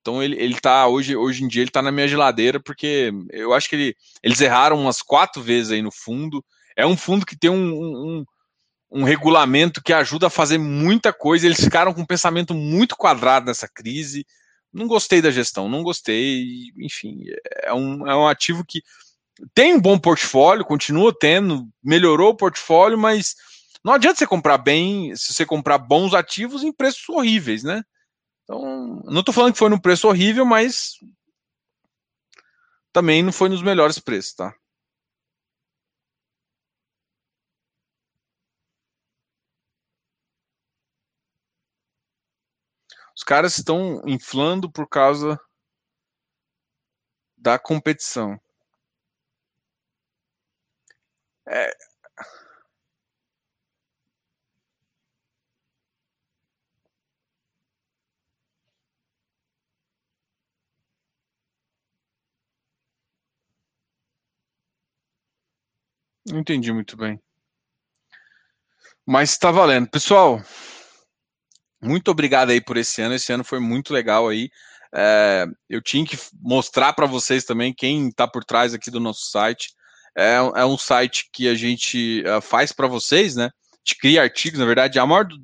Então 0.00 0.22
ele, 0.22 0.36
ele 0.38 0.60
tá, 0.60 0.86
hoje, 0.86 1.16
hoje 1.16 1.44
em 1.44 1.48
dia, 1.48 1.62
ele 1.62 1.70
tá 1.70 1.80
na 1.80 1.90
minha 1.90 2.06
geladeira, 2.06 2.60
porque 2.60 3.10
eu 3.30 3.54
acho 3.54 3.70
que 3.70 3.76
ele, 3.76 3.96
eles 4.22 4.40
erraram 4.40 4.78
umas 4.78 5.00
quatro 5.00 5.42
vezes 5.42 5.72
aí 5.72 5.80
no 5.80 5.90
fundo. 5.90 6.44
É 6.76 6.84
um 6.84 6.96
fundo 6.96 7.24
que 7.24 7.38
tem 7.38 7.48
um, 7.48 7.72
um, 7.72 8.24
um 8.90 9.04
regulamento 9.04 9.82
que 9.82 9.92
ajuda 9.92 10.26
a 10.26 10.30
fazer 10.30 10.58
muita 10.58 11.12
coisa. 11.12 11.46
Eles 11.46 11.60
ficaram 11.60 11.94
com 11.94 12.02
um 12.02 12.06
pensamento 12.06 12.52
muito 12.52 12.96
quadrado 12.96 13.46
nessa 13.46 13.66
crise. 13.66 14.26
Não 14.70 14.86
gostei 14.86 15.22
da 15.22 15.30
gestão, 15.30 15.68
não 15.70 15.82
gostei. 15.82 16.44
Enfim, 16.78 17.22
é 17.62 17.72
um, 17.72 18.06
é 18.06 18.14
um 18.14 18.26
ativo 18.26 18.62
que 18.66 18.82
tem 19.54 19.74
um 19.74 19.80
bom 19.80 19.98
portfólio, 19.98 20.64
continua 20.64 21.16
tendo, 21.18 21.66
melhorou 21.82 22.30
o 22.30 22.36
portfólio, 22.36 22.98
mas 22.98 23.34
não 23.84 23.92
adianta 23.92 24.18
você 24.18 24.26
comprar 24.26 24.58
bem 24.58 25.14
se 25.14 25.34
você 25.34 25.44
comprar 25.44 25.78
bons 25.78 26.14
ativos 26.14 26.62
em 26.62 26.72
preços 26.72 27.08
horríveis, 27.08 27.62
né? 27.62 27.82
Então, 28.44 29.02
não 29.04 29.20
estou 29.20 29.34
falando 29.34 29.52
que 29.52 29.58
foi 29.58 29.70
num 29.70 29.80
preço 29.80 30.08
horrível, 30.08 30.46
mas 30.46 30.94
também 32.92 33.22
não 33.22 33.32
foi 33.32 33.48
nos 33.48 33.62
melhores 33.62 33.98
preços, 33.98 34.34
tá? 34.34 34.54
Os 43.16 43.22
caras 43.22 43.58
estão 43.58 44.02
inflando 44.06 44.70
por 44.70 44.88
causa 44.88 45.38
da 47.36 47.58
competição. 47.58 48.40
É... 51.46 51.93
Não 66.26 66.38
entendi 66.40 66.72
muito 66.72 66.96
bem. 66.96 67.20
Mas 69.06 69.30
está 69.30 69.50
valendo. 69.50 69.88
Pessoal, 69.88 70.42
muito 71.82 72.10
obrigado 72.10 72.50
aí 72.50 72.60
por 72.60 72.76
esse 72.76 73.02
ano. 73.02 73.14
Esse 73.14 73.32
ano 73.32 73.44
foi 73.44 73.60
muito 73.60 73.92
legal 73.92 74.28
aí. 74.28 74.50
É, 74.94 75.46
eu 75.68 75.82
tinha 75.82 76.06
que 76.06 76.16
mostrar 76.40 76.92
para 76.92 77.06
vocês 77.06 77.44
também 77.44 77.74
quem 77.74 78.08
está 78.08 78.26
por 78.26 78.44
trás 78.44 78.72
aqui 78.72 78.90
do 78.90 79.00
nosso 79.00 79.30
site. 79.30 79.74
É, 80.16 80.36
é 80.36 80.64
um 80.64 80.78
site 80.78 81.28
que 81.32 81.48
a 81.48 81.54
gente 81.54 82.22
uh, 82.26 82.40
faz 82.40 82.72
para 82.72 82.86
vocês, 82.86 83.34
né? 83.34 83.46
A 83.46 83.76
gente 83.84 83.98
cria 84.00 84.22
artigos, 84.22 84.58
na 84.58 84.64
verdade, 84.64 84.98
a 84.98 85.04
maior 85.04 85.24
do, 85.26 85.36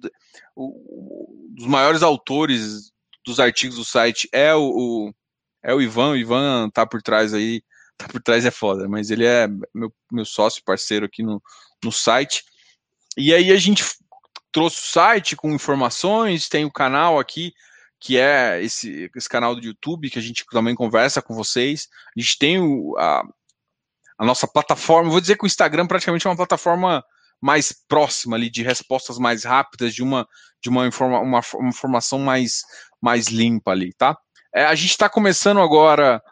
o, 0.54 1.50
dos 1.50 1.66
maiores 1.66 2.02
autores 2.02 2.92
dos 3.26 3.40
artigos 3.40 3.76
do 3.76 3.84
site 3.84 4.28
é 4.32 4.54
o, 4.54 4.62
o, 4.62 5.14
é 5.62 5.74
o 5.74 5.82
Ivan. 5.82 6.12
O 6.12 6.16
Ivan 6.16 6.70
tá 6.70 6.86
por 6.86 7.02
trás 7.02 7.34
aí, 7.34 7.62
tá 8.00 8.08
por 8.08 8.22
trás 8.22 8.44
é 8.44 8.50
foda, 8.50 8.88
mas 8.88 9.10
ele 9.10 9.24
é 9.24 9.46
meu, 9.74 9.92
meu 10.10 10.24
sócio, 10.24 10.62
parceiro 10.64 11.06
aqui 11.06 11.22
no, 11.22 11.42
no 11.84 11.92
site. 11.92 12.44
E 13.16 13.34
aí 13.34 13.52
a 13.52 13.56
gente 13.56 13.84
trouxe 14.52 14.78
o 14.78 14.92
site 14.92 15.36
com 15.36 15.52
informações, 15.52 16.48
tem 16.48 16.64
o 16.64 16.72
canal 16.72 17.18
aqui, 17.18 17.52
que 18.00 18.18
é 18.18 18.62
esse, 18.62 19.10
esse 19.14 19.28
canal 19.28 19.54
do 19.54 19.64
YouTube, 19.64 20.10
que 20.10 20.18
a 20.18 20.22
gente 20.22 20.44
também 20.50 20.74
conversa 20.74 21.20
com 21.20 21.34
vocês. 21.34 21.88
A 22.16 22.20
gente 22.20 22.38
tem 22.38 22.58
o, 22.58 22.96
a, 22.98 23.22
a 24.18 24.24
nossa 24.24 24.48
plataforma, 24.48 25.10
vou 25.10 25.20
dizer 25.20 25.36
que 25.36 25.44
o 25.44 25.46
Instagram 25.46 25.86
praticamente 25.86 26.26
é 26.26 26.30
uma 26.30 26.36
plataforma 26.36 27.04
mais 27.40 27.72
próxima 27.88 28.36
ali, 28.36 28.50
de 28.50 28.62
respostas 28.62 29.18
mais 29.18 29.44
rápidas, 29.44 29.94
de 29.94 30.02
uma, 30.02 30.28
de 30.62 30.68
uma, 30.68 30.86
informa, 30.86 31.20
uma, 31.20 31.40
uma 31.54 31.68
informação 31.68 32.18
mais, 32.18 32.62
mais 33.00 33.28
limpa 33.28 33.70
ali, 33.70 33.92
tá? 33.94 34.16
É, 34.54 34.64
a 34.64 34.74
gente 34.74 34.90
está 34.90 35.08
começando 35.08 35.60
agora, 35.60 36.22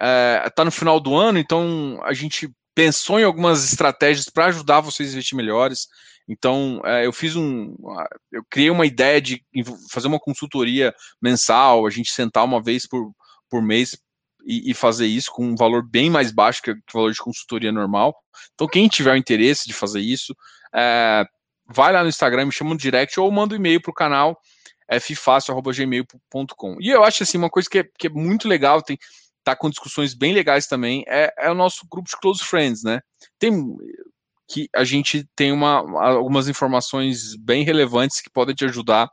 está 0.00 0.62
é, 0.62 0.64
no 0.64 0.70
final 0.70 1.00
do 1.00 1.16
ano, 1.16 1.38
então 1.38 2.00
a 2.04 2.12
gente 2.12 2.50
pensou 2.74 3.18
em 3.18 3.24
algumas 3.24 3.64
estratégias 3.64 4.28
para 4.28 4.46
ajudar 4.46 4.80
vocês 4.80 5.10
a 5.10 5.12
investir 5.12 5.36
melhores. 5.36 5.88
Então, 6.28 6.80
é, 6.84 7.06
eu 7.06 7.12
fiz 7.12 7.34
um. 7.34 7.74
Eu 8.30 8.44
criei 8.50 8.70
uma 8.70 8.86
ideia 8.86 9.20
de 9.20 9.42
fazer 9.90 10.06
uma 10.06 10.20
consultoria 10.20 10.94
mensal, 11.20 11.86
a 11.86 11.90
gente 11.90 12.12
sentar 12.12 12.44
uma 12.44 12.62
vez 12.62 12.86
por, 12.86 13.12
por 13.48 13.62
mês 13.62 13.98
e, 14.44 14.70
e 14.70 14.74
fazer 14.74 15.06
isso 15.06 15.32
com 15.32 15.44
um 15.46 15.56
valor 15.56 15.82
bem 15.82 16.10
mais 16.10 16.30
baixo 16.30 16.62
que, 16.62 16.74
que 16.74 16.80
o 16.94 16.98
valor 16.98 17.12
de 17.12 17.18
consultoria 17.18 17.72
normal. 17.72 18.14
Então, 18.54 18.68
quem 18.68 18.88
tiver 18.88 19.12
o 19.12 19.16
interesse 19.16 19.66
de 19.66 19.72
fazer 19.72 20.00
isso, 20.00 20.36
é, 20.74 21.24
vai 21.66 21.92
lá 21.92 22.02
no 22.02 22.08
Instagram, 22.08 22.46
me 22.46 22.52
chama 22.52 22.70
no 22.70 22.76
direct 22.76 23.18
ou 23.18 23.30
manda 23.32 23.54
um 23.54 23.58
e-mail 23.58 23.80
para 23.80 23.90
o 23.90 23.94
canal 23.94 24.38
ffácil.gmail.com. 25.00 26.76
E 26.80 26.90
eu 26.90 27.02
acho 27.04 27.22
assim, 27.22 27.38
uma 27.38 27.50
coisa 27.50 27.68
que 27.68 27.80
é, 27.80 27.84
que 27.98 28.06
é 28.06 28.10
muito 28.10 28.46
legal, 28.46 28.82
tem 28.82 28.98
tá 29.50 29.56
com 29.56 29.70
discussões 29.70 30.14
bem 30.14 30.34
legais 30.34 30.66
também, 30.66 31.04
é, 31.08 31.32
é 31.38 31.50
o 31.50 31.54
nosso 31.54 31.86
grupo 31.90 32.08
de 32.08 32.16
close 32.16 32.44
friends, 32.44 32.82
né? 32.82 33.00
Tem 33.38 33.76
que 34.46 34.68
a 34.74 34.82
gente 34.82 35.28
tem 35.36 35.52
uma, 35.52 35.78
algumas 36.00 36.48
informações 36.48 37.36
bem 37.36 37.64
relevantes 37.64 38.20
que 38.20 38.30
podem 38.30 38.54
te 38.54 38.64
ajudar, 38.64 39.10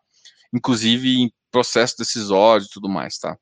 inclusive 0.54 1.22
em 1.22 1.32
processo 1.52 1.96
decisório 1.98 2.66
e 2.66 2.70
tudo 2.70 2.88
mais, 2.88 3.18
tá? 3.18 3.38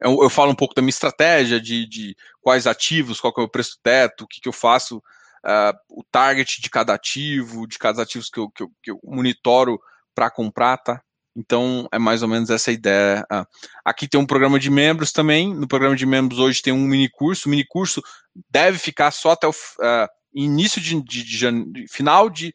Eu, 0.00 0.22
eu 0.22 0.30
falo 0.30 0.52
um 0.52 0.54
pouco 0.54 0.74
da 0.74 0.82
minha 0.82 0.90
estratégia, 0.90 1.60
de, 1.60 1.86
de 1.86 2.16
quais 2.40 2.66
ativos, 2.66 3.20
qual 3.20 3.32
que 3.32 3.40
é 3.40 3.44
o 3.44 3.48
preço 3.48 3.78
teto, 3.82 4.24
o 4.24 4.28
que, 4.28 4.40
que 4.40 4.48
eu 4.48 4.52
faço, 4.52 4.98
uh, 4.98 5.76
o 5.88 6.04
target 6.04 6.60
de 6.60 6.70
cada 6.70 6.94
ativo, 6.94 7.66
de 7.66 7.78
cada 7.78 8.02
ativo 8.02 8.24
que 8.32 8.38
eu, 8.38 8.50
que 8.50 8.62
eu, 8.62 8.70
que 8.82 8.90
eu 8.90 9.00
monitoro 9.02 9.80
para 10.14 10.30
comprar, 10.30 10.76
tá? 10.78 11.02
Então 11.38 11.88
é 11.92 11.98
mais 12.00 12.20
ou 12.20 12.28
menos 12.28 12.50
essa 12.50 12.72
ideia. 12.72 13.24
Uh, 13.32 13.46
aqui 13.84 14.08
tem 14.08 14.20
um 14.20 14.26
programa 14.26 14.58
de 14.58 14.68
membros 14.68 15.12
também. 15.12 15.54
No 15.54 15.68
programa 15.68 15.94
de 15.94 16.04
membros 16.04 16.40
hoje 16.40 16.60
tem 16.60 16.72
um 16.72 16.84
mini 16.84 17.08
curso. 17.08 17.46
O 17.46 17.50
mini 17.50 17.64
curso 17.64 18.02
deve 18.50 18.76
ficar 18.76 19.12
só 19.12 19.30
até 19.30 19.46
o, 19.46 19.50
uh, 19.50 20.08
início 20.34 20.80
de, 20.80 21.00
de, 21.00 21.22
de 21.22 21.88
final 21.88 22.28
de, 22.28 22.52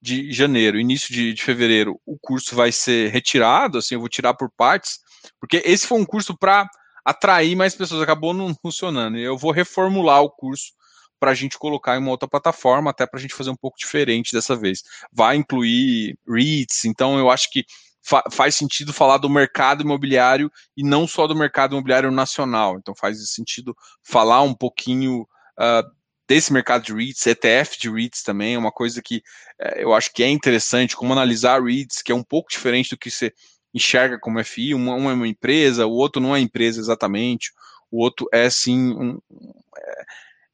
de 0.00 0.32
janeiro, 0.32 0.80
início 0.80 1.12
de, 1.12 1.34
de, 1.34 1.42
fevereiro, 1.42 2.00
o 2.06 2.18
curso 2.18 2.56
vai 2.56 2.72
ser 2.72 3.10
retirado, 3.10 3.78
assim, 3.78 3.94
eu 3.94 4.00
vou 4.00 4.08
tirar 4.08 4.34
por 4.34 4.50
partes, 4.50 4.98
porque 5.38 5.62
esse 5.64 5.86
foi 5.86 5.98
um 6.00 6.04
curso 6.04 6.36
para 6.36 6.68
atrair 7.04 7.54
mais 7.54 7.74
pessoas, 7.74 8.02
acabou 8.02 8.32
não 8.32 8.54
funcionando. 8.54 9.18
Eu 9.18 9.36
vou 9.36 9.52
reformular 9.52 10.22
o 10.22 10.30
curso 10.30 10.72
para 11.20 11.30
a 11.30 11.34
gente 11.34 11.58
colocar 11.58 11.96
em 11.96 12.00
uma 12.00 12.10
outra 12.10 12.28
plataforma, 12.28 12.90
até 12.90 13.06
para 13.06 13.18
a 13.18 13.22
gente 13.22 13.34
fazer 13.34 13.50
um 13.50 13.56
pouco 13.56 13.78
diferente 13.78 14.32
dessa 14.32 14.56
vez. 14.56 14.82
Vai 15.12 15.36
incluir 15.36 16.16
REITs, 16.28 16.84
então 16.84 17.18
eu 17.18 17.30
acho 17.30 17.48
que 17.50 17.64
fa 18.02 18.22
faz 18.30 18.56
sentido 18.56 18.92
falar 18.92 19.18
do 19.18 19.30
mercado 19.30 19.82
imobiliário 19.82 20.50
e 20.76 20.82
não 20.82 21.06
só 21.06 21.26
do 21.26 21.36
mercado 21.36 21.72
imobiliário 21.72 22.10
nacional. 22.10 22.76
Então 22.78 22.94
faz 22.94 23.18
sentido 23.30 23.76
falar 24.02 24.42
um 24.42 24.54
pouquinho 24.54 25.22
uh, 25.58 25.90
desse 26.26 26.52
mercado 26.52 26.84
de 26.84 26.94
REITs, 26.94 27.26
ETF 27.26 27.78
de 27.78 27.90
REITs 27.90 28.22
também, 28.22 28.54
é 28.54 28.58
uma 28.58 28.72
coisa 28.72 29.02
que 29.02 29.22
é, 29.58 29.82
eu 29.84 29.92
acho 29.94 30.12
que 30.12 30.22
é 30.22 30.28
interessante, 30.28 30.96
como 30.96 31.12
analisar 31.12 31.62
REITs, 31.62 32.02
que 32.02 32.10
é 32.10 32.14
um 32.14 32.22
pouco 32.22 32.50
diferente 32.50 32.90
do 32.90 32.98
que 32.98 33.10
você 33.10 33.32
enxerga 33.74 34.18
como 34.18 34.42
FI, 34.44 34.74
uma, 34.74 34.94
uma 34.94 35.10
é 35.10 35.14
uma 35.14 35.28
empresa, 35.28 35.86
o 35.86 35.92
outro 35.92 36.20
não 36.20 36.34
é 36.34 36.40
empresa 36.40 36.80
exatamente, 36.80 37.52
o 37.90 38.02
outro 38.02 38.26
é 38.32 38.48
sim 38.50 38.92
um, 38.92 39.18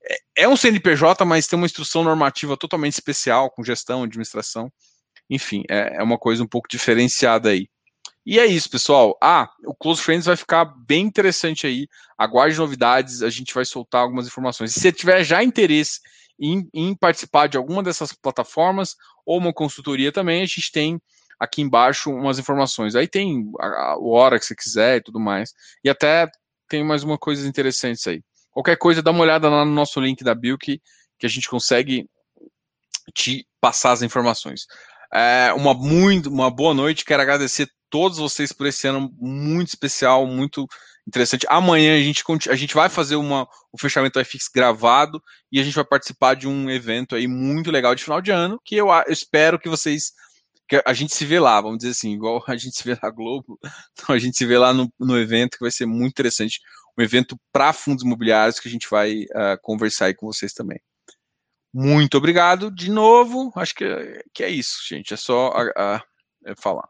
é, 0.05 0.43
é 0.43 0.49
um 0.49 0.57
CNPJ, 0.57 1.25
mas 1.25 1.47
tem 1.47 1.57
uma 1.57 1.67
instrução 1.67 2.03
normativa 2.03 2.57
totalmente 2.57 2.95
especial, 2.95 3.51
com 3.51 3.65
gestão, 3.65 4.03
administração, 4.03 4.73
enfim, 5.29 5.63
é, 5.69 5.97
é 5.97 6.03
uma 6.03 6.19
coisa 6.19 6.43
um 6.43 6.47
pouco 6.47 6.69
diferenciada 6.69 7.51
aí. 7.51 7.69
E 8.25 8.39
é 8.39 8.47
isso, 8.47 8.69
pessoal. 8.69 9.17
Ah, 9.23 9.49
o 9.65 9.75
Close 9.75 10.03
Friends 10.03 10.27
vai 10.27 10.37
ficar 10.37 10.65
bem 10.65 11.07
interessante 11.07 11.67
aí. 11.67 11.89
Aguarde 12.17 12.59
novidades, 12.59 13.23
a 13.23 13.31
gente 13.31 13.55
vai 13.55 13.65
soltar 13.65 14.03
algumas 14.03 14.27
informações. 14.27 14.75
Se 14.75 14.81
você 14.81 14.93
tiver 14.93 15.25
já 15.25 15.43
interesse 15.43 16.01
em, 16.39 16.69
em 16.75 16.95
participar 16.95 17.47
de 17.47 17.57
alguma 17.57 17.83
dessas 17.83 18.13
plataformas 18.13 18.97
ou 19.25 19.39
uma 19.39 19.53
consultoria 19.53 20.13
também, 20.13 20.43
a 20.43 20.47
gente 20.47 20.71
tem 20.71 21.01
aqui 21.41 21.63
embaixo 21.63 22.11
umas 22.11 22.39
informações. 22.39 22.95
Aí 22.95 23.09
tem 23.09 23.51
a, 23.61 23.93
a 23.93 23.99
hora 23.99 24.39
que 24.39 24.45
você 24.45 24.55
quiser 24.55 24.97
e 24.97 25.03
tudo 25.03 25.19
mais. 25.19 25.55
E 25.83 25.89
até 25.89 26.31
tem 26.69 26.85
mais 26.85 27.03
uma 27.03 27.17
coisa 27.17 27.49
interessante 27.49 28.11
aí. 28.11 28.23
Qualquer 28.51 28.77
coisa, 28.77 29.03
dá 29.03 29.11
uma 29.11 29.23
olhada 29.23 29.49
lá 29.49 29.65
no 29.65 29.73
nosso 29.73 30.01
link 30.01 30.23
da 30.23 30.35
Bill 30.35 30.59
que, 30.59 30.83
que 31.19 31.25
a 31.25 31.31
gente 31.31 31.49
consegue 31.49 32.07
te 33.15 33.47
passar 33.61 33.93
as 33.93 34.03
informações. 34.03 34.67
É, 35.13 35.53
uma, 35.55 35.75
muito, 35.75 36.29
uma 36.29 36.51
boa 36.51 36.75
noite, 36.75 37.05
quero 37.05 37.23
agradecer 37.23 37.69
todos 37.91 38.19
vocês 38.19 38.53
por 38.53 38.67
esse 38.67 38.87
ano 38.87 39.11
muito 39.19 39.69
especial, 39.69 40.27
muito 40.27 40.67
interessante. 41.07 41.47
Amanhã 41.49 41.97
a 41.97 42.01
gente, 42.01 42.23
a 42.51 42.55
gente 42.55 42.75
vai 42.75 42.89
fazer 42.89 43.17
uma, 43.17 43.49
o 43.73 43.79
fechamento 43.79 44.23
FX 44.23 44.49
gravado 44.55 45.23
e 45.51 45.59
a 45.59 45.65
gente 45.65 45.75
vai 45.75 45.85
participar 45.85 46.35
de 46.35 46.47
um 46.47 46.71
evento 46.71 47.17
aí 47.17 47.27
muito 47.27 47.71
legal 47.71 47.95
de 47.95 48.05
final 48.05 48.21
de 48.21 48.31
ano, 48.31 48.61
que 48.65 48.77
eu, 48.77 48.89
eu 48.89 49.13
espero 49.13 49.59
que 49.59 49.69
vocês 49.69 50.13
que 50.69 50.83
a 50.85 50.93
gente 50.93 51.15
se 51.15 51.25
vê 51.25 51.41
lá, 51.41 51.59
vamos 51.63 51.79
dizer 51.79 51.93
assim, 51.93 52.13
igual 52.13 52.45
a 52.47 52.57
gente 52.57 52.77
se 52.77 52.85
vê 52.85 52.97
na 53.03 53.11
Globo, 53.11 53.59
então 53.93 54.15
a 54.15 54.19
gente 54.19 54.37
se 54.37 54.45
vê 54.45 54.59
lá 54.59 54.73
no, 54.75 54.93
no 55.01 55.19
evento, 55.19 55.57
que 55.57 55.65
vai 55.65 55.71
ser 55.71 55.87
muito 55.87 56.11
interessante, 56.11 56.61
um 56.99 57.03
evento 57.03 57.41
para 57.51 57.73
fundos 57.73 58.05
imobiliários 58.05 58.61
que 58.61 58.69
a 58.69 58.71
gente 58.71 58.87
vai 58.91 59.23
uh, 59.23 59.59
conversar 59.63 60.07
aí 60.07 60.15
com 60.15 60.27
vocês 60.27 60.53
também. 60.53 60.79
Muito 61.73 62.17
obrigado 62.17 62.71
de 62.71 62.91
novo. 62.91 63.53
Acho 63.57 63.75
que, 63.75 64.25
que 64.33 64.43
é 64.43 64.49
isso, 64.49 64.79
gente. 64.89 65.15
É 65.15 65.17
só 65.17 65.49
a, 65.49 65.97
a, 65.97 66.03
é 66.47 66.55
falar. 66.57 66.89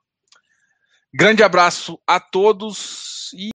Grande 1.12 1.43
abraço 1.43 2.01
a 2.07 2.20
todos 2.20 3.31
e 3.33 3.47